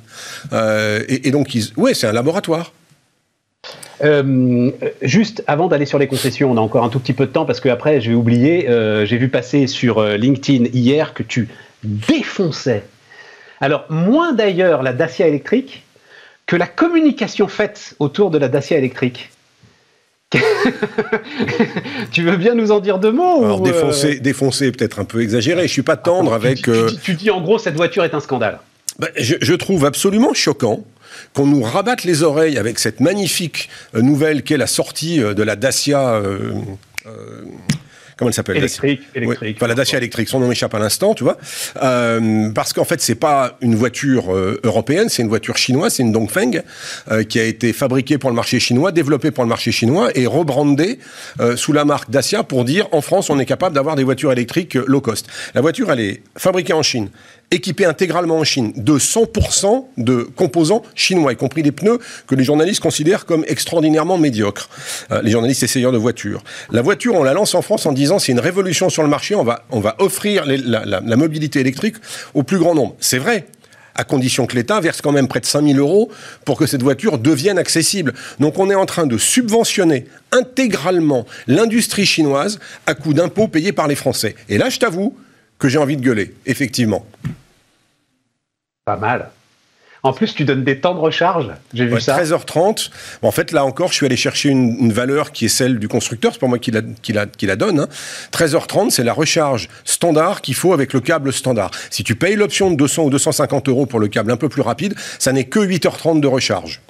Euh, 0.54 1.04
et, 1.08 1.28
et, 1.28 1.32
donc, 1.32 1.56
ouais, 1.78 1.94
c'est 1.94 2.08
un 2.08 2.14
laboratoire. 2.14 2.72
Euh, 4.04 4.72
juste 5.02 5.44
avant 5.48 5.68
d'aller 5.68 5.86
sur 5.86 6.00
les 6.00 6.08
concessions, 6.08 6.52
on 6.52 6.58
a 6.58 6.62
encore 6.62 6.84
un 6.84 6.90
tout 6.90 7.00
petit 7.00 7.14
peu 7.14 7.26
de 7.26 7.32
temps 7.32 7.46
parce 7.46 7.60
que 7.60 7.70
après, 7.70 8.02
je 8.02 8.10
vais 8.10 8.16
oublier. 8.16 8.70
Euh, 8.70 9.06
j'ai 9.06 9.18
vu 9.18 9.30
passer 9.30 9.68
sur 9.68 10.00
euh, 10.00 10.18
LinkedIn 10.18 10.66
hier 10.74 11.14
que 11.14 11.24
tu 11.24 11.48
défonçais. 11.84 12.84
Alors, 13.62 13.86
moins 13.90 14.34
d'ailleurs 14.34 14.84
la 14.84 14.94
Dacia 14.94 15.28
électrique 15.28 15.84
que 16.46 16.56
la 16.56 16.68
communication 16.68 17.48
faite 17.48 17.96
autour 18.00 18.32
de 18.32 18.38
la 18.38 18.50
Dacia 18.50 18.78
électrique. 18.78 19.32
tu 22.12 22.24
veux 22.24 22.36
bien 22.36 22.56
nous 22.56 22.72
en 22.72 22.80
dire 22.80 23.00
deux 23.00 23.12
mots 23.12 23.46
Alors, 23.46 23.62
défoncer, 23.62 24.20
défoncer 24.20 24.72
peut-être 24.72 25.00
un 25.00 25.06
peu 25.06 25.22
exagéré. 25.22 25.68
Je 25.68 25.72
suis 25.72 25.84
pas 25.84 25.96
tendre 25.96 26.34
ah, 26.34 26.36
avec. 26.36 26.70
Tu, 27.04 27.14
dis, 27.14 27.32
en 27.32 27.40
gros 27.40 27.58
cette 27.58 27.76
voiture 27.76 28.04
est 28.04 28.14
un 28.14 28.20
scandale. 28.20 28.60
Ben, 29.00 29.10
je, 29.18 29.54
trouve 29.54 29.86
absolument 29.86 30.34
choquant 30.34 30.84
qu'on 31.34 31.46
nous 31.46 31.62
rabatte 31.62 32.04
les 32.04 32.24
oreilles 32.24 32.58
avec 32.58 32.80
cette 32.80 33.00
magnifique 33.00 33.70
euh, 33.96 34.02
nouvelle 34.02 34.44
qu'est 34.44 34.58
la 34.58 34.68
sortie 34.68 35.22
euh, 35.22 35.34
de 35.34 35.44
la 35.44 35.56
Dacia. 35.56 36.16
Euh, 36.16 36.52
comment 38.18 38.30
elle 38.30 38.34
s'appelle? 38.34 38.58
Électrique. 38.58 39.02
électrique 39.14 39.62
la 39.62 39.76
Dacia 39.76 39.98
électrique, 39.98 40.30
son 40.30 40.40
nom 40.40 40.52
échappe 40.52 40.74
à 40.74 40.80
l'instant, 40.80 41.14
tu 41.14 41.24
vois. 41.24 41.38
parce 42.56 42.74
qu'en 42.74 42.86
fait, 42.86 43.02
c'est 43.02 43.16
pas 43.16 43.58
une 43.62 43.76
voiture 43.76 44.34
européenne, 44.64 45.10
c'est 45.10 45.22
une 45.22 45.28
voiture 45.28 45.58
chinoise, 45.58 45.96
c'est 45.96 46.04
une 46.04 46.12
Dongfeng 46.12 46.64
qui 47.28 47.40
a 47.40 47.44
été 47.44 47.74
fabriquée 47.74 48.18
pour 48.18 48.30
le 48.30 48.36
marché 48.36 48.60
chinois, 48.60 48.92
développée 48.92 49.32
pour 49.32 49.44
le 49.44 49.50
marché 49.50 49.72
chinois 49.72 50.10
et 50.16 50.26
rebrandée 50.26 50.98
sous 51.56 51.74
la 51.74 51.86
marque 51.86 52.10
Dacia 52.10 52.44
pour 52.44 52.64
dire 52.64 52.88
en 52.94 53.02
France, 53.02 53.30
on 53.30 53.38
est 53.38 53.46
capable 53.46 53.76
d'avoir 53.76 53.96
des 53.96 54.04
voitures 54.04 54.32
électriques 54.32 54.76
low 54.76 55.02
cost. 55.02 55.28
La 55.54 55.62
voiture, 55.62 55.92
elle 55.92 56.00
est 56.00 56.24
fabriquée 56.38 56.74
en 56.74 56.84
Chine 56.84 57.10
équipé 57.52 57.86
intégralement 57.86 58.38
en 58.38 58.44
Chine 58.44 58.74
de 58.76 58.94
100% 58.94 59.86
de 59.98 60.24
composants 60.36 60.84
chinois, 60.96 61.34
y 61.34 61.36
compris 61.36 61.64
des 61.64 61.72
pneus 61.72 62.00
que 62.28 62.36
les 62.36 62.44
journalistes 62.44 62.82
considèrent 62.82 63.26
comme 63.26 63.46
extraordinairement 63.48 64.18
médiocres. 64.18 64.70
Euh, 65.12 65.22
les 65.22 65.32
journalistes 65.32 65.64
essayeurs 65.64 65.92
de 65.92 65.98
voitures. 65.98 66.44
La 66.72 66.82
voiture, 66.82 67.16
on 67.16 67.24
la 67.24 67.34
lance 67.34 67.56
en 67.56 67.62
France 67.62 67.86
en 67.86 67.92
disant 67.92 68.20
c'est 68.20 68.32
une 68.32 68.40
révolution 68.40 68.90
sur 68.90 69.04
le 69.04 69.10
marché, 69.10 69.36
on 69.36 69.44
va, 69.44 69.66
on 69.72 69.80
va 69.80 69.96
offrir 70.00 70.46
la, 70.46 71.16
mobilité 71.16 71.60
électrique 71.60 71.96
au 72.34 72.44
plus 72.44 72.58
grand 72.58 72.76
nombre. 72.76 72.96
C'est 73.00 73.18
vrai, 73.18 73.48
à 73.96 74.04
condition 74.04 74.46
que 74.46 74.56
l'État 74.56 74.80
verse 74.82 75.02
quand 75.02 75.12
même 75.12 75.28
près 75.28 75.40
de 75.40 75.46
5000 75.46 75.80
euros 75.80 76.12
pour 76.44 76.58
que 76.58 76.66
cette 76.66 76.84
voiture 76.84 77.18
devienne 77.18 77.58
accessible. 77.58 78.14
Donc 78.40 78.60
on 78.60 78.70
est 78.70 78.76
en 78.76 78.86
train 78.86 79.06
de 79.06 79.18
subventionner 79.18 80.06
intégralement 80.32 81.26
l'industrie 81.48 82.06
chinoise 82.06 82.60
à 82.86 82.94
coup 82.94 83.14
d'impôts 83.14 83.48
payés 83.48 83.72
par 83.72 83.88
les 83.88 83.96
Français. 83.96 84.36
Et 84.50 84.58
là, 84.58 84.70
je 84.70 84.80
t'avoue, 84.80 85.16
que 85.60 85.70
j'ai 85.70 85.78
envie 85.78 85.98
de 85.98 86.02
gueuler, 86.02 86.34
effectivement. 86.46 87.06
Pas 88.86 88.98
mal. 88.98 89.32
En 90.06 90.14
plus, 90.14 90.36
tu 90.36 90.46
donnes 90.46 90.64
des 90.64 90.80
temps 90.80 90.94
de 90.94 91.00
recharge. 91.00 91.52
J'ai 91.74 91.88
vu 91.88 92.00
ça. 92.00 92.16
13h30. 92.22 92.92
en 93.24 93.32
fait, 93.32 93.52
là 93.52 93.66
encore, 93.66 93.90
je 93.90 93.96
suis 93.96 94.06
allé 94.06 94.16
chercher 94.16 94.50
une, 94.50 94.94
valeur 94.94 95.32
qui 95.32 95.46
est 95.46 95.50
celle 95.50 95.80
du 95.80 95.88
constructeur. 95.88 96.32
C'est 96.32 96.40
pas 96.40 96.46
moi 96.46 96.60
qui 96.60 96.70
la, 96.70 96.84
qui 97.02 97.12
la, 97.12 97.26
qui 97.26 97.48
la 97.48 97.56
donne. 97.56 97.88
13h30, 98.32 98.80
hein. 98.80 98.90
c'est 98.92 99.04
la 99.04 99.14
recharge 99.14 99.68
standard 99.84 100.42
qu'il 100.42 100.54
faut 100.54 100.74
avec 100.74 100.94
le 100.94 101.00
câble 101.00 101.34
standard. 101.34 101.72
Si 101.90 102.04
tu 102.04 102.16
payes 102.16 102.36
l'option 102.36 102.70
de 102.70 102.76
200 102.76 103.06
ou 103.06 103.10
250 103.10 103.68
euros 103.68 103.88
pour 103.88 104.00
le 104.00 104.08
câble 104.08 104.32
un 104.32 104.38
peu 104.38 104.48
plus 104.48 104.62
rapide, 104.62 104.94
ça 105.18 105.32
n'est 105.32 105.46
que 105.46 105.60
8h30 105.60 106.20
de 106.20 106.28
recharge. 106.28 106.82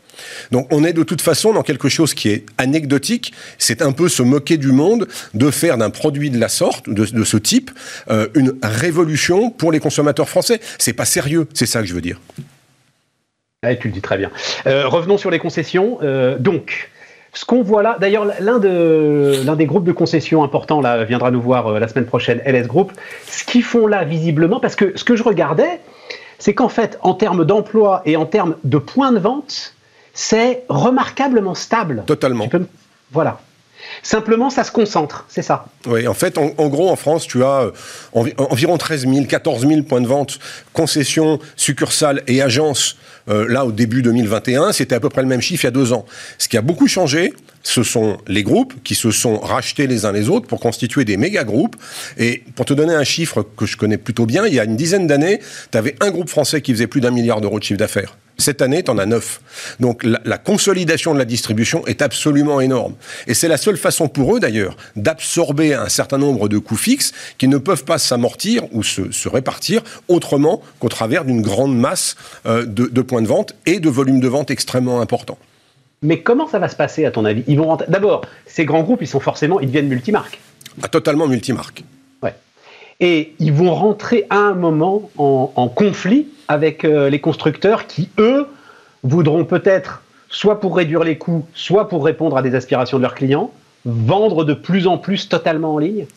Donc 0.51 0.67
on 0.71 0.83
est 0.83 0.93
de 0.93 1.03
toute 1.03 1.21
façon 1.21 1.53
dans 1.53 1.63
quelque 1.63 1.89
chose 1.89 2.13
qui 2.13 2.29
est 2.29 2.45
anecdotique. 2.57 3.33
C'est 3.57 3.81
un 3.81 3.91
peu 3.91 4.09
se 4.09 4.23
moquer 4.23 4.57
du 4.57 4.71
monde 4.71 5.07
de 5.33 5.51
faire 5.51 5.77
d'un 5.77 5.89
produit 5.89 6.29
de 6.29 6.39
la 6.39 6.49
sorte, 6.49 6.89
de, 6.89 7.23
ce 7.23 7.37
type, 7.37 7.71
euh, 8.09 8.27
une 8.35 8.53
révolution 8.63 9.49
pour 9.49 9.71
les 9.71 9.79
consommateurs 9.79 10.29
français. 10.29 10.59
C'est 10.77 10.93
pas 10.93 11.05
sérieux, 11.05 11.47
c'est 11.53 11.65
ça 11.65 11.81
que 11.81 11.87
je 11.87 11.93
veux 11.93 12.01
dire. 12.01 12.19
Tu 13.79 13.87
le 13.87 13.93
dis 13.93 14.01
très 14.01 14.17
bien. 14.17 14.29
Euh, 14.67 14.87
revenons 14.87 15.17
sur 15.17 15.31
les 15.31 15.39
concessions. 15.39 15.97
Euh, 16.03 16.37
donc, 16.37 16.91
ce 17.33 17.45
qu'on 17.45 17.63
voit 17.63 17.81
là, 17.81 17.97
d'ailleurs, 17.99 18.25
l'un 18.39 18.59
de, 18.59 19.55
des 19.55 19.65
groupes 19.65 19.85
de 19.85 19.91
concessions 19.91 20.43
importants 20.43 20.81
là, 20.81 21.03
viendra 21.03 21.31
nous 21.31 21.41
voir 21.41 21.79
la 21.79 21.87
semaine 21.87 22.05
prochaine, 22.05 22.41
LS 22.45 22.67
Group. 22.67 22.91
Ce 23.25 23.43
qu'ils 23.43 23.63
font 23.63 23.87
là, 23.87 24.03
visiblement, 24.03 24.59
parce 24.59 24.75
que 24.75 24.93
ce 24.95 25.03
que 25.03 25.15
je 25.15 25.23
regardais, 25.23 25.79
c'est 26.37 26.53
qu'en 26.53 26.69
fait, 26.69 26.99
en 27.01 27.13
termes 27.13 27.45
d'emploi 27.45 28.01
et 28.05 28.15
en 28.17 28.25
termes 28.25 28.55
de 28.63 28.77
points 28.77 29.11
de 29.11 29.19
vente, 29.19 29.73
c'est 30.15 30.63
remarquablement 30.69 31.53
stable. 31.53 32.03
Totalement. 32.07 32.49
Voilà. 33.11 33.39
Simplement, 34.01 34.49
ça 34.49 34.63
se 34.63 34.71
concentre, 34.71 35.25
c'est 35.29 35.41
ça. 35.41 35.65
Oui, 35.85 36.07
en 36.07 36.13
fait, 36.13 36.37
en, 36.37 36.67
gros, 36.69 36.89
en 36.89 36.95
France, 36.95 37.27
tu 37.27 37.43
as 37.43 37.71
euh, 38.15 38.31
environ 38.37 38.77
13 38.77 39.07
000, 39.07 39.25
14 39.25 39.67
000 39.67 39.83
points 39.83 40.01
de 40.01 40.07
vente, 40.07 40.39
concessions, 40.73 41.39
succursales 41.55 42.23
et 42.27 42.41
agences. 42.41 42.97
Euh, 43.29 43.47
là, 43.47 43.65
au 43.65 43.71
début 43.71 44.01
2021, 44.01 44.71
c'était 44.71 44.95
à 44.95 44.99
peu 44.99 45.09
près 45.09 45.21
le 45.21 45.27
même 45.27 45.41
chiffre 45.41 45.63
il 45.63 45.67
y 45.67 45.69
a 45.69 45.71
deux 45.71 45.93
ans. 45.93 46.05
Ce 46.37 46.47
qui 46.47 46.57
a 46.57 46.61
beaucoup 46.61 46.87
changé, 46.87 47.33
ce 47.63 47.83
sont 47.83 48.17
les 48.27 48.43
groupes 48.43 48.73
qui 48.83 48.95
se 48.95 49.11
sont 49.11 49.39
rachetés 49.39 49.87
les 49.87 50.05
uns 50.05 50.11
les 50.11 50.29
autres 50.29 50.47
pour 50.47 50.59
constituer 50.59 51.05
des 51.05 51.17
méga 51.17 51.43
groupes. 51.43 51.75
Et 52.17 52.43
pour 52.55 52.65
te 52.65 52.73
donner 52.73 52.93
un 52.93 53.03
chiffre 53.03 53.45
que 53.57 53.65
je 53.65 53.77
connais 53.77 53.97
plutôt 53.97 54.25
bien, 54.25 54.45
il 54.45 54.53
y 54.53 54.59
a 54.59 54.63
une 54.63 54.75
dizaine 54.75 55.07
d'années, 55.07 55.39
tu 55.71 55.77
avais 55.77 55.95
un 55.99 56.11
groupe 56.11 56.29
français 56.29 56.61
qui 56.61 56.71
faisait 56.73 56.87
plus 56.87 57.01
d'un 57.01 57.11
milliard 57.11 57.41
d'euros 57.41 57.59
de 57.59 57.63
chiffre 57.63 57.79
d'affaires. 57.79 58.17
Cette 58.37 58.61
année, 58.61 58.83
tu 58.83 58.91
en 58.91 58.97
as 58.97 59.05
neuf. 59.05 59.41
Donc 59.79 60.03
la, 60.03 60.37
consolidation 60.37 61.13
de 61.13 61.19
la 61.19 61.25
distribution 61.25 61.85
est 61.87 62.01
absolument 62.01 62.59
énorme. 62.59 62.95
Et 63.27 63.33
c'est 63.33 63.47
la 63.47 63.57
seule 63.57 63.77
façon 63.77 64.07
pour 64.07 64.35
eux, 64.35 64.39
d'ailleurs, 64.39 64.75
d'absorber 64.95 65.73
un 65.73 65.89
certain 65.89 66.17
nombre 66.17 66.49
de 66.49 66.57
coûts 66.57 66.75
fixes 66.75 67.13
qui 67.37 67.47
ne 67.47 67.57
peuvent 67.57 67.85
pas 67.85 67.97
s'amortir 67.97 68.63
ou 68.73 68.83
se, 68.83 69.29
répartir 69.29 69.81
autrement 70.07 70.61
qu'au 70.79 70.89
travers 70.89 71.23
d'une 71.23 71.41
grande 71.41 71.77
masse 71.77 72.15
euh, 72.45 72.65
de, 72.65 73.01
points 73.01 73.21
de 73.21 73.27
vente 73.27 73.55
et 73.65 73.79
de 73.79 73.89
volumes 73.89 74.19
de 74.19 74.27
vente 74.27 74.51
extrêmement 74.51 75.01
importants. 75.01 75.37
Mais 76.01 76.21
comment 76.21 76.47
ça 76.47 76.59
va 76.59 76.67
se 76.67 76.75
passer, 76.75 77.05
à 77.05 77.11
ton 77.11 77.25
avis? 77.25 77.43
Ils 77.47 77.57
vont 77.57 77.77
D'abord, 77.87 78.21
ces 78.45 78.65
grands 78.65 78.83
groupes, 78.83 79.01
ils 79.01 79.07
sont 79.07 79.19
forcément, 79.21 79.59
ils 79.61 79.67
deviennent 79.67 79.87
multimarques. 79.87 80.39
Ah, 80.83 80.89
totalement 80.89 81.27
multimarques. 81.27 81.83
Ouais. 82.21 82.35
Et 82.99 83.33
ils 83.39 83.53
vont 83.53 83.73
rentrer 83.73 84.25
à 84.29 84.37
un 84.37 84.53
moment 84.53 85.09
en 85.17 85.69
conflit 85.69 86.27
avec 86.47 86.85
euh, 86.85 87.09
les 87.09 87.19
constructeurs 87.19 87.87
qui, 87.87 88.09
eux, 88.17 88.47
voudront 89.03 89.45
peut-être, 89.45 90.01
soit 90.29 90.59
pour 90.59 90.75
réduire 90.75 91.03
les 91.03 91.17
coûts, 91.17 91.45
soit 91.53 91.87
pour 91.87 92.05
répondre 92.05 92.37
à 92.37 92.41
des 92.41 92.55
aspirations 92.55 92.97
de 92.97 93.03
leurs 93.03 93.15
clients, 93.15 93.51
vendre 93.85 94.43
de 94.43 94.53
plus 94.53 94.87
en 94.87 94.97
plus 94.97 95.29
totalement 95.29 95.75
en 95.75 95.77
ligne 95.77 96.07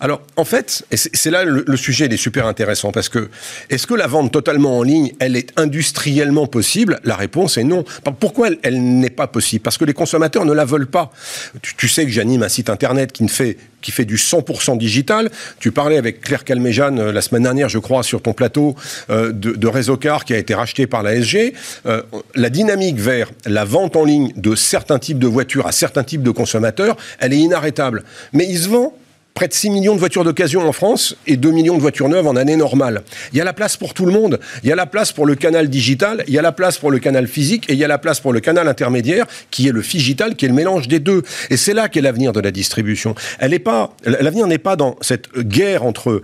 Alors, 0.00 0.22
en 0.36 0.44
fait, 0.44 0.84
c'est 0.92 1.30
là 1.30 1.44
le, 1.44 1.76
sujet 1.76 2.06
il 2.06 2.12
est 2.12 2.16
super 2.16 2.46
intéressant 2.46 2.92
parce 2.92 3.08
que 3.08 3.28
est-ce 3.68 3.86
que 3.86 3.94
la 3.94 4.06
vente 4.06 4.32
totalement 4.32 4.78
en 4.78 4.82
ligne, 4.82 5.12
elle 5.18 5.36
est 5.36 5.52
industriellement 5.58 6.46
possible? 6.46 7.00
La 7.04 7.16
réponse 7.16 7.58
est 7.58 7.64
non. 7.64 7.84
Pourquoi 8.18 8.48
elle, 8.62 8.82
n'est 8.82 9.10
pas 9.10 9.26
possible? 9.26 9.62
Parce 9.62 9.78
que 9.78 9.84
les 9.84 9.92
consommateurs 9.92 10.44
ne 10.44 10.52
la 10.52 10.64
veulent 10.64 10.86
pas. 10.86 11.12
Tu, 11.62 11.88
sais 11.88 12.04
que 12.04 12.10
j'anime 12.10 12.42
un 12.42 12.48
site 12.48 12.70
internet 12.70 13.12
qui 13.12 13.28
fait 13.28 14.04
du 14.04 14.16
100% 14.16 14.78
digital. 14.78 15.30
Tu 15.58 15.72
parlais 15.72 15.96
avec 15.96 16.20
Claire 16.20 16.44
Calmejane 16.44 16.98
euh, 16.98 17.12
la 17.12 17.20
semaine 17.20 17.42
dernière, 17.42 17.68
je 17.68 17.78
crois, 17.78 18.02
sur 18.02 18.22
ton 18.22 18.32
plateau 18.32 18.74
euh, 19.10 19.32
de, 19.32 19.66
Réseau 19.66 19.96
Car 19.96 20.24
qui 20.24 20.34
a 20.34 20.38
été 20.38 20.54
racheté 20.54 20.86
par 20.86 21.02
la 21.02 21.14
SG. 21.14 21.54
Euh, 21.86 22.02
la 22.34 22.50
dynamique 22.50 22.98
vers 22.98 23.30
la 23.46 23.64
vente 23.64 23.96
en 23.96 24.04
ligne 24.04 24.32
de 24.36 24.54
certains 24.54 24.98
types 24.98 25.18
de 25.18 25.26
voitures 25.26 25.66
à 25.66 25.72
certains 25.72 26.04
types 26.04 26.22
de 26.22 26.30
consommateurs, 26.30 26.96
elle 27.18 27.32
est 27.32 27.38
inarrêtable. 27.38 28.04
Mais 28.32 28.46
il 28.48 28.58
se 28.58 28.68
vend 28.68 28.94
près 29.40 29.48
de 29.48 29.54
6 29.54 29.70
millions 29.70 29.94
de 29.94 29.98
voitures 29.98 30.22
d'occasion 30.22 30.68
en 30.68 30.72
France 30.72 31.16
et 31.26 31.38
2 31.38 31.50
millions 31.50 31.74
de 31.74 31.80
voitures 31.80 32.10
neuves 32.10 32.26
en 32.26 32.36
année 32.36 32.56
normale. 32.56 33.00
Il 33.32 33.38
y 33.38 33.40
a 33.40 33.44
la 33.44 33.54
place 33.54 33.78
pour 33.78 33.94
tout 33.94 34.04
le 34.04 34.12
monde. 34.12 34.38
Il 34.62 34.68
y 34.68 34.72
a 34.72 34.76
la 34.76 34.84
place 34.84 35.12
pour 35.12 35.24
le 35.24 35.34
canal 35.34 35.70
digital, 35.70 36.22
il 36.28 36.34
y 36.34 36.38
a 36.38 36.42
la 36.42 36.52
place 36.52 36.76
pour 36.76 36.90
le 36.90 36.98
canal 36.98 37.26
physique 37.26 37.64
et 37.70 37.72
il 37.72 37.78
y 37.78 37.84
a 37.84 37.88
la 37.88 37.96
place 37.96 38.20
pour 38.20 38.34
le 38.34 38.40
canal 38.40 38.68
intermédiaire 38.68 39.24
qui 39.50 39.66
est 39.66 39.72
le 39.72 39.80
figital, 39.80 40.36
qui 40.36 40.44
est 40.44 40.48
le 40.48 40.54
mélange 40.54 40.88
des 40.88 40.98
deux. 40.98 41.22
Et 41.48 41.56
c'est 41.56 41.72
là 41.72 41.88
qu'est 41.88 42.02
l'avenir 42.02 42.34
de 42.34 42.40
la 42.40 42.50
distribution. 42.50 43.14
Elle 43.38 43.52
n'est 43.52 43.58
pas, 43.58 43.96
l'avenir 44.04 44.46
n'est 44.46 44.58
pas 44.58 44.76
dans 44.76 44.96
cette 45.00 45.32
guerre 45.38 45.86
entre 45.86 46.20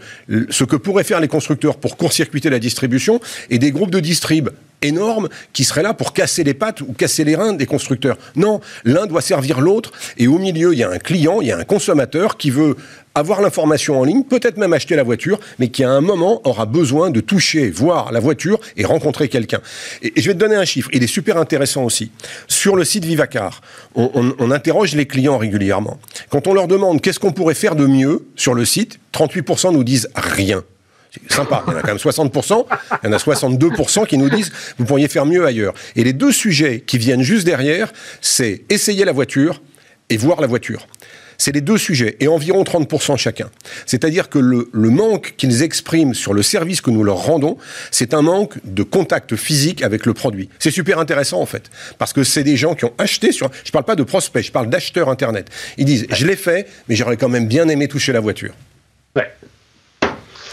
ce 0.51 0.65
que 0.65 0.77
pourraient 0.77 1.03
faire 1.03 1.21
les 1.21 1.29
constructeurs 1.29 1.79
pour 1.79 1.97
court-circuiter 1.97 2.51
la 2.51 2.59
distribution 2.59 3.19
et 3.49 3.59
des 3.59 3.71
groupes 3.71 3.93
de 3.93 4.01
distrib 4.01 4.51
énorme 4.83 5.29
qui 5.53 5.65
serait 5.65 5.83
là 5.83 5.95
pour 5.95 6.13
casser 6.13 6.45
les 6.45 6.55
pattes 6.55 6.81
ou 6.81 6.93
casser 6.93 7.25
les 7.25 7.37
reins 7.37 7.53
des 7.53 7.67
constructeurs. 7.67 8.17
Non, 8.35 8.61
l'un 8.85 9.07
doit 9.07 9.21
servir 9.21 9.61
l'autre 9.61 9.93
et 10.19 10.27
au 10.27 10.39
milieu, 10.39 10.73
il 10.73 10.79
y 10.79 10.85
a 10.85 10.91
un 10.91 10.99
client, 10.99 11.41
il 11.41 11.49
y 11.49 11.53
a 11.53 11.59
un 11.59 11.65
consommateur 11.65 12.37
qui 12.37 12.51
veut 12.51 12.77
avoir 13.17 13.41
l'information 13.41 13.99
en 13.99 14.05
ligne, 14.05 14.23
peut-être 14.23 14.59
même 14.59 14.75
acheter 14.75 14.95
la 14.95 15.03
voiture, 15.03 15.41
mais 15.59 15.69
qui 15.69 15.83
à 15.83 15.91
un 15.91 16.03
moment 16.03 16.43
aura 16.45 16.67
besoin 16.67 17.11
de 17.11 17.21
toucher, 17.21 17.71
voir 17.71 18.13
la 18.13 18.21
voiture 18.21 18.61
et 18.77 18.85
rencontrer 18.85 19.29
quelqu'un. 19.29 19.61
Et, 20.03 20.13
je 20.17 20.27
vais 20.29 20.35
te 20.35 20.39
donner 20.39 20.55
un 20.55 20.67
chiffre, 20.67 20.91
il 20.93 21.03
est 21.03 21.09
super 21.09 21.39
intéressant 21.39 21.83
aussi. 21.83 22.13
Sur 22.47 22.77
le 22.77 22.85
site 22.85 23.07
Vivacar, 23.07 23.63
on, 23.95 24.35
on 24.39 24.51
interroge 24.51 24.95
les 24.95 25.07
clients 25.07 25.39
régulièrement. 25.39 25.99
Quand 26.29 26.47
on 26.47 26.53
leur 26.53 26.69
demande 26.69 27.01
qu'est-ce 27.01 27.19
qu'on 27.19 27.33
pourrait 27.33 27.55
faire 27.55 27.75
de 27.75 27.87
mieux 27.87 28.27
sur 28.37 28.53
le 28.53 28.67
site, 28.67 29.01
38% 29.15 29.73
nous 29.73 29.83
disent 29.85 30.11
rien 30.15 30.63
sympa. 31.31 31.65
Il 31.67 31.73
y 31.73 31.77
en 31.77 31.79
a 31.79 31.81
quand 31.81 31.89
même 31.89 31.97
60%, 31.97 32.67
il 33.03 33.07
y 33.07 33.09
en 33.09 33.13
a 33.13 33.17
62% 33.17 34.07
qui 34.07 34.19
nous 34.19 34.29
disent 34.29 34.53
vous 34.77 34.85
pourriez 34.85 35.09
faire 35.09 35.25
mieux 35.25 35.47
ailleurs. 35.47 35.73
Et 35.95 36.05
les 36.05 36.13
deux 36.13 36.33
sujets 36.33 36.81
qui 36.87 36.99
viennent 36.99 37.23
juste 37.23 37.47
derrière, 37.47 37.91
c'est 38.21 38.65
essayer 38.69 39.07
la 39.07 39.13
voiture 39.13 39.63
et 40.11 40.19
voir 40.19 40.43
la 40.43 40.47
voiture. 40.47 40.87
C'est 41.39 41.53
les 41.53 41.61
deux 41.61 41.79
sujets, 41.79 42.17
et 42.21 42.29
environ 42.29 42.63
30% 42.63 43.17
chacun. 43.17 43.51
C'est-à-dire 43.87 44.29
que 44.29 44.39
le, 44.39 44.69
manque 44.73 45.35
qu'ils 45.37 45.63
expriment 45.63 46.15
sur 46.15 46.33
le 46.33 46.43
service 46.43 46.81
que 46.81 46.91
nous 46.91 47.05
leur 47.05 47.17
rendons, 47.17 47.59
c'est 47.91 48.15
un 48.15 48.23
manque 48.23 48.55
de 48.65 48.83
contact 48.83 49.37
physique 49.37 49.83
avec 49.83 50.07
le 50.07 50.15
produit. 50.15 50.49
C'est 50.59 50.71
super 50.71 50.99
intéressant 50.99 51.41
en 51.41 51.47
fait, 51.47 51.71
parce 51.99 52.13
que 52.13 52.25
c'est 52.25 52.45
des 52.45 52.57
gens 52.57 52.75
qui 52.75 52.85
ont 52.85 52.95
acheté 52.99 53.33
sur... 53.33 53.51
Je 53.65 53.69
ne 53.69 53.73
parle 53.73 53.85
pas 53.85 53.97
de 53.97 54.03
prospects, 54.03 54.45
je 54.45 54.53
parle 54.53 54.69
d'acheteurs 54.69 55.09
Internet. 55.09 55.49
Ils 55.77 55.85
disent, 55.85 56.07
je 56.11 56.27
l'ai 56.27 56.37
fait, 56.37 56.69
mais 56.89 56.97
j'aurais 56.97 57.17
quand 57.17 57.29
même 57.29 57.47
bien 57.47 57.69
aimé 57.69 57.89
toucher 57.89 58.13
la 58.13 58.21
voiture. 58.21 58.55
Ouais. 59.15 59.31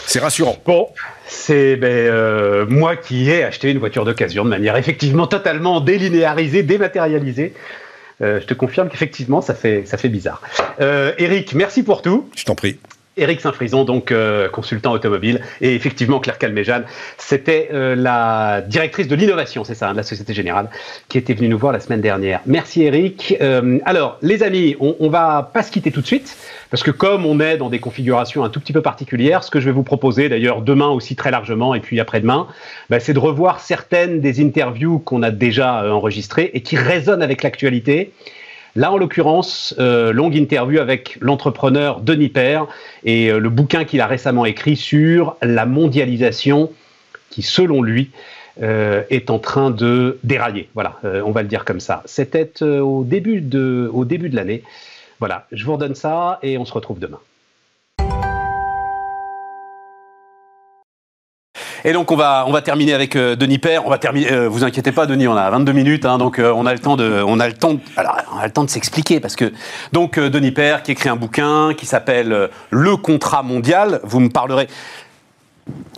C'est 0.06 0.20
rassurant. 0.20 0.56
Bon, 0.64 0.88
c'est 1.26 1.76
ben, 1.76 1.88
euh, 1.88 2.66
moi 2.68 2.96
qui 2.96 3.30
ai 3.30 3.42
acheté 3.42 3.70
une 3.70 3.78
voiture 3.78 4.04
d'occasion 4.04 4.44
de 4.44 4.50
manière 4.50 4.76
effectivement 4.76 5.26
totalement 5.26 5.80
délinéarisée, 5.80 6.62
dématérialisée. 6.62 7.54
Euh, 8.20 8.40
je 8.40 8.46
te 8.46 8.54
confirme 8.54 8.88
qu'effectivement, 8.88 9.40
ça 9.40 9.54
fait, 9.54 9.84
ça 9.86 9.96
fait 9.96 10.08
bizarre. 10.08 10.42
Euh, 10.80 11.12
Eric, 11.18 11.54
merci 11.54 11.82
pour 11.82 12.02
tout. 12.02 12.28
Je 12.36 12.44
t'en 12.44 12.54
prie. 12.54 12.78
Éric 13.16 13.40
Saint-Frison, 13.40 13.84
donc 13.84 14.10
euh, 14.10 14.48
consultant 14.48 14.92
automobile, 14.92 15.40
et 15.60 15.74
effectivement 15.74 16.18
Claire 16.18 16.38
Calmejane, 16.38 16.84
c'était 17.16 17.68
euh, 17.72 17.94
la 17.94 18.60
directrice 18.60 19.08
de 19.08 19.14
l'innovation, 19.14 19.64
c'est 19.64 19.74
ça, 19.74 19.88
hein, 19.88 19.92
de 19.92 19.98
la 19.98 20.02
Société 20.02 20.34
Générale, 20.34 20.68
qui 21.08 21.18
était 21.18 21.34
venue 21.34 21.48
nous 21.48 21.58
voir 21.58 21.72
la 21.72 21.80
semaine 21.80 22.00
dernière. 22.00 22.40
Merci 22.46 22.82
Éric. 22.82 23.36
Euh, 23.40 23.78
alors, 23.84 24.18
les 24.22 24.42
amis, 24.42 24.76
on, 24.80 24.96
on 24.98 25.08
va 25.08 25.50
pas 25.52 25.62
se 25.62 25.70
quitter 25.70 25.92
tout 25.92 26.00
de 26.00 26.06
suite, 26.06 26.36
parce 26.70 26.82
que 26.82 26.90
comme 26.90 27.24
on 27.24 27.38
est 27.38 27.56
dans 27.56 27.70
des 27.70 27.78
configurations 27.78 28.42
un 28.42 28.48
tout 28.48 28.60
petit 28.60 28.72
peu 28.72 28.82
particulières, 28.82 29.44
ce 29.44 29.50
que 29.50 29.60
je 29.60 29.66
vais 29.66 29.72
vous 29.72 29.84
proposer, 29.84 30.28
d'ailleurs 30.28 30.60
demain 30.60 30.88
aussi 30.88 31.14
très 31.14 31.30
largement, 31.30 31.74
et 31.74 31.80
puis 31.80 32.00
après-demain, 32.00 32.48
bah, 32.90 32.98
c'est 32.98 33.12
de 33.12 33.18
revoir 33.18 33.60
certaines 33.60 34.20
des 34.20 34.44
interviews 34.44 34.98
qu'on 34.98 35.22
a 35.22 35.30
déjà 35.30 35.92
enregistrées 35.92 36.50
et 36.54 36.62
qui 36.62 36.76
résonnent 36.76 37.22
avec 37.22 37.42
l'actualité 37.42 38.12
Là, 38.76 38.90
en 38.90 38.96
l'occurrence, 38.96 39.72
euh, 39.78 40.12
longue 40.12 40.34
interview 40.34 40.80
avec 40.80 41.16
l'entrepreneur 41.20 42.00
Denis 42.00 42.28
Père 42.28 42.66
et 43.04 43.30
euh, 43.30 43.38
le 43.38 43.48
bouquin 43.48 43.84
qu'il 43.84 44.00
a 44.00 44.08
récemment 44.08 44.44
écrit 44.44 44.74
sur 44.74 45.36
la 45.42 45.64
mondialisation 45.64 46.72
qui, 47.30 47.42
selon 47.42 47.82
lui, 47.82 48.10
euh, 48.62 49.02
est 49.10 49.30
en 49.30 49.38
train 49.38 49.70
de 49.70 50.18
dérailler. 50.24 50.68
Voilà, 50.74 50.98
on 51.24 51.30
va 51.30 51.42
le 51.42 51.48
dire 51.48 51.64
comme 51.64 51.80
ça. 51.80 52.02
C'était 52.04 52.62
au 52.62 53.04
début 53.04 53.40
de, 53.40 53.88
au 53.92 54.04
début 54.04 54.28
de 54.28 54.36
l'année. 54.36 54.62
Voilà, 55.20 55.46
je 55.52 55.64
vous 55.64 55.74
redonne 55.74 55.94
ça 55.94 56.40
et 56.42 56.58
on 56.58 56.64
se 56.64 56.72
retrouve 56.72 56.98
demain. 56.98 57.20
Et 61.86 61.92
donc 61.92 62.10
on 62.10 62.16
va 62.16 62.62
terminer 62.62 62.94
avec 62.94 63.14
euh, 63.14 63.36
Denis 63.36 63.58
Père. 63.58 63.84
On 63.84 63.90
va 63.90 63.98
terminer. 63.98 64.32
Euh, 64.32 64.48
vous 64.48 64.64
inquiétez 64.64 64.90
pas, 64.90 65.04
Denis, 65.04 65.28
on 65.28 65.36
a 65.36 65.50
22 65.50 65.72
minutes, 65.72 66.04
donc 66.04 66.38
euh, 66.38 66.50
on 66.50 66.64
a 66.64 66.72
le 66.72 66.78
temps 66.78 66.96
de 66.96 68.70
s'expliquer 68.70 69.20
parce 69.20 69.36
que 69.36 69.52
donc 69.92 70.18
Denis 70.18 70.52
Père 70.52 70.82
qui 70.82 70.92
écrit 70.92 71.10
un 71.10 71.16
bouquin 71.16 71.74
qui 71.76 71.84
s'appelle 71.84 72.48
Le 72.70 72.96
contrat 72.96 73.42
mondial. 73.42 74.00
Vous 74.02 74.20
me 74.20 74.30
parlerez 74.30 74.66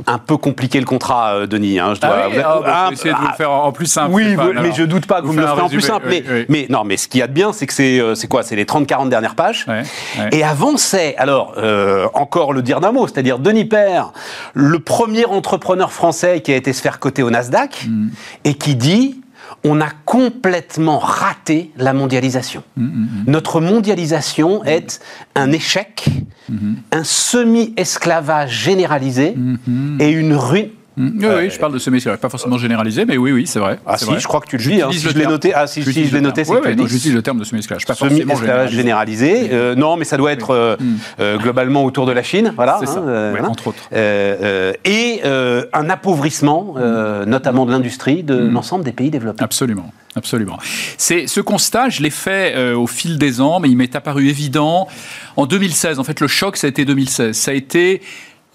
un 0.06 0.18
peu 0.18 0.36
compliqué 0.36 0.78
le 0.78 0.84
contrat, 0.84 1.34
euh, 1.34 1.46
Denis. 1.46 1.78
Hein, 1.78 1.94
je 1.94 2.00
dois, 2.00 2.10
ah 2.12 2.28
oui, 2.28 2.36
ah, 2.44 2.60
bah, 2.64 2.88
essayer 2.92 3.12
de 3.12 3.18
vous 3.18 3.26
le 3.26 3.34
faire 3.34 3.50
en 3.50 3.72
plus 3.72 3.86
simple. 3.86 4.12
Oui, 4.12 4.36
mais 4.62 4.72
je 4.72 4.84
doute 4.84 5.06
pas 5.06 5.20
que 5.20 5.26
vous, 5.26 5.32
me 5.32 5.40
le 5.40 5.46
ferez 5.46 5.62
en 5.62 5.68
plus 5.68 5.80
simple. 5.80 6.08
mais, 6.48 6.66
non, 6.70 6.84
mais 6.84 6.96
ce 6.96 7.08
qu'il 7.08 7.20
y 7.20 7.22
a 7.22 7.26
de 7.26 7.32
bien, 7.32 7.52
c'est 7.52 7.66
que 7.66 7.72
c'est 7.72 7.98
euh, 7.98 8.14
quoi 8.28 8.42
C'est 8.42 8.56
les 8.56 8.64
30-40 8.64 9.08
dernières 9.08 9.34
pages. 9.34 9.66
Et 10.32 10.44
avant, 10.44 10.76
c'est, 10.76 11.16
alors, 11.16 11.54
euh, 11.58 12.06
encore 12.14 12.52
le 12.52 12.62
dire 12.62 12.80
d'un 12.80 12.92
mot, 12.92 13.06
c'est-à-dire 13.06 13.38
Denis 13.38 13.64
Père, 13.64 14.12
le 14.54 14.78
premier 14.78 15.24
entrepreneur 15.24 15.92
français 15.92 16.40
qui 16.40 16.52
a 16.52 16.56
été 16.56 16.72
se 16.72 16.80
faire 16.80 16.98
coter 16.98 17.22
au 17.22 17.30
Nasdaq, 17.30 17.86
mm. 17.88 18.08
et 18.44 18.54
qui 18.54 18.76
dit 18.76 19.20
on 19.64 19.80
a 19.80 19.88
complètement 20.04 20.98
raté 20.98 21.70
la 21.76 21.92
mondialisation. 21.92 22.62
Mm, 22.76 22.84
mm, 22.84 22.86
mm. 22.86 23.24
Notre 23.26 23.60
mondialisation 23.60 24.64
est 24.64 25.00
un 25.34 25.52
échec, 25.52 26.06
un 26.92 27.04
semi-esclavage 27.04 28.50
généralisé 28.50 29.34
et 29.98 30.10
une 30.10 30.34
ruine. 30.34 30.70
Oui, 30.96 31.12
oui, 31.20 31.50
je 31.50 31.58
parle 31.58 31.72
de 31.72 31.78
semi-esclavage, 31.78 32.20
pas 32.20 32.28
forcément 32.28 32.58
généralisé, 32.58 33.04
mais 33.04 33.16
oui, 33.16 33.32
oui, 33.32 33.46
c'est 33.46 33.58
vrai. 33.58 33.78
Ah 33.86 33.98
si, 33.98 34.06
je 34.18 34.26
crois 34.26 34.40
que 34.40 34.48
tu 34.48 34.56
le 34.56 34.62
dis. 34.62 34.80
Hein, 34.80 34.88
si 34.92 35.00
je 35.00 35.08
l'ai 35.10 35.26
noté, 35.26 35.52
ah 35.54 35.66
si, 35.66 35.82
je 35.82 35.90
l'ai 35.90 36.20
noté, 36.20 36.44
c'est 36.44 36.60
que 36.60 36.86
j'utilise 36.86 37.14
le 37.14 37.22
terme 37.22 37.38
de 37.38 37.44
semi-esclavage, 37.44 37.86
pas 37.86 37.94
forcément 37.94 38.36
généralisé. 38.36 38.76
généralisé. 38.76 39.48
Euh, 39.52 39.74
non, 39.74 39.96
mais 39.96 40.04
ça 40.04 40.16
doit 40.16 40.32
être 40.32 40.50
euh, 40.50 40.76
euh, 41.20 41.36
globalement 41.38 41.84
autour 41.84 42.06
de 42.06 42.12
la 42.12 42.22
Chine, 42.22 42.52
voilà. 42.56 42.78
C'est 42.80 42.88
hein, 42.88 43.34
ça, 43.36 43.48
entre 43.48 43.68
autres. 43.68 43.88
et 43.92 45.20
un 45.24 45.90
appauvrissement, 45.90 46.74
notamment 47.26 47.66
de 47.66 47.72
l'industrie, 47.72 48.22
de 48.22 48.36
l'ensemble 48.36 48.84
des 48.84 48.92
pays 48.92 49.10
développés. 49.10 49.44
Absolument. 49.44 49.92
Absolument. 50.16 50.58
C'est 50.96 51.26
ce 51.26 51.40
constat, 51.40 51.90
je 51.90 52.02
l'ai 52.02 52.10
fait 52.10 52.54
euh, 52.56 52.74
au 52.74 52.86
fil 52.86 53.18
des 53.18 53.42
ans, 53.42 53.60
mais 53.60 53.68
il 53.68 53.76
m'est 53.76 53.94
apparu 53.94 54.28
évident 54.28 54.88
en 55.36 55.46
2016. 55.46 55.98
En 55.98 56.04
fait, 56.04 56.20
le 56.20 56.26
choc, 56.26 56.56
ça 56.56 56.66
a 56.66 56.70
été 56.70 56.86
2016. 56.86 57.36
Ça 57.36 57.50
a 57.50 57.54
été 57.54 58.00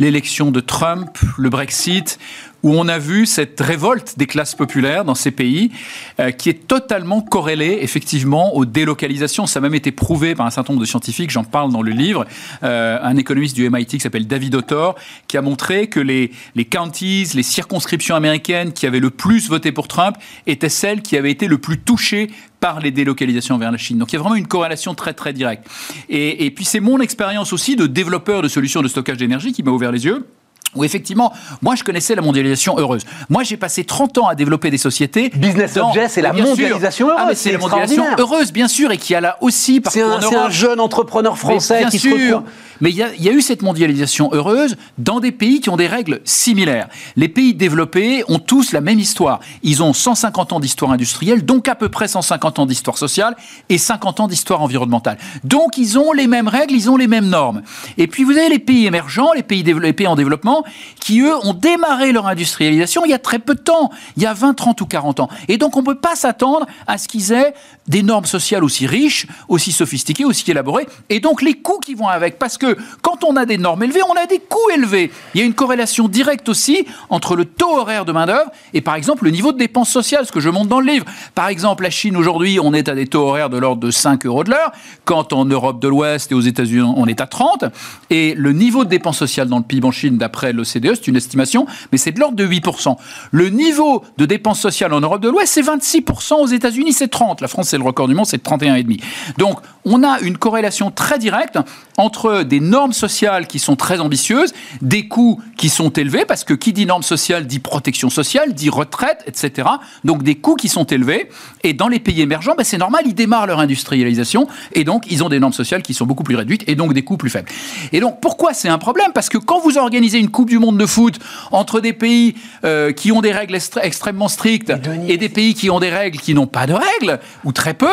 l'élection 0.02 0.50
de 0.50 0.60
Trump, 0.60 1.16
le 1.38 1.50
Brexit, 1.50 2.18
où 2.64 2.74
on 2.76 2.88
a 2.88 3.00
vu 3.00 3.26
cette 3.26 3.60
révolte 3.60 4.18
des 4.18 4.28
classes 4.28 4.56
populaires 4.56 5.06
dans 5.06 5.16
ces 5.16 5.32
pays 5.32 5.72
euh, 6.20 6.32
qui 6.32 6.50
est 6.50 6.68
totalement 6.68 7.22
corrélée 7.22 7.80
effectivement 7.82 8.56
aux 8.56 8.66
délocalisations. 8.66 9.46
Ça 9.46 9.60
a 9.60 9.62
même 9.62 9.76
été 9.76 9.92
prouvé 9.92 10.36
par 10.36 10.46
un 10.46 10.52
certain 10.52 10.74
nombre 10.74 10.82
de 10.82 10.88
scientifiques, 10.88 11.32
j'en 11.32 11.44
parle 11.44 11.72
dans 11.72 11.82
le 11.82 11.92
livre, 11.92 12.26
euh, 12.64 13.00
un 13.02 13.18
économiste 13.18 13.56
du 13.56 13.70
MIT 13.70 13.86
qui 13.86 14.00
s'appelle 14.00 14.28
David 14.28 14.56
Autor, 14.56 14.96
qui 15.28 15.38
a 15.38 15.42
montré 15.42 15.88
que 15.88 16.00
les, 16.00 16.32
les 16.56 16.66
counties, 16.66 17.28
les 17.34 17.44
circonscriptions 17.44 18.16
américaines 18.16 18.74
qui 18.74 18.86
avaient 18.86 19.00
le 19.00 19.10
plus 19.10 19.50
voté 19.50 19.72
pour 19.72 19.88
Trump 19.88 20.18
étaient 20.48 20.70
celles 20.70 21.02
qui 21.02 21.18
avaient 21.18 21.32
été 21.32 21.48
le 21.48 21.58
plus 21.58 21.80
touchées 21.80 22.30
par 22.60 22.80
les 22.80 22.92
délocalisations 22.92 23.58
vers 23.58 23.72
la 23.72 23.78
Chine. 23.78 23.98
Donc 23.98 24.14
il 24.14 24.16
y 24.16 24.20
a 24.20 24.22
vraiment 24.22 24.36
une 24.36 24.48
corrélation 24.48 24.94
très 24.94 25.14
très 25.14 25.34
directe. 25.34 25.68
Et, 26.10 26.46
et 26.46 26.52
puis 26.52 26.64
c'est 26.64 26.80
mon 26.80 27.00
expérience 27.00 27.54
aussi 27.54 27.76
de 27.76 27.88
développeur 27.88 28.44
de 28.44 28.48
solutions 28.48 28.82
de 28.84 28.88
stockage 28.88 29.18
d'énergie 29.18 29.52
qui 29.52 29.64
m'a 29.64 29.72
ouvert 29.72 29.92
les 29.92 30.06
yeux 30.06 30.28
où 30.76 30.84
effectivement, 30.84 31.34
moi 31.62 31.76
je 31.76 31.84
connaissais 31.84 32.16
la 32.16 32.22
mondialisation 32.22 32.78
heureuse. 32.78 33.04
Moi 33.30 33.44
j'ai 33.44 33.58
passé 33.58 33.84
30 33.84 34.18
ans 34.20 34.28
à 34.28 34.36
développer 34.36 34.70
des 34.70 34.78
sociétés. 34.78 35.30
Business 35.30 35.78
Object, 35.78 36.10
c'est 36.10 36.22
la 36.22 36.34
mondialisation 36.34 37.08
heureuse. 37.08 37.20
Ah, 37.22 37.26
mais 37.30 37.36
c'est 37.36 37.52
la 37.52 37.58
mondialisation 37.58 38.06
heureuse, 38.18 38.52
bien 38.52 38.68
sûr, 38.68 38.92
et 38.92 38.98
qui 38.98 39.16
a 39.16 39.22
là 39.22 39.38
aussi. 39.42 39.82
C'est 39.90 40.02
un, 40.02 40.20
un, 40.20 40.50
jeune 40.50 40.80
entrepreneur 40.80 41.38
français 41.38 41.86
qui 41.90 42.00
sûr, 42.00 42.18
se 42.18 42.24
retrouve. 42.24 42.50
Mais 42.82 42.90
il 42.90 42.96
y, 42.96 43.04
a, 43.04 43.32
eu 43.32 43.42
cette 43.42 43.62
mondialisation 43.62 44.30
heureuse 44.34 44.76
dans 44.98 45.20
des 45.20 45.32
pays 45.32 45.62
qui 45.62 45.70
ont 45.70 45.78
des 45.78 45.88
règles 45.88 46.22
similaires. 46.26 46.90
Les 47.16 47.30
pays 47.30 47.54
développés 47.54 48.24
ont 48.28 48.40
tous 48.40 48.72
la 48.74 48.82
même 48.82 49.00
histoire. 49.00 49.40
Ils 49.64 49.84
ont 49.84 49.94
150 49.94 50.54
ans 50.54 50.60
d'histoire 50.60 50.92
industrielle, 50.92 51.46
donc 51.46 51.68
à 51.68 51.76
peu 51.76 51.90
près 51.90 52.08
150 52.08 52.60
ans 52.60 52.66
d'histoire 52.66 52.98
sociale 52.98 53.36
et 53.70 53.78
50 53.78 54.22
ans 54.22 54.28
d'histoire 54.28 54.62
environnementale. 54.62 55.18
Donc 55.44 55.78
ils 55.78 55.98
ont 55.98 56.12
les 56.12 56.28
mêmes 56.28 56.48
règles, 56.48 56.74
ils 56.74 56.90
ont 56.90 56.98
les 56.98 57.08
mêmes 57.08 57.28
normes. 57.28 57.62
Et 57.98 58.08
puis 58.08 58.24
vous 58.24 58.32
avez 58.32 58.50
les 58.50 58.60
pays 58.60 58.86
émergents, 58.86 59.32
les 59.34 59.44
pays, 59.44 59.64
les 59.64 59.94
pays 59.94 60.08
en 60.08 60.16
développement, 60.16 60.64
qui 61.00 61.22
eux 61.22 61.36
ont 61.46 61.54
démarré 61.54 62.12
leur 62.12 62.28
industrialisation 62.28 63.06
il 63.06 63.12
y 63.12 63.14
a 63.14 63.20
très 63.20 63.40
peu 63.40 63.56
de 63.56 63.62
temps, 63.62 63.92
il 64.18 64.24
y 64.24 64.26
a 64.26 64.34
20, 64.34 64.54
30 64.54 64.82
ou 64.82 64.86
40 64.86 65.20
ans. 65.22 65.30
Et 65.48 65.58
donc 65.58 65.78
on 65.78 65.82
ne 65.82 65.86
peut 65.86 65.96
pas 65.96 66.16
s'attendre 66.16 66.66
à 66.88 66.98
ce 66.98 67.08
qu'ils 67.08 67.32
aient 67.32 67.54
des 67.88 68.04
normes 68.04 68.26
sociales 68.26 68.64
aussi 68.64 68.88
riches, 68.88 69.28
aussi 69.48 69.72
sophistiquées, 69.72 70.26
aussi 70.26 70.50
élaborées, 70.50 70.88
et 71.10 71.20
donc 71.20 71.42
les 71.42 71.54
coûts 71.54 71.80
qui 71.80 71.94
vont 71.94 72.08
avec. 72.08 72.40
Parce 72.40 72.58
que 72.58 72.71
quand 73.02 73.24
on 73.24 73.36
a 73.36 73.46
des 73.46 73.58
normes 73.58 73.84
élevées, 73.84 74.02
on 74.10 74.14
a 74.14 74.26
des 74.26 74.40
coûts 74.40 74.70
élevés. 74.74 75.12
Il 75.34 75.42
y 75.42 75.44
a 75.44 75.46
une 75.46 75.54
corrélation 75.54 76.08
directe 76.08 76.50
aussi 76.50 76.86
entre 77.10 77.36
le 77.36 77.46
taux 77.46 77.78
horaire 77.78 78.06
de 78.06 78.12
main-d'œuvre 78.12 78.52
et 78.74 78.82
par 78.82 78.96
exemple 78.96 79.26
le 79.26 79.32
niveau 79.32 79.52
de 79.52 79.58
dépenses 79.58 79.90
sociales, 79.90 80.26
ce 80.26 80.32
que 80.32 80.40
je 80.40 80.50
montre 80.50 80.68
dans 80.68 80.80
le 80.80 80.92
livre. 80.92 81.06
Par 81.36 81.48
exemple, 81.48 81.84
la 81.84 81.90
Chine 81.90 82.16
aujourd'hui, 82.16 82.60
on 82.62 82.74
est 82.74 82.90
à 82.90 82.96
des 82.96 83.08
taux 83.08 83.28
horaires 83.28 83.50
de 83.50 83.58
l'ordre 83.58 83.82
de 83.82 83.92
5 83.92 84.26
euros 84.26 84.44
de 84.44 84.52
l'heure, 84.52 84.72
quand 85.06 85.34
en 85.34 85.46
Europe 85.46 85.80
de 85.82 85.88
l'Ouest 85.88 86.32
et 86.32 86.36
aux 86.36 86.42
États-Unis, 86.42 86.94
on 86.96 87.08
est 87.08 87.22
à 87.22 87.28
30. 87.28 87.66
Et 88.10 88.34
le 88.36 88.54
niveau 88.54 88.84
de 88.84 88.90
dépenses 88.90 89.18
sociales 89.18 89.48
dans 89.48 89.58
le 89.58 89.64
PIB 89.64 89.88
en 89.88 89.92
Chine, 89.92 90.18
d'après 90.18 90.54
l'OCDE, 90.54 90.96
c'est 90.96 91.08
une 91.08 91.16
estimation, 91.16 91.66
mais 91.92 91.98
c'est 91.98 92.12
de 92.12 92.20
l'ordre 92.20 92.36
de 92.36 92.46
8%. 92.46 92.96
Le 93.32 93.50
niveau 93.50 94.04
de 94.18 94.26
dépenses 94.26 94.60
sociales 94.60 94.94
en 94.94 95.02
Europe 95.02 95.22
de 95.22 95.30
l'Ouest, 95.30 95.54
c'est 95.54 95.62
26%. 95.62 96.36
Aux 96.36 96.48
États-Unis, 96.48 96.94
c'est 96.94 97.08
30. 97.08 97.42
La 97.42 97.48
France, 97.48 97.70
c'est 97.70 97.78
le 97.78 97.84
record 97.84 98.08
du 98.08 98.16
monde, 98.16 98.26
c'est 98.26 98.44
31,5. 98.44 99.02
Donc, 99.38 99.60
on 99.86 100.04
a 100.04 100.20
une 100.22 100.38
corrélation 100.38 100.92
très 100.92 101.20
directe 101.20 101.58
entre 101.98 102.44
des 102.44 102.60
normes 102.60 102.94
sociales 102.94 103.48
qui 103.48 103.60
sont 103.60 103.76
très 103.76 104.00
ambitieuses, 104.00 104.54
des 104.82 105.08
coûts 105.08 105.42
qui 105.58 105.70
sont 105.70 105.90
élevés, 105.90 106.26
parce 106.26 106.44
que 106.44 106.54
qui 106.54 106.74
dit 106.74 106.86
normes 106.86 107.04
sociales 107.04 107.46
dit 107.46 107.60
protection 107.60 108.10
sociale, 108.10 108.54
dit 108.54 108.70
retraite, 108.70 109.24
etc. 109.28 109.68
Donc 110.04 110.24
des 110.24 110.36
coûts 110.36 110.56
qui 110.56 110.70
sont 110.70 110.86
élevés. 110.86 111.30
Et 111.64 111.74
dans 111.74 111.88
les 111.88 112.00
pays 112.00 112.22
émergents, 112.22 112.56
ben 112.58 112.64
c'est 112.64 112.78
normal, 112.78 113.04
ils 113.06 113.14
démarrent 113.14 113.48
leur 113.48 113.60
industrialisation, 113.60 114.48
et 114.74 114.84
donc 114.84 115.04
ils 115.10 115.24
ont 115.24 115.30
des 115.30 115.40
normes 115.40 115.54
sociales 115.54 115.82
qui 115.82 115.94
sont 115.94 116.06
beaucoup 116.06 116.24
plus 116.24 116.36
réduites, 116.36 116.64
et 116.68 116.76
donc 116.76 116.94
des 116.94 117.04
coûts 117.04 117.18
plus 117.18 117.30
faibles. 117.30 117.50
Et 117.92 118.00
donc 118.00 118.20
pourquoi 118.22 118.54
c'est 118.54 118.70
un 118.70 118.78
problème? 118.78 119.12
Parce 119.14 119.30
que 119.30 119.38
quand 119.38 119.60
vous 119.60 119.78
organisez 119.78 120.18
une 120.18 120.32
Coupe 120.32 120.50
du 120.50 120.60
Monde 120.60 120.78
de 120.78 120.86
foot 120.86 121.20
entre 121.52 121.82
des 121.82 121.94
pays 121.94 122.36
euh, 122.64 122.92
qui 122.94 123.12
ont 123.12 123.22
des 123.22 123.32
règles 123.32 123.58
extrêmement 123.82 124.28
strictes 124.28 124.74
et, 125.08 125.18
des 125.18 125.30
pays 125.30 125.54
qui 125.54 125.70
ont 125.70 125.80
des 125.80 125.90
règles 125.90 126.20
qui 126.20 126.34
n'ont 126.34 126.48
pas 126.48 126.66
de 126.66 126.74
règles, 126.74 127.20
ou 127.44 127.52
très 127.52 127.74
peu, 127.74 127.88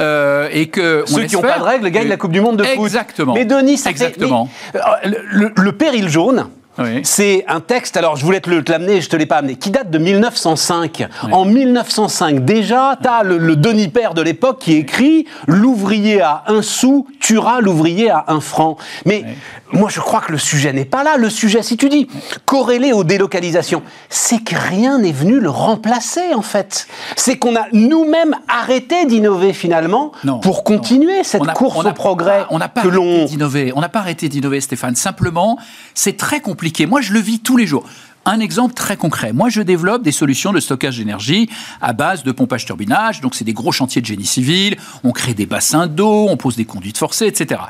euh, 0.00 0.48
et 0.52 0.66
que... 0.66 1.04
Ceux 1.06 1.26
qui 1.36 1.42
n'ont 1.42 1.52
pas 1.52 1.58
de 1.58 1.64
règles 1.64 1.90
gagnent 1.90 2.08
la 2.08 2.16
Coupe 2.16 2.32
du 2.32 2.40
Monde 2.40 2.56
de 2.56 2.64
foot. 2.64 2.84
Exactement. 2.84 3.34
Mais 3.34 3.44
Denis, 3.44 3.78
ça 3.78 3.90
Exactement. 3.90 4.48
Euh, 4.74 4.80
le, 5.04 5.72
péril 5.72 6.08
jaune, 6.08 6.46
C'est 7.02 7.44
un 7.48 7.60
texte, 7.60 7.96
alors 7.96 8.16
je 8.16 8.24
voulais 8.24 8.40
te 8.40 8.50
l'amener, 8.70 9.00
je 9.00 9.08
te 9.08 9.16
l'ai 9.16 9.26
pas 9.26 9.36
amené, 9.38 9.56
qui 9.56 9.70
date 9.70 9.90
de 9.90 9.98
1905. 9.98 11.06
En 11.30 11.44
1905, 11.44 12.44
déjà, 12.44 12.98
tu 13.00 13.08
as 13.08 13.22
le, 13.22 13.56
Denis 13.56 13.88
Père 13.88 14.14
de 14.14 14.22
l'époque 14.22 14.60
qui 14.60 14.74
écrit 14.74 15.26
L'ouvrier 15.46 16.20
à 16.20 16.44
un 16.48 16.62
sou 16.62 17.06
tuera 17.20 17.60
l'ouvrier 17.60 18.10
à 18.10 18.24
un 18.28 18.40
franc. 18.40 18.76
Mais 19.06 19.24
moi, 19.72 19.88
je 19.90 20.00
crois 20.00 20.20
que 20.20 20.32
le 20.32 20.38
sujet 20.38 20.72
n'est 20.72 20.84
pas 20.84 21.04
là. 21.04 21.16
Le 21.16 21.30
sujet, 21.30 21.62
si 21.62 21.76
tu 21.76 21.88
dis 21.88 22.08
corrélé 22.44 22.92
aux 22.92 23.04
délocalisations, 23.04 23.82
c'est 24.08 24.42
que 24.42 24.56
rien 24.56 24.98
n'est 24.98 25.12
venu 25.12 25.40
le 25.40 25.50
remplacer, 25.50 26.34
en 26.34 26.42
fait. 26.42 26.86
C'est 27.16 27.38
qu'on 27.38 27.56
a 27.56 27.66
nous-mêmes 27.72 28.34
arrêté 28.48 29.06
d'innover 29.06 29.52
finalement 29.52 30.12
pour 30.42 30.64
continuer 30.64 31.24
cette 31.24 31.46
course 31.52 31.84
au 31.84 31.92
progrès 31.92 32.44
on 32.50 32.58
n'a 32.58 32.68
pas 32.68 32.82
arrêté 32.82 33.24
d'innover. 33.26 33.72
On 33.74 33.80
n'a 33.80 33.88
pas 33.88 34.00
arrêté 34.00 34.28
d'innover, 34.28 34.60
Stéphane. 34.60 34.96
Simplement, 34.96 35.58
c'est 35.94 36.16
très 36.16 36.40
compliqué. 36.40 36.63
Moi, 36.86 37.00
je 37.00 37.12
le 37.12 37.20
vis 37.20 37.40
tous 37.40 37.56
les 37.56 37.66
jours. 37.66 37.88
Un 38.26 38.40
exemple 38.40 38.74
très 38.74 38.96
concret. 38.96 39.32
Moi, 39.32 39.50
je 39.50 39.60
développe 39.60 40.02
des 40.02 40.12
solutions 40.12 40.52
de 40.52 40.60
stockage 40.60 40.98
d'énergie 40.98 41.50
à 41.82 41.92
base 41.92 42.22
de 42.22 42.32
pompage-turbinage. 42.32 43.20
Donc, 43.20 43.34
c'est 43.34 43.44
des 43.44 43.52
gros 43.52 43.72
chantiers 43.72 44.00
de 44.00 44.06
génie 44.06 44.24
civil. 44.24 44.76
On 45.02 45.12
crée 45.12 45.34
des 45.34 45.44
bassins 45.44 45.86
d'eau, 45.86 46.26
on 46.30 46.36
pose 46.36 46.56
des 46.56 46.64
conduites 46.64 46.96
forcées, 46.96 47.26
etc. 47.26 47.60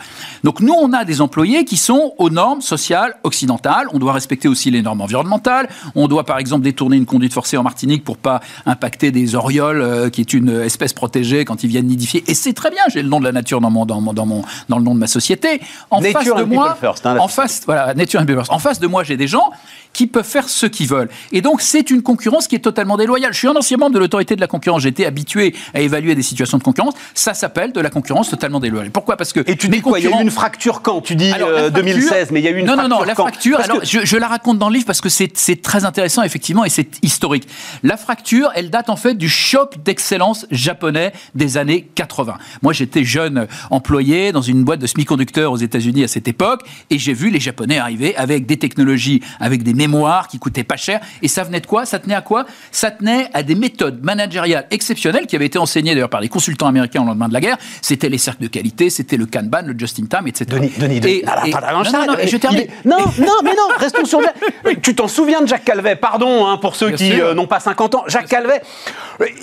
Donc, 0.45 0.61
nous, 0.61 0.73
on 0.73 0.93
a 0.93 1.05
des 1.05 1.21
employés 1.21 1.65
qui 1.65 1.77
sont 1.77 2.15
aux 2.19 2.31
normes 2.31 2.61
sociales 2.61 3.17
occidentales. 3.25 3.89
On 3.93 3.99
doit 3.99 4.13
respecter 4.13 4.47
aussi 4.47 4.71
les 4.71 4.81
normes 4.81 5.01
environnementales. 5.01 5.69
On 5.97 6.07
doit, 6.07 6.25
par 6.25 6.39
exemple, 6.39 6.63
détourner 6.63 6.97
une 6.97 7.07
conduite 7.07 7.33
forcée 7.33 7.57
en 7.57 7.65
Martinique 7.65 8.05
pour 8.05 8.17
pas 8.17 8.41
impacter 8.65 9.11
des 9.11 9.35
orioles, 9.35 9.83
euh, 9.83 10.11
qui 10.11 10.21
est 10.21 10.33
une 10.33 10.51
espèce 10.61 10.93
protégée 10.93 11.45
quand 11.45 11.65
ils 11.65 11.69
viennent 11.69 11.87
nidifier. 11.87 12.23
Et 12.29 12.35
c'est 12.35 12.53
très 12.53 12.71
bien. 12.71 12.83
J'ai 12.93 13.03
le 13.03 13.09
nom 13.09 13.19
de 13.19 13.25
la 13.25 13.33
nature 13.33 13.61
dans 13.61 13.71
mon, 13.71 13.87
dans 13.87 14.01
mon, 14.01 14.13
dans 14.13 14.27
mon, 14.27 14.45
dans 14.69 14.79
le 14.79 14.85
nom 14.85 14.95
de 14.95 15.01
ma 15.01 15.09
société. 15.09 15.61
En 15.91 16.01
face 16.01 16.25
de 16.25 16.45
moi, 16.45 16.79
hein, 17.05 17.19
en 17.19 17.29
face, 17.29 17.63
voilà, 17.67 17.93
nature 17.95 18.21
and 18.21 18.27
En 18.49 18.59
face 18.59 18.79
de 18.79 18.87
moi, 18.87 19.03
j'ai 19.03 19.17
des 19.17 19.27
gens 19.27 19.51
qui 19.95 20.07
peuvent 20.07 20.27
faire 20.27 20.51
ce 20.51 20.67
qu'ils 20.67 20.89
veulent. 20.89 21.09
Et 21.33 21.41
donc, 21.41 21.63
c'est 21.63 21.91
une 21.91 22.03
concurrence 22.03 22.47
qui 22.49 22.57
est 22.57 22.61
totalement 22.61 22.99
déloyale. 22.99 23.33
Je 23.33 23.39
suis 23.39 23.49
un 23.49 23.57
ancien 23.57 23.79
membre 23.79 23.95
de 23.95 24.01
l'autorité 24.01 24.37
de 24.37 24.41
la 24.41 24.47
concurrence. 24.47 24.83
J'ai 24.83 24.91
été 24.91 25.07
habitué 25.07 25.55
à 25.73 25.81
évaluer 25.81 26.15
des 26.15 26.23
situations 26.23 26.59
de 26.59 26.63
concurrence. 26.63 26.95
Ça 27.15 27.33
s'appelle 27.33 27.73
de 27.73 27.81
la 27.81 27.89
concurrence 27.89 28.29
totalement 28.29 28.61
déloyale. 28.61 28.91
Pourquoi? 28.91 29.17
Parce 29.17 29.33
que. 29.33 29.41
Et 29.47 29.57
tu 29.57 29.69
dis 29.69 29.81
quoi? 29.81 29.99
Il 29.99 30.05
y 30.05 30.13
a 30.13 30.19
eu 30.19 30.23
une 30.23 30.31
fracture 30.31 30.83
quand? 30.83 31.01
Tu 31.01 31.15
dis 31.15 31.33
2016, 31.73 32.13
euh, 32.13 32.27
mais 32.33 32.41
il 32.41 32.45
y 32.45 32.49
a 32.49 32.51
eu 32.51 32.59
une 32.59 32.67
non, 32.67 32.75
fracture. 32.75 32.89
Non, 32.89 32.99
non, 32.99 33.05
la 33.05 33.15
fracture, 33.15 33.61
alors, 33.61 33.85
je, 33.85 34.17
la 34.17 34.29
raconte 34.29 34.59
dans 34.59 34.69
le 34.69 34.75
livre 34.75 34.87
parce 34.87 35.01
que 35.01 35.09
c'est 35.09 35.63
très 35.63 35.85
intéressant, 35.85 36.23
effectivement, 36.23 36.65
et 36.65 36.69
c'est 36.69 36.99
historique. 37.03 37.47
La 37.83 37.97
fracture, 37.97 38.51
elle 38.55 38.71
date 38.71 38.91
en 38.91 38.97
fait 38.97 39.15
du 39.15 39.29
choc 39.29 39.77
d'excellence 39.85 40.47
japonais 40.51 41.13
des 41.35 41.57
années 41.57 41.89
80. 41.95 42.37
Moi, 42.63 42.73
j'étais 42.73 43.05
jeune 43.05 43.47
employé 43.71 44.33
dans 44.33 44.43
une 44.43 44.65
boîte 44.65 44.81
de 44.81 44.87
semi-conducteurs 44.87 45.53
aux 45.53 45.57
États-Unis 45.57 46.03
à 46.05 46.09
cette 46.09 46.27
époque, 46.27 46.63
et 46.91 46.99
j'ai 46.99 47.13
vu 47.13 47.31
les 47.31 47.41
Japonais 47.41 47.79
arriver 47.79 48.17
avec 48.17 48.47
des 48.47 48.57
technologies, 48.57 49.21
avec 49.39 49.63
des 49.63 49.75
mémoire 49.87 50.29
qui 50.29 50.39
coûtait 50.39 50.65
pas 50.65 50.77
cher. 50.77 51.01
Et 51.23 51.29
ça 51.29 51.45
venait 51.45 51.61
de 51.61 51.67
quoi? 51.67 51.87
Ça 51.87 51.99
tenait 51.99 52.15
à 52.15 52.23
quoi? 52.23 52.47
Ça 52.71 52.91
tenait 52.91 53.29
à 53.35 53.43
des 53.43 53.55
méthodes 53.55 54.03
managériales 54.03 54.67
exceptionnelles 54.71 55.27
qui 55.27 55.37
avaient 55.37 55.47
été 55.47 55.59
enseignées 55.59 55.95
d'ailleurs 55.95 56.09
par 56.09 56.21
les 56.21 56.29
consultants 56.29 56.67
américains 56.67 57.03
au 57.03 57.07
lendemain 57.07 57.29
de 57.29 57.35
la 57.35 57.41
guerre. 57.41 57.59
C'était 57.83 58.09
les 58.09 58.19
cercles 58.19 58.43
de 58.43 58.49
qualité, 58.49 58.91
c'était 58.91 59.17
le 59.17 59.27
Kanban, 59.27 59.63
le 59.67 59.75
Just-in-Time, 59.79 60.27
etc. 60.27 60.47
Denis, 60.51 60.73
Denis, 60.79 61.01
Denis. 61.01 61.23
non, 61.25 62.07
non, 62.07 62.15
je 62.25 62.37
termine. 62.37 62.67
Non, 62.85 62.99
non, 63.19 63.37
mais 63.43 63.51
non, 63.51 63.69
restons 63.79 64.05
sur 64.05 64.21
Tu 64.83 64.95
t'en 64.95 65.09
souviens 65.09 65.43
de 65.43 65.47
Jacques 65.47 65.65
Calvet? 65.65 65.97
Pardon 65.97 66.47
hein, 66.47 66.57
pour 66.59 66.77
ceux 66.77 66.91
qui 66.93 67.21
euh, 67.21 67.35
n'ont 67.35 67.47
pas 67.47 67.61
50 67.61 67.95
ans. 67.95 68.05
Jacques 68.07 68.29
Calvet, 68.29 68.63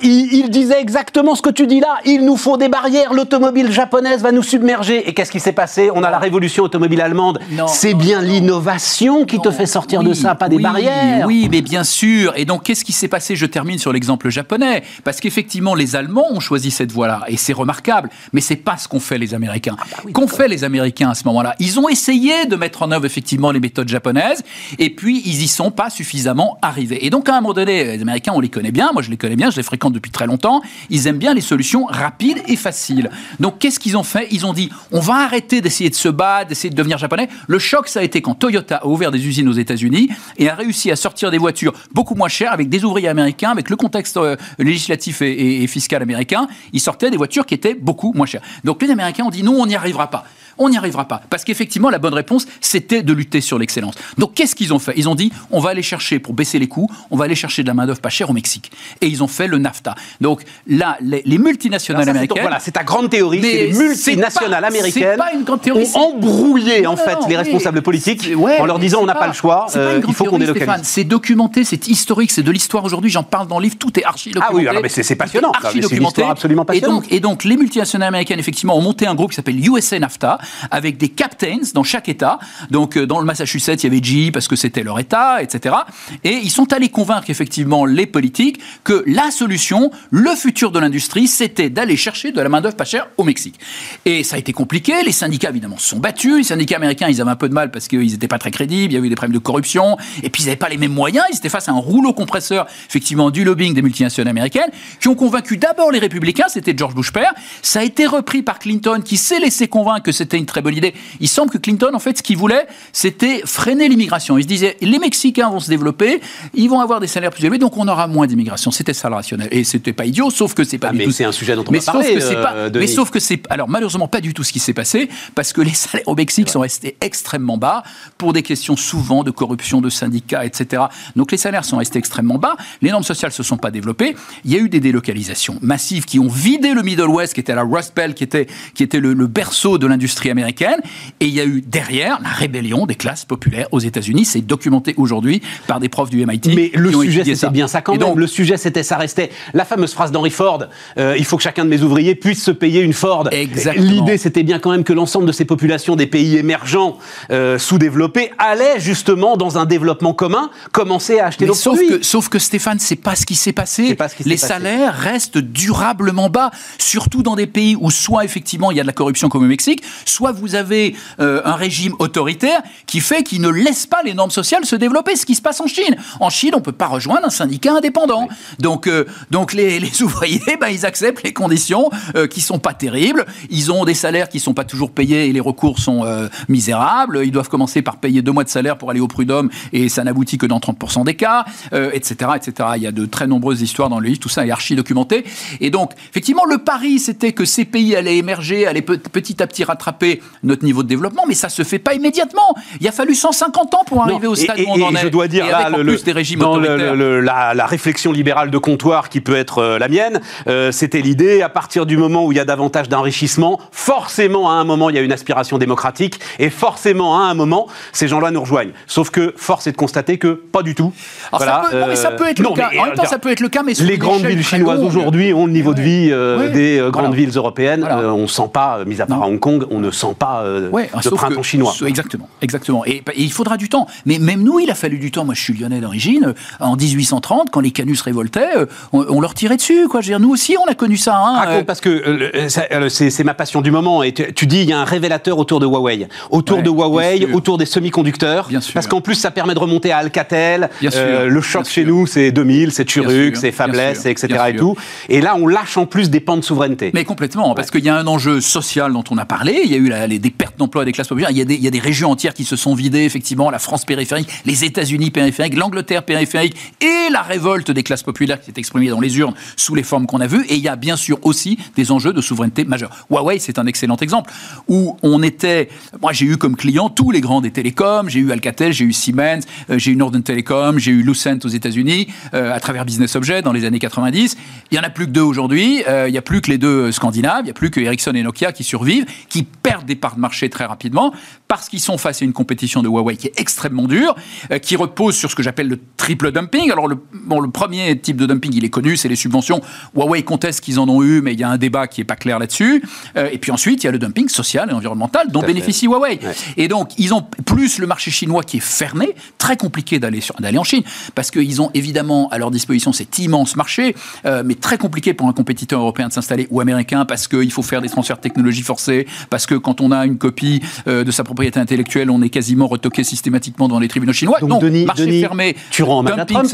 il, 0.03 0.33
il, 0.33 0.49
disait 0.49 0.79
exactement 0.79 1.35
ce 1.35 1.41
que 1.41 1.49
tu 1.49 1.67
dis 1.67 1.79
là. 1.79 1.99
Il 2.05 2.25
nous 2.25 2.37
faut 2.37 2.57
des 2.57 2.69
barrières. 2.69 3.13
L'automobile 3.13 3.71
japonaise 3.71 4.21
va 4.21 4.31
nous 4.31 4.43
submerger. 4.43 5.07
Et 5.07 5.13
qu'est-ce 5.13 5.31
qui 5.31 5.39
s'est 5.39 5.51
passé 5.51 5.89
On 5.93 6.03
a 6.03 6.09
la 6.09 6.19
révolution 6.19 6.63
automobile 6.63 7.01
allemande. 7.01 7.39
C'est 7.67 7.93
bien 7.93 8.21
l'innovation 8.21 9.25
qui 9.25 9.39
te 9.39 9.51
fait 9.51 9.65
sortir 9.65 10.03
de 10.03 10.13
ça, 10.13 10.35
pas 10.35 10.49
des 10.49 10.59
barrières. 10.59 11.25
Oui, 11.25 11.47
mais 11.49 11.61
bien 11.61 11.83
sûr. 11.83 12.33
Et 12.35 12.45
donc, 12.45 12.63
qu'est-ce 12.63 12.83
qui 12.83 12.91
s'est 12.91 13.07
passé? 13.07 13.35
Je 13.35 13.45
termine 13.45 13.79
sur 13.79 13.93
l'exemple 13.93 14.29
japonais. 14.29 14.83
Parce 15.03 15.19
qu'effectivement, 15.19 15.75
les 15.75 15.95
Allemands 15.95 16.27
ont 16.31 16.39
choisi 16.39 16.71
cette 16.71 16.91
voie-là. 16.91 17.23
Et 17.27 17.37
c'est 17.37 17.53
remarquable. 17.53 18.09
Mais 18.33 18.41
c'est 18.41 18.55
pas 18.55 18.77
ce 18.77 18.87
qu'ont 18.87 18.99
fait 18.99 19.17
les 19.17 19.33
Américains. 19.33 19.75
Ah 19.79 19.85
bah 20.03 20.11
qu'ont 20.13 20.27
fait 20.27 20.47
les 20.47 20.63
Américains 20.63 21.09
à 21.09 21.15
ce 21.15 21.23
moment-là? 21.25 21.55
Ils 21.59 21.79
ont 21.79 21.87
essayé 21.87 22.45
de 22.45 22.55
mettre 22.55 22.81
en 22.81 22.91
œuvre 22.91 23.05
effectivement 23.05 23.51
les 23.51 23.59
méthodes 23.59 23.89
japonaises. 23.89 24.43
Et 24.79 24.89
puis, 24.89 25.21
ils 25.25 25.43
y 25.43 25.47
sont 25.47 25.71
pas 25.71 25.89
suffisamment 25.89 26.57
arrivés. 26.61 27.05
Et 27.05 27.09
donc, 27.09 27.29
à 27.29 27.37
un 27.37 27.41
moment 27.41 27.53
donné, 27.53 27.83
les 27.83 28.01
Américains, 28.01 28.33
on 28.35 28.39
les 28.39 28.49
connaît 28.49 28.71
bien. 28.71 28.91
Moi, 28.93 29.01
je 29.01 29.09
les 29.09 29.17
connais 29.17 29.35
bien. 29.35 29.49
Je 29.49 29.60
fréquente 29.63 29.93
depuis 29.93 30.11
très 30.11 30.27
longtemps. 30.27 30.61
Ils 30.89 31.07
aiment 31.07 31.17
bien 31.17 31.33
les 31.33 31.41
solutions 31.41 31.85
rapides 31.85 32.41
et 32.47 32.55
faciles. 32.55 33.09
Donc, 33.39 33.59
qu'est-ce 33.59 33.79
qu'ils 33.79 33.97
ont 33.97 34.03
fait? 34.03 34.27
Ils 34.31 34.45
ont 34.45 34.53
dit 34.53 34.69
on 34.91 34.99
va 34.99 35.15
arrêter 35.15 35.61
d'essayer 35.61 35.89
de 35.89 35.95
se 35.95 36.09
battre, 36.09 36.49
d'essayer 36.49 36.69
de 36.69 36.75
devenir 36.75 36.97
japonais. 36.97 37.29
Le 37.47 37.59
choc, 37.59 37.87
ça 37.87 37.99
a 37.99 38.03
été 38.03 38.21
quand 38.21 38.35
Toyota 38.35 38.77
a 38.77 38.87
ouvert 38.87 39.11
des 39.11 39.25
usines 39.25 39.47
aux 39.47 39.53
États-Unis 39.53 40.09
et 40.37 40.49
a 40.49 40.55
réussi 40.55 40.91
à 40.91 40.95
sortir 40.95 41.31
des 41.31 41.37
voitures 41.37 41.73
beaucoup 41.93 42.15
moins 42.15 42.29
chères 42.29 42.51
avec 42.51 42.69
des 42.69 42.83
ouvriers 42.83 43.07
américains, 43.09 43.49
avec 43.49 43.69
le 43.69 43.75
contexte 43.75 44.17
euh, 44.17 44.35
législatif 44.59 45.21
et, 45.21 45.63
et 45.63 45.67
fiscal 45.67 46.01
américain. 46.01 46.47
Ils 46.73 46.79
sortaient 46.79 47.09
des 47.09 47.17
voitures 47.17 47.45
qui 47.45 47.53
étaient 47.53 47.75
beaucoup 47.75 48.13
moins 48.13 48.25
chères. 48.25 48.41
Donc, 48.63 48.81
les 48.81 48.89
Américains 48.89 49.25
ont 49.25 49.29
dit 49.29 49.43
non, 49.43 49.59
on 49.59 49.65
n'y 49.65 49.75
arrivera 49.75 50.09
pas 50.09 50.25
on 50.57 50.69
n'y 50.69 50.77
arrivera 50.77 51.07
pas. 51.07 51.21
Parce 51.29 51.43
qu'effectivement, 51.43 51.89
la 51.89 51.99
bonne 51.99 52.13
réponse, 52.13 52.47
c'était 52.59 53.03
de 53.03 53.13
lutter 53.13 53.41
sur 53.41 53.57
l'excellence. 53.59 53.95
Donc, 54.17 54.33
qu'est-ce 54.33 54.55
qu'ils 54.55 54.73
ont 54.73 54.79
fait? 54.79 54.93
Ils 54.95 55.09
ont 55.09 55.15
dit, 55.15 55.31
on 55.51 55.59
va 55.59 55.71
aller 55.71 55.81
chercher, 55.81 56.19
pour 56.19 56.33
baisser 56.33 56.59
les 56.59 56.67
coûts, 56.67 56.89
on 57.09 57.17
va 57.17 57.25
aller 57.25 57.35
chercher 57.35 57.63
de 57.63 57.67
la 57.67 57.73
main-d'œuvre 57.73 58.01
pas 58.01 58.09
chère 58.09 58.29
au 58.29 58.33
Mexique. 58.33 58.71
Et 59.01 59.07
ils 59.07 59.23
ont 59.23 59.27
fait 59.27 59.47
le 59.47 59.57
NAFTA. 59.57 59.95
Donc, 60.19 60.41
là, 60.67 60.97
les, 61.01 61.37
multinationales 61.37 62.07
américaines. 62.07 62.41
Voilà, 62.41 62.59
c'est 62.59 62.71
ta 62.71 62.83
grande 62.83 63.09
théorie. 63.09 63.39
Mais 63.41 63.67
les 63.67 63.73
multinationales 63.73 64.63
américaines 64.63 65.17
pas 65.17 65.33
une 65.33 65.43
grande 65.43 65.61
théorie, 65.61 65.87
ont 65.95 65.99
embrouillé, 65.99 66.87
en 66.87 66.95
fait, 66.95 67.17
les 67.27 67.37
responsables 67.37 67.81
politiques 67.81 68.29
en 68.35 68.65
leur 68.65 68.79
disant, 68.79 68.99
on 69.01 69.05
n'a 69.05 69.15
pas, 69.15 69.27
le 69.27 69.33
choix, 69.33 69.67
euh, 69.75 70.01
il 70.07 70.13
faut 70.13 70.25
qu'on 70.25 70.39
délocalise. 70.39 70.83
C'est 70.83 71.03
documenté, 71.03 71.63
c'est 71.63 71.87
historique, 71.87 72.31
c'est 72.31 72.43
de 72.43 72.51
l'histoire 72.51 72.83
aujourd'hui. 72.83 73.09
J'en 73.09 73.23
parle 73.23 73.47
dans 73.47 73.59
le 73.59 73.63
livre, 73.63 73.77
tout 73.77 73.97
est 73.99 74.03
archi 74.03 74.31
documenté. 74.31 74.67
Ah 74.67 74.73
oui, 74.73 74.79
mais 74.81 74.89
c'est 74.89 75.15
passionnant. 75.15 75.51
Documenté. 75.73 76.23
absolument 76.23 76.65
passionnante. 76.65 77.05
Et 77.05 77.09
donc, 77.09 77.13
et 77.13 77.19
donc, 77.19 77.43
les 77.43 77.57
multinationales 77.57 78.09
américaines, 78.09 78.39
effectivement, 78.39 78.77
ont 78.77 78.81
monté 78.81 79.07
un 79.07 79.15
groupe 79.15 79.31
qui 79.31 79.35
s'appelle 79.35 79.59
USA 79.65 79.99
NAFTA, 79.99 80.37
avec 80.69 80.97
des 80.97 81.09
captains 81.09 81.59
dans 81.73 81.83
chaque 81.83 82.09
État. 82.09 82.39
Donc, 82.69 82.97
euh, 82.97 83.05
dans 83.05 83.19
le 83.19 83.25
Massachusetts, 83.25 83.83
il 83.83 83.87
y 83.87 83.87
avait 83.87 84.03
GE 84.03 84.31
parce 84.31 84.47
que 84.47 84.55
c'était 84.55 84.83
leur 84.83 84.99
État, 84.99 85.41
etc. 85.41 85.75
Et 86.23 86.39
ils 86.43 86.49
sont 86.49 86.73
allés 86.73 86.89
convaincre 86.89 87.29
effectivement 87.29 87.85
les 87.85 88.05
politiques 88.05 88.59
que 88.83 89.03
la 89.07 89.31
solution, 89.31 89.91
le 90.09 90.35
futur 90.35 90.71
de 90.71 90.79
l'industrie, 90.79 91.27
c'était 91.27 91.69
d'aller 91.69 91.97
chercher 91.97 92.31
de 92.31 92.41
la 92.41 92.49
main-d'œuvre 92.49 92.75
pas 92.75 92.85
chère 92.85 93.07
au 93.17 93.23
Mexique. 93.23 93.59
Et 94.05 94.23
ça 94.23 94.35
a 94.35 94.39
été 94.39 94.53
compliqué. 94.53 95.03
Les 95.03 95.11
syndicats, 95.11 95.49
évidemment, 95.49 95.77
se 95.77 95.89
sont 95.89 95.99
battus. 95.99 96.37
Les 96.37 96.43
syndicats 96.43 96.77
américains, 96.77 97.07
ils 97.09 97.21
avaient 97.21 97.31
un 97.31 97.35
peu 97.35 97.49
de 97.49 97.53
mal 97.53 97.71
parce 97.71 97.87
qu'ils 97.87 98.11
n'étaient 98.11 98.27
pas 98.27 98.39
très 98.39 98.51
crédibles. 98.51 98.91
Il 98.91 98.95
y 98.95 98.97
avait 98.97 99.07
eu 99.07 99.09
des 99.09 99.15
problèmes 99.15 99.33
de 99.33 99.43
corruption. 99.43 99.97
Et 100.23 100.29
puis, 100.29 100.43
ils 100.43 100.45
n'avaient 100.45 100.57
pas 100.57 100.69
les 100.69 100.77
mêmes 100.77 100.93
moyens. 100.93 101.25
Ils 101.31 101.37
étaient 101.37 101.49
face 101.49 101.69
à 101.69 101.71
un 101.71 101.79
rouleau 101.79 102.13
compresseur, 102.13 102.67
effectivement, 102.87 103.31
du 103.31 103.43
lobbying 103.43 103.73
des 103.73 103.81
multinationales 103.81 104.29
américaines, 104.29 104.71
qui 104.99 105.07
ont 105.07 105.15
convaincu 105.15 105.57
d'abord 105.57 105.91
les 105.91 105.99
républicains. 105.99 106.47
C'était 106.47 106.73
George 106.75 106.93
Bush 106.93 107.11
père. 107.11 107.33
Ça 107.61 107.79
a 107.79 107.83
été 107.83 108.05
repris 108.05 108.41
par 108.41 108.59
Clinton, 108.59 109.01
qui 109.03 109.17
s'est 109.17 109.39
laissé 109.39 109.67
convaincre 109.67 110.03
que 110.03 110.11
c'était 110.11 110.30
une 110.37 110.45
très 110.45 110.61
bonne 110.61 110.75
idée. 110.75 110.93
Il 111.19 111.27
semble 111.27 111.51
que 111.51 111.57
Clinton, 111.57 111.89
en 111.93 111.99
fait, 111.99 112.17
ce 112.17 112.23
qu'il 112.23 112.37
voulait, 112.37 112.67
c'était 112.93 113.41
freiner 113.45 113.87
l'immigration. 113.87 114.37
Il 114.37 114.43
se 114.43 114.47
disait, 114.47 114.77
les 114.81 114.99
Mexicains 114.99 115.49
vont 115.49 115.59
se 115.59 115.69
développer, 115.69 116.21
ils 116.53 116.69
vont 116.69 116.79
avoir 116.79 116.99
des 116.99 117.07
salaires 117.07 117.31
plus 117.31 117.43
élevés, 117.43 117.57
donc 117.57 117.77
on 117.77 117.87
aura 117.87 118.07
moins 118.07 118.27
d'immigration. 118.27 118.71
C'était 118.71 118.93
ça 118.93 119.09
le 119.09 119.15
rationnel. 119.15 119.47
Et 119.51 119.63
c'était 119.63 119.93
pas 119.93 120.05
idiot, 120.05 120.29
sauf 120.29 120.53
que 120.53 120.63
c'est 120.63 120.77
pas 120.77 120.89
ah, 120.89 120.91
du 120.91 120.99
mais 120.99 121.03
tout. 121.05 121.11
c'est 121.11 121.25
un 121.25 121.31
sujet 121.31 121.55
dont 121.55 121.63
on 121.67 121.71
mais 121.71 121.79
va 121.79 121.91
parler. 121.91 122.17
Euh, 122.21 122.69
mais 122.73 122.87
sauf 122.87 123.11
que 123.11 123.19
c'est, 123.19 123.41
alors 123.49 123.69
malheureusement 123.69 124.07
pas 124.07 124.21
du 124.21 124.33
tout 124.33 124.43
ce 124.43 124.51
qui 124.51 124.59
s'est 124.59 124.73
passé, 124.73 125.09
parce 125.35 125.53
que 125.53 125.61
les 125.61 125.73
salaires 125.73 126.07
au 126.07 126.15
Mexique 126.15 126.49
sont 126.49 126.59
restés 126.59 126.97
extrêmement 127.01 127.57
bas 127.57 127.83
pour 128.17 128.33
des 128.33 128.43
questions 128.43 128.75
souvent 128.75 129.23
de 129.23 129.31
corruption, 129.31 129.81
de 129.81 129.89
syndicats, 129.89 130.45
etc. 130.45 130.83
Donc 131.15 131.31
les 131.31 131.37
salaires 131.37 131.65
sont 131.65 131.77
restés 131.77 131.99
extrêmement 131.99 132.37
bas. 132.37 132.55
Les 132.81 132.91
normes 132.91 133.03
sociales 133.03 133.31
se 133.31 133.43
sont 133.43 133.57
pas 133.57 133.71
développées. 133.71 134.15
Il 134.45 134.51
y 134.51 134.55
a 134.55 134.59
eu 134.59 134.69
des 134.69 134.79
délocalisations 134.79 135.57
massives 135.61 136.05
qui 136.05 136.19
ont 136.19 136.27
vidé 136.27 136.73
le 136.73 136.83
Middle 136.83 137.09
West, 137.09 137.33
qui 137.33 137.39
était 137.39 137.55
la 137.55 137.63
Rust 137.63 137.93
Belt, 137.95 138.15
qui 138.15 138.23
était, 138.23 138.47
qui 138.73 138.83
était 138.83 138.99
le, 138.99 139.13
le 139.13 139.27
berceau 139.27 139.77
de 139.77 139.87
l'industrie 139.87 140.20
américaine. 140.29 140.79
Et 141.19 141.25
il 141.25 141.33
y 141.33 141.39
a 141.39 141.45
eu 141.45 141.61
derrière 141.65 142.19
la 142.21 142.29
rébellion 142.29 142.85
des 142.85 142.95
classes 142.95 143.25
populaires 143.25 143.67
aux 143.71 143.79
États-Unis. 143.79 144.25
C'est 144.25 144.41
documenté 144.41 144.93
aujourd'hui 144.97 145.41
par 145.67 145.79
des 145.79 145.89
profs 145.89 146.09
du 146.09 146.25
MIT. 146.25 146.53
Mais 146.55 146.71
le 146.73 146.91
sujet, 146.91 147.23
c'était 147.23 147.49
bien 147.49 147.67
ça 147.67 147.81
quand 147.81 147.97
même. 147.97 148.17
le 148.17 148.27
sujet, 148.27 148.57
c'était, 148.57 148.83
ça 148.83 148.97
restait 148.97 149.31
la 149.53 149.65
fameuse 149.65 149.93
phrase 149.93 150.11
d'Henry 150.11 150.29
Ford 150.29 150.61
euh, 150.97 151.15
il 151.17 151.25
faut 151.25 151.37
que 151.37 151.43
chacun 151.43 151.65
de 151.65 151.69
mes 151.69 151.81
ouvriers 151.81 152.15
puisse 152.15 152.43
se 152.43 152.51
payer 152.51 152.81
une 152.81 152.93
Ford. 152.93 153.29
L'idée, 153.75 154.17
c'était 154.17 154.43
bien 154.43 154.59
quand 154.59 154.71
même 154.71 154.83
que 154.83 154.93
l'ensemble 154.93 155.25
de 155.25 155.31
ces 155.31 155.45
populations 155.45 155.95
des 155.95 156.07
pays 156.07 156.37
émergents, 156.37 156.97
euh, 157.31 157.57
sous-développés, 157.57 158.31
allaient 158.37 158.79
justement 158.79 159.37
dans 159.37 159.57
un 159.57 159.65
développement 159.65 160.13
commun 160.13 160.49
commencer 160.71 161.19
à 161.19 161.27
acheter 161.27 161.45
nos 161.45 161.53
sauf 161.53 161.75
produits. 161.75 161.99
Que, 161.99 162.05
sauf 162.05 162.29
que 162.29 162.39
Stéphane, 162.39 162.79
c'est 162.79 162.95
pas 162.95 163.15
ce 163.15 163.25
qui 163.25 163.35
s'est 163.35 163.53
passé. 163.53 163.97
Les 164.25 164.37
salaires 164.37 164.95
restent 164.95 165.37
durablement 165.37 166.29
bas, 166.29 166.51
surtout 166.77 167.23
dans 167.23 167.35
des 167.35 167.47
pays 167.47 167.75
où 167.79 167.91
soit 167.91 168.25
effectivement 168.25 168.71
il 168.71 168.77
y 168.77 168.79
a 168.79 168.83
de 168.83 168.87
la 168.87 168.93
corruption 168.93 169.29
comme 169.29 169.43
au 169.43 169.47
Mexique, 169.47 169.83
soit 170.11 170.31
vous 170.31 170.55
avez 170.55 170.95
euh, 171.19 171.41
un 171.45 171.55
régime 171.55 171.93
autoritaire 171.99 172.61
qui 172.85 172.99
fait 172.99 173.23
qu'il 173.23 173.41
ne 173.41 173.49
laisse 173.49 173.87
pas 173.87 174.03
les 174.03 174.13
normes 174.13 174.31
sociales 174.31 174.65
se 174.65 174.75
développer. 174.75 175.15
Ce 175.15 175.25
qui 175.25 175.35
se 175.35 175.41
passe 175.41 175.61
en 175.61 175.67
Chine. 175.67 175.95
En 176.19 176.29
Chine, 176.29 176.51
on 176.53 176.59
ne 176.59 176.63
peut 176.63 176.71
pas 176.71 176.87
rejoindre 176.87 177.25
un 177.25 177.29
syndicat 177.29 177.73
indépendant. 177.77 178.27
Donc, 178.59 178.87
euh, 178.87 179.05
donc 179.31 179.53
les, 179.61 179.81
ouvriers, 180.01 180.57
ben, 180.59 180.67
ils 180.67 180.85
acceptent 180.85 181.23
les 181.23 181.33
conditions 181.33 181.89
euh, 182.15 182.27
qui 182.27 182.41
sont 182.41 182.59
pas 182.59 182.73
terribles. 182.73 183.25
Ils 183.49 183.71
ont 183.71 183.85
des 183.85 183.93
salaires 183.93 184.29
qui 184.29 184.39
sont 184.39 184.53
pas 184.53 184.63
toujours 184.63 184.91
payés 184.91 185.27
et 185.27 185.33
les 185.33 185.39
recours 185.39 185.79
sont 185.79 186.05
misérables. 186.49 187.21
Ils 187.23 187.31
doivent 187.31 187.49
commencer 187.49 187.81
par 187.81 187.97
payer 187.97 188.21
deux 188.21 188.31
mois 188.31 188.43
de 188.43 188.49
salaire 188.49 188.77
pour 188.77 188.89
aller 188.89 188.99
au 188.99 189.07
prud'homme 189.07 189.49
et 189.73 189.89
ça 189.89 190.03
n'aboutit 190.03 190.37
que 190.37 190.45
dans 190.45 190.59
30% 190.59 191.05
des 191.05 191.15
cas, 191.15 191.45
etc., 191.71 192.31
etc. 192.35 192.69
Il 192.75 192.83
y 192.83 192.87
a 192.87 192.91
de 192.91 193.05
très 193.05 193.27
nombreuses 193.27 193.61
histoires 193.61 193.89
dans 193.89 193.99
le 193.99 194.07
livre. 194.07 194.19
Tout 194.19 194.29
ça 194.29 194.45
est 194.45 194.51
archi 194.51 194.75
documenté. 194.75 195.25
Et 195.59 195.69
donc, 195.69 195.91
effectivement, 196.09 196.45
le 196.45 196.57
pari, 196.57 196.99
c'était 196.99 197.33
que 197.33 197.45
ces 197.45 197.65
pays 197.65 197.95
allaient 197.95 198.17
émerger, 198.17 198.67
allaient 198.67 198.81
petit 198.81 199.41
à 199.41 199.47
petit 199.47 199.63
rattraper 199.63 200.00
notre 200.43 200.63
niveau 200.65 200.83
de 200.83 200.87
développement, 200.87 201.23
mais 201.27 201.33
ça 201.33 201.49
se 201.49 201.63
fait 201.63 201.79
pas 201.79 201.93
immédiatement. 201.93 202.55
Il 202.79 202.87
a 202.87 202.91
fallu 202.91 203.15
150 203.15 203.73
ans 203.73 203.83
pour 203.85 204.01
arriver 204.03 204.27
au 204.27 204.35
stade 204.35 204.59
où 204.59 204.69
on 204.69 204.81
en 204.81 204.95
est. 204.95 205.01
Je 205.01 205.07
dois 205.07 205.27
dire, 205.27 205.47
là, 205.47 205.69
le, 205.69 205.83
plus 205.83 206.03
des 206.03 206.11
régimes 206.11 206.39
dans 206.39 206.57
la, 206.57 207.53
la, 207.53 207.65
réflexion 207.65 208.11
libérale 208.11 208.51
de 208.51 208.57
comptoir 208.57 209.09
qui 209.09 209.21
peut 209.21 209.35
être 209.35 209.59
euh, 209.59 209.79
la 209.79 209.87
mienne, 209.87 210.21
euh, 210.47 210.71
c'était 210.71 211.01
l'idée, 211.01 211.41
à 211.41 211.49
partir 211.49 211.85
du 211.85 211.97
moment 211.97 212.25
où 212.25 212.31
il 212.31 212.37
y 212.37 212.39
a 212.39 212.45
davantage 212.45 212.89
d'enrichissement, 212.89 213.59
forcément, 213.71 214.49
à 214.49 214.53
un 214.53 214.63
moment, 214.63 214.89
il 214.89 214.95
y 214.95 214.99
a 214.99 215.01
une 215.01 215.11
aspiration 215.11 215.57
démocratique, 215.57 216.19
et 216.39 216.49
forcément, 216.49 217.19
à 217.19 217.23
un 217.23 217.33
moment, 217.33 217.67
ces 217.93 218.07
gens-là 218.07 218.31
nous 218.31 218.41
rejoignent. 218.41 218.71
Sauf 218.87 219.09
que, 219.09 219.33
force 219.37 219.67
est 219.67 219.71
de 219.71 219.77
constater 219.77 220.17
que 220.17 220.29
pas 220.29 220.63
du 220.63 220.75
tout. 220.75 220.93
voilà, 221.31 221.63
ça 221.63 221.69
peut, 221.69 221.79
non, 221.79 221.87
mais 221.87 221.95
ça 221.95 222.11
peut 222.11 222.27
être 222.29 222.39
le 222.39 222.49
cas. 222.49 222.69
en 222.77 222.85
même 222.85 222.93
temps, 222.95 223.05
ça 223.05 223.19
peut 223.19 223.31
être 223.31 223.39
le 223.39 223.49
cas, 223.49 223.63
mais 223.63 223.73
les 223.73 223.97
grandes 223.97 224.25
villes 224.25 224.43
chinoises 224.43 224.83
aujourd'hui 224.83 225.33
ont 225.33 225.45
le 225.45 225.51
niveau 225.51 225.73
de 225.73 225.81
vie 225.81 226.09
euh, 226.11 226.49
des 226.49 226.81
grandes 226.91 227.15
villes 227.15 227.31
européennes. 227.35 227.87
on 227.89 228.23
ne 228.23 228.27
sent 228.27 228.49
pas, 228.51 228.79
mis 228.85 229.01
à 229.01 229.05
part 229.05 229.23
à 229.23 229.27
Hong 229.27 229.39
Kong, 229.39 229.65
on 229.69 229.79
ne 229.79 229.90
sent 229.91 230.15
pas 230.17 230.43
de 230.43 231.09
printemps 231.09 231.43
chinois. 231.43 231.73
Exactement, 231.85 232.29
exactement. 232.41 232.85
Et, 232.85 233.03
il 233.15 233.31
faudra 233.31 233.57
du 233.57 233.69
temps. 233.69 233.87
Mais 234.05 234.19
même 234.19 234.43
nous, 234.43 234.59
il 234.59 234.69
a 234.69 234.75
fallu 234.75 234.97
du 234.97 235.11
temps. 235.11 235.25
Moi, 235.25 235.35
je 235.35 235.41
suis 235.41 235.53
lyonnais 235.53 235.79
d'origine. 235.79 236.33
En 236.59 236.75
1830, 236.75 237.49
quand 237.51 237.59
les 237.59 237.71
Canus 237.71 238.01
révoltaient, 238.01 238.57
euh, 238.57 238.65
on, 238.91 239.21
leur 239.21 239.33
tirait 239.33 239.57
dessus. 239.57 239.87
Quoi. 239.87 240.01
Je 240.01 240.07
veux 240.07 240.11
dire, 240.11 240.19
nous 240.19 240.31
aussi, 240.31 240.55
on 240.57 240.69
a 240.69 240.75
connu 240.75 240.97
ça. 240.97 241.17
Hein, 241.17 241.35
Raconte, 241.37 241.61
euh. 241.61 241.63
parce 241.63 241.81
que 241.81 241.89
euh, 241.89 242.89
c'est 242.89 243.23
ma 243.23 243.33
passion 243.33 243.61
du 243.61 243.71
moment. 243.71 244.03
Et 244.03 244.13
tu, 244.13 244.47
dis, 244.47 244.61
il 244.61 244.69
y 244.69 244.73
a 244.73 244.79
un 244.79 244.85
révélateur 244.85 245.37
autour 245.37 245.59
de 245.59 245.65
Huawei. 245.65 246.07
Autour 246.29 246.61
de 246.61 246.69
Huawei, 246.69 247.27
autour 247.33 247.57
des 247.57 247.65
semi-conducteurs. 247.65 248.49
Parce 248.73 248.87
qu'en 248.87 249.01
plus, 249.01 249.15
ça 249.15 249.31
permet 249.31 249.53
de 249.53 249.59
remonter 249.59 249.91
à 249.91 249.97
Alcatel. 249.97 250.69
le 250.81 251.41
choc 251.41 251.65
chez 251.65 251.85
nous, 251.85 252.07
c'est 252.07 252.31
2000, 252.31 252.71
c'est 252.71 252.85
Turuk, 252.85 253.35
c'est 253.35 253.51
Fabless, 253.51 254.05
etc. 254.05 254.39
Et, 254.49 254.55
tout. 254.55 254.75
et 255.09 255.21
là, 255.21 255.35
on 255.39 255.47
lâche 255.47 255.77
en 255.77 255.85
plus 255.85 256.09
des 256.09 256.19
pans 256.19 256.37
de 256.37 256.41
souveraineté. 256.41 256.91
Mais 256.93 257.05
complètement. 257.05 257.53
Parce 257.53 257.71
qu'il 257.71 257.83
y 257.85 257.89
a 257.89 257.95
un 257.95 258.07
enjeu 258.07 258.41
social 258.41 258.91
dont 258.93 259.03
on 259.09 259.17
a 259.17 259.25
parlé. 259.25 259.61
Il 259.63 259.71
y 259.71 259.75
a 259.75 259.77
des 259.89 260.31
pertes 260.31 260.57
d'emploi 260.57 260.85
des 260.85 260.91
classes 260.91 261.07
populaires. 261.07 261.31
Il 261.31 261.37
y, 261.37 261.67
a 261.67 261.71
des, 261.71 261.79
régions 261.79 262.11
entières 262.11 262.33
qui 262.33 262.45
se 262.45 262.55
sont 262.55 262.75
vidées, 262.75 263.03
effectivement, 263.03 263.49
la 263.49 263.59
France 263.59 263.85
périphérique, 263.85 264.29
les 264.45 264.63
États-Unis 264.63 265.11
périphériques, 265.11 265.55
l'Angleterre 265.55 266.03
périphérique 266.03 266.55
et 266.81 267.09
la 267.11 267.21
révolte 267.21 267.71
des 267.71 267.83
classes 267.83 268.03
populaires 268.03 268.39
qui 268.39 268.47
s'est 268.47 268.57
exprimée 268.57 268.89
dans 268.89 268.99
les 268.99 269.17
urnes 269.17 269.33
sous 269.55 269.75
les 269.75 269.83
formes 269.83 270.05
qu'on 270.05 270.21
a 270.21 270.27
vues. 270.27 270.45
Et 270.49 270.55
il 270.55 270.61
y 270.61 270.67
a 270.67 270.75
bien 270.75 270.95
sûr 270.95 271.19
aussi 271.23 271.57
des 271.75 271.91
enjeux 271.91 272.13
de 272.13 272.21
souveraineté 272.21 272.65
majeurs. 272.65 273.05
Huawei, 273.09 273.39
c'est 273.39 273.59
un 273.59 273.65
excellent 273.65 273.97
exemple 273.97 274.31
où 274.67 274.97
on 275.01 275.23
était. 275.23 275.69
Moi, 276.01 276.13
j'ai 276.13 276.25
eu 276.25 276.37
comme 276.37 276.55
client 276.55 276.89
tous 276.89 277.11
les 277.11 277.21
grands 277.21 277.41
des 277.41 277.51
télécoms. 277.51 278.07
J'ai 278.07 278.19
eu 278.19 278.31
Alcatel, 278.31 278.73
j'ai 278.73 278.85
eu 278.85 278.93
Siemens, 278.93 279.41
euh, 279.69 279.77
j'ai 279.77 279.91
eu 279.91 279.95
Northern 279.95 280.23
Telecom, 280.23 280.79
j'ai 280.79 280.91
eu 280.91 281.01
Lucent 281.01 281.39
aux 281.43 281.49
États-Unis 281.49 282.07
euh, 282.33 282.53
à 282.53 282.59
travers 282.59 282.85
Business 282.85 283.15
Object 283.15 283.43
dans 283.43 283.53
les 283.53 283.65
années 283.65 283.79
90. 283.79 284.37
Il 284.71 284.75
y 284.75 284.79
en 284.79 284.83
a 284.83 284.89
plus 284.89 285.07
que 285.07 285.11
deux 285.11 285.21
aujourd'hui. 285.21 285.83
Euh, 285.87 286.07
il 286.07 286.11
n'y 286.11 286.17
a 286.17 286.21
plus 286.21 286.41
que 286.41 286.51
les 286.51 286.57
deux 286.57 286.91
scandinaves. 286.91 287.41
Il 287.41 287.45
n'y 287.45 287.51
a 287.51 287.53
plus 287.53 287.71
que 287.71 287.79
Ericsson 287.79 288.13
et 288.13 288.23
Nokia 288.23 288.51
qui 288.51 288.63
survivent, 288.63 289.05
qui 289.29 289.43
perdent 289.71 289.85
des 289.85 289.95
parts 289.95 290.15
de 290.15 290.19
marché 290.19 290.49
très 290.49 290.65
rapidement 290.65 291.13
parce 291.47 291.69
qu'ils 291.69 291.79
sont 291.79 291.97
face 291.97 292.21
à 292.21 292.25
une 292.25 292.33
compétition 292.33 292.81
de 292.83 292.89
Huawei 292.89 293.15
qui 293.15 293.27
est 293.27 293.39
extrêmement 293.39 293.87
dure, 293.87 294.15
euh, 294.51 294.59
qui 294.59 294.75
repose 294.75 295.15
sur 295.15 295.31
ce 295.31 295.35
que 295.35 295.43
j'appelle 295.43 295.69
le 295.69 295.79
triple 295.95 296.33
dumping. 296.33 296.69
Alors, 296.71 296.89
le, 296.89 296.97
bon, 297.13 297.39
le 297.39 297.49
premier 297.49 297.97
type 297.97 298.17
de 298.17 298.25
dumping, 298.25 298.51
il 298.53 298.65
est 298.65 298.69
connu, 298.69 298.97
c'est 298.97 299.07
les 299.07 299.15
subventions. 299.15 299.61
Huawei 299.95 300.23
conteste 300.23 300.59
qu'ils 300.59 300.77
en 300.77 300.89
ont 300.89 301.01
eu, 301.01 301.21
mais 301.21 301.31
il 301.33 301.39
y 301.39 301.43
a 301.43 301.49
un 301.49 301.57
débat 301.57 301.87
qui 301.87 302.01
n'est 302.01 302.05
pas 302.05 302.17
clair 302.17 302.37
là-dessus. 302.37 302.83
Euh, 303.15 303.29
et 303.31 303.37
puis 303.37 303.51
ensuite, 303.51 303.83
il 303.83 303.85
y 303.85 303.89
a 303.89 303.91
le 303.93 303.99
dumping 303.99 304.27
social 304.27 304.69
et 304.69 304.73
environnemental 304.73 305.31
dont 305.31 305.41
bénéficie 305.41 305.85
Huawei. 305.85 306.19
Et 306.57 306.67
donc, 306.67 306.91
ils 306.97 307.13
ont 307.13 307.21
plus 307.45 307.79
le 307.79 307.87
marché 307.87 308.11
chinois 308.11 308.43
qui 308.43 308.57
est 308.57 308.65
fermé, 308.65 309.15
très 309.37 309.55
compliqué 309.55 309.99
d'aller 309.99 310.21
en 310.57 310.63
Chine, 310.65 310.83
parce 311.15 311.31
qu'ils 311.31 311.61
ont 311.61 311.71
évidemment 311.73 312.27
à 312.29 312.37
leur 312.37 312.51
disposition 312.51 312.91
cet 312.91 313.19
immense 313.19 313.55
marché, 313.55 313.95
euh, 314.25 314.43
mais 314.45 314.55
très 314.55 314.77
compliqué 314.77 315.13
pour 315.13 315.29
un 315.29 315.33
compétiteur 315.33 315.79
européen 315.79 316.09
de 316.09 316.13
s'installer 316.13 316.47
ou 316.51 316.59
américain, 316.59 317.05
parce 317.05 317.29
qu'il 317.29 317.51
faut 317.51 317.63
faire 317.63 317.81
des 317.81 317.89
transferts 317.89 318.17
de 318.17 318.21
technologie 318.21 318.63
forcés, 318.63 319.07
parce 319.29 319.45
que 319.45 319.60
quand 319.61 319.81
on 319.81 319.91
a 319.91 320.05
une 320.05 320.17
copie 320.17 320.61
euh, 320.87 321.03
de 321.03 321.11
sa 321.11 321.23
propriété 321.23 321.59
intellectuelle, 321.59 322.09
on 322.09 322.21
est 322.21 322.29
quasiment 322.29 322.67
retoqué 322.67 323.03
systématiquement 323.03 323.67
dans 323.67 323.79
les 323.79 323.87
tribunaux 323.87 324.13
chinois. 324.13 324.39
Donc, 324.41 324.61
Denis, 324.61 324.85
marché 324.85 325.21
fermé, 325.21 325.55
tu 325.69 325.83
rends 325.83 326.03
dumping, 326.03 326.47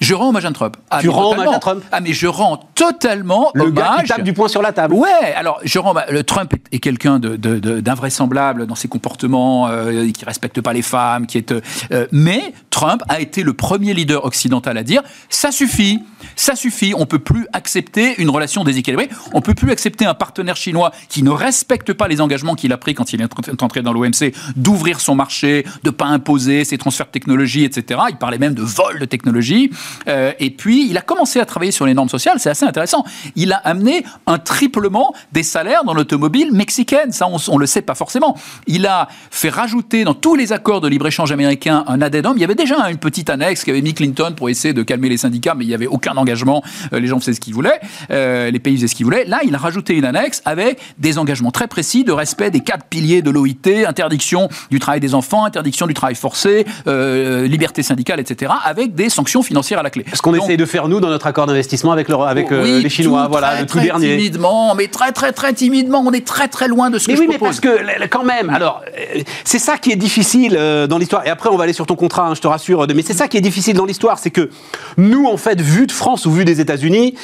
je 0.00 0.14
rends 0.14 0.28
hommage 0.28 0.44
à 0.44 0.52
Trump. 0.52 0.76
Ah, 0.90 1.00
tu 1.00 1.08
rends 1.08 1.32
hommage 1.32 1.54
à 1.54 1.58
Trump 1.58 1.82
Ah, 1.92 2.00
mais 2.00 2.12
je 2.12 2.26
rends 2.26 2.56
totalement 2.74 3.50
le 3.54 3.64
hommage. 3.64 3.74
Gars 3.74 4.02
qui 4.02 4.08
tape 4.08 4.22
du 4.22 4.32
poing 4.32 4.48
sur 4.48 4.62
la 4.62 4.72
table. 4.72 4.94
Ouais, 4.94 5.32
alors 5.36 5.60
je 5.64 5.78
rends. 5.78 5.94
Le 6.10 6.22
Trump 6.22 6.52
est, 6.72 6.78
quelqu'un 6.78 7.18
d'invraisemblable 7.18 8.62
de, 8.62 8.66
dans 8.66 8.74
ses 8.74 8.88
comportements, 8.88 9.68
euh, 9.68 10.10
qui 10.10 10.24
respecte 10.24 10.60
pas 10.60 10.72
les 10.72 10.82
femmes, 10.82 11.26
qui 11.26 11.38
est. 11.38 11.52
Euh, 11.52 12.06
mais 12.12 12.52
Trump 12.74 13.04
a 13.08 13.20
été 13.20 13.44
le 13.44 13.52
premier 13.52 13.94
leader 13.94 14.24
occidental 14.24 14.76
à 14.76 14.82
dire 14.82 15.00
ça 15.28 15.52
suffit, 15.52 16.00
ça 16.34 16.56
suffit. 16.56 16.92
On 16.96 17.06
peut 17.06 17.20
plus 17.20 17.46
accepter 17.52 18.20
une 18.20 18.28
relation 18.30 18.64
déséquilibrée. 18.64 19.08
On 19.32 19.40
peut 19.40 19.54
plus 19.54 19.70
accepter 19.70 20.06
un 20.06 20.14
partenaire 20.14 20.56
chinois 20.56 20.90
qui 21.08 21.22
ne 21.22 21.30
respecte 21.30 21.92
pas 21.92 22.08
les 22.08 22.20
engagements 22.20 22.56
qu'il 22.56 22.72
a 22.72 22.76
pris 22.76 22.94
quand 22.94 23.12
il 23.12 23.22
est 23.22 23.62
entré 23.62 23.82
dans 23.82 23.92
l'OMC, 23.92 24.34
d'ouvrir 24.56 24.98
son 24.98 25.14
marché, 25.14 25.64
de 25.84 25.90
pas 25.90 26.06
imposer 26.06 26.64
ses 26.64 26.76
transferts 26.76 27.06
de 27.06 27.12
technologie, 27.12 27.62
etc. 27.62 28.00
Il 28.10 28.16
parlait 28.16 28.38
même 28.38 28.54
de 28.54 28.62
vol 28.62 28.98
de 28.98 29.04
technologie. 29.04 29.70
Euh, 30.08 30.32
et 30.40 30.50
puis, 30.50 30.88
il 30.90 30.98
a 30.98 31.00
commencé 31.00 31.38
à 31.38 31.46
travailler 31.46 31.70
sur 31.70 31.86
les 31.86 31.94
normes 31.94 32.08
sociales, 32.08 32.40
c'est 32.40 32.50
assez 32.50 32.66
intéressant. 32.66 33.04
Il 33.36 33.52
a 33.52 33.58
amené 33.58 34.04
un 34.26 34.38
triplement 34.38 35.14
des 35.30 35.44
salaires 35.44 35.84
dans 35.84 35.94
l'automobile 35.94 36.52
mexicaine, 36.52 37.12
ça 37.12 37.28
on, 37.28 37.54
ne 37.54 37.60
le 37.60 37.66
sait 37.66 37.82
pas 37.82 37.94
forcément. 37.94 38.36
Il 38.66 38.84
a 38.86 39.06
fait 39.30 39.50
rajouter 39.50 40.02
dans 40.02 40.14
tous 40.14 40.34
les 40.34 40.52
accords 40.52 40.80
de 40.80 40.88
libre-échange 40.88 41.30
américains 41.30 41.84
un 41.86 42.02
addendum. 42.02 42.36
Il 42.36 42.40
y 42.40 42.44
avait 42.44 42.56
déjà 42.66 42.90
une 42.90 42.98
petite 42.98 43.30
annexe 43.30 43.64
qu'avait 43.64 43.82
mis 43.82 43.94
Clinton 43.94 44.34
pour 44.36 44.48
essayer 44.48 44.74
de 44.74 44.82
calmer 44.82 45.08
les 45.08 45.16
syndicats, 45.16 45.54
mais 45.54 45.64
il 45.64 45.68
n'y 45.68 45.74
avait 45.74 45.86
aucun 45.86 46.16
engagement. 46.16 46.62
Euh, 46.92 47.00
les 47.00 47.06
gens 47.06 47.20
faisaient 47.20 47.34
ce 47.34 47.40
qu'ils 47.40 47.54
voulaient, 47.54 47.80
euh, 48.10 48.50
les 48.50 48.58
pays 48.58 48.76
faisaient 48.76 48.88
ce 48.88 48.94
qu'ils 48.94 49.06
voulaient. 49.06 49.24
Là, 49.24 49.40
il 49.44 49.54
a 49.54 49.58
rajouté 49.58 49.94
une 49.94 50.04
annexe 50.04 50.42
avec 50.44 50.78
des 50.98 51.18
engagements 51.18 51.50
très 51.50 51.66
précis 51.66 52.04
de 52.04 52.12
respect 52.12 52.50
des 52.50 52.60
quatre 52.60 52.86
piliers 52.86 53.22
de 53.22 53.30
l'OIT, 53.30 53.86
interdiction 53.86 54.48
du 54.70 54.78
travail 54.78 55.00
des 55.00 55.14
enfants, 55.14 55.44
interdiction 55.44 55.86
du 55.86 55.94
travail 55.94 56.14
forcé, 56.14 56.66
liberté 56.86 57.82
syndicale, 57.82 58.20
etc., 58.20 58.52
avec 58.64 58.94
des 58.94 59.08
sanctions 59.08 59.42
financières 59.42 59.78
à 59.78 59.82
la 59.82 59.90
clé. 59.90 60.04
Ce 60.12 60.22
qu'on 60.22 60.34
essaye 60.34 60.56
de 60.56 60.64
faire 60.64 60.88
nous 60.88 61.00
dans 61.00 61.08
notre 61.08 61.26
accord 61.26 61.46
d'investissement 61.46 61.92
avec, 61.92 62.08
le, 62.08 62.16
avec 62.16 62.50
euh, 62.52 62.80
les 62.80 62.88
Chinois, 62.88 63.28
voilà, 63.30 63.60
le 63.60 63.66
tout 63.66 63.78
très 63.78 63.86
dernier. 63.86 64.16
Timidement, 64.16 64.74
mais 64.74 64.88
très 64.88 65.12
très 65.12 65.32
très 65.32 65.52
timidement, 65.52 66.02
on 66.04 66.12
est 66.12 66.26
très 66.26 66.48
très 66.48 66.68
loin 66.68 66.90
de 66.90 66.98
ce 66.98 67.08
mais 67.08 67.14
que 67.14 67.20
oui, 67.20 67.26
je 67.26 67.32
mais 67.32 67.38
parce 67.38 67.60
que 67.60 68.06
quand 68.08 68.24
même, 68.24 68.50
alors 68.50 68.82
euh, 68.86 69.22
c'est 69.44 69.58
ça 69.58 69.78
qui 69.78 69.90
est 69.92 69.96
difficile 69.96 70.56
euh, 70.58 70.86
dans 70.86 70.98
l'histoire. 70.98 71.26
Et 71.26 71.30
après, 71.30 71.48
on 71.48 71.56
va 71.56 71.64
aller 71.64 71.72
sur 71.72 71.86
ton 71.86 71.96
contrat, 71.96 72.28
hein, 72.28 72.34
je 72.34 72.40
te 72.40 72.46
rassure. 72.54 72.86
Mais 72.94 73.02
c'est 73.02 73.14
ça 73.14 73.28
qui 73.28 73.36
est 73.36 73.42
difficile 73.42 73.76
dans 73.76 73.84
l'histoire, 73.84 74.18
c'est 74.18 74.30
que 74.30 74.50
nous, 74.96 75.26
en 75.26 75.36
fait, 75.36 75.60
vu 75.60 75.86
de 75.86 75.92
France 75.92 76.26
ou 76.26 76.30
vu 76.30 76.44
des 76.44 76.60
États-Unis, 76.60 77.14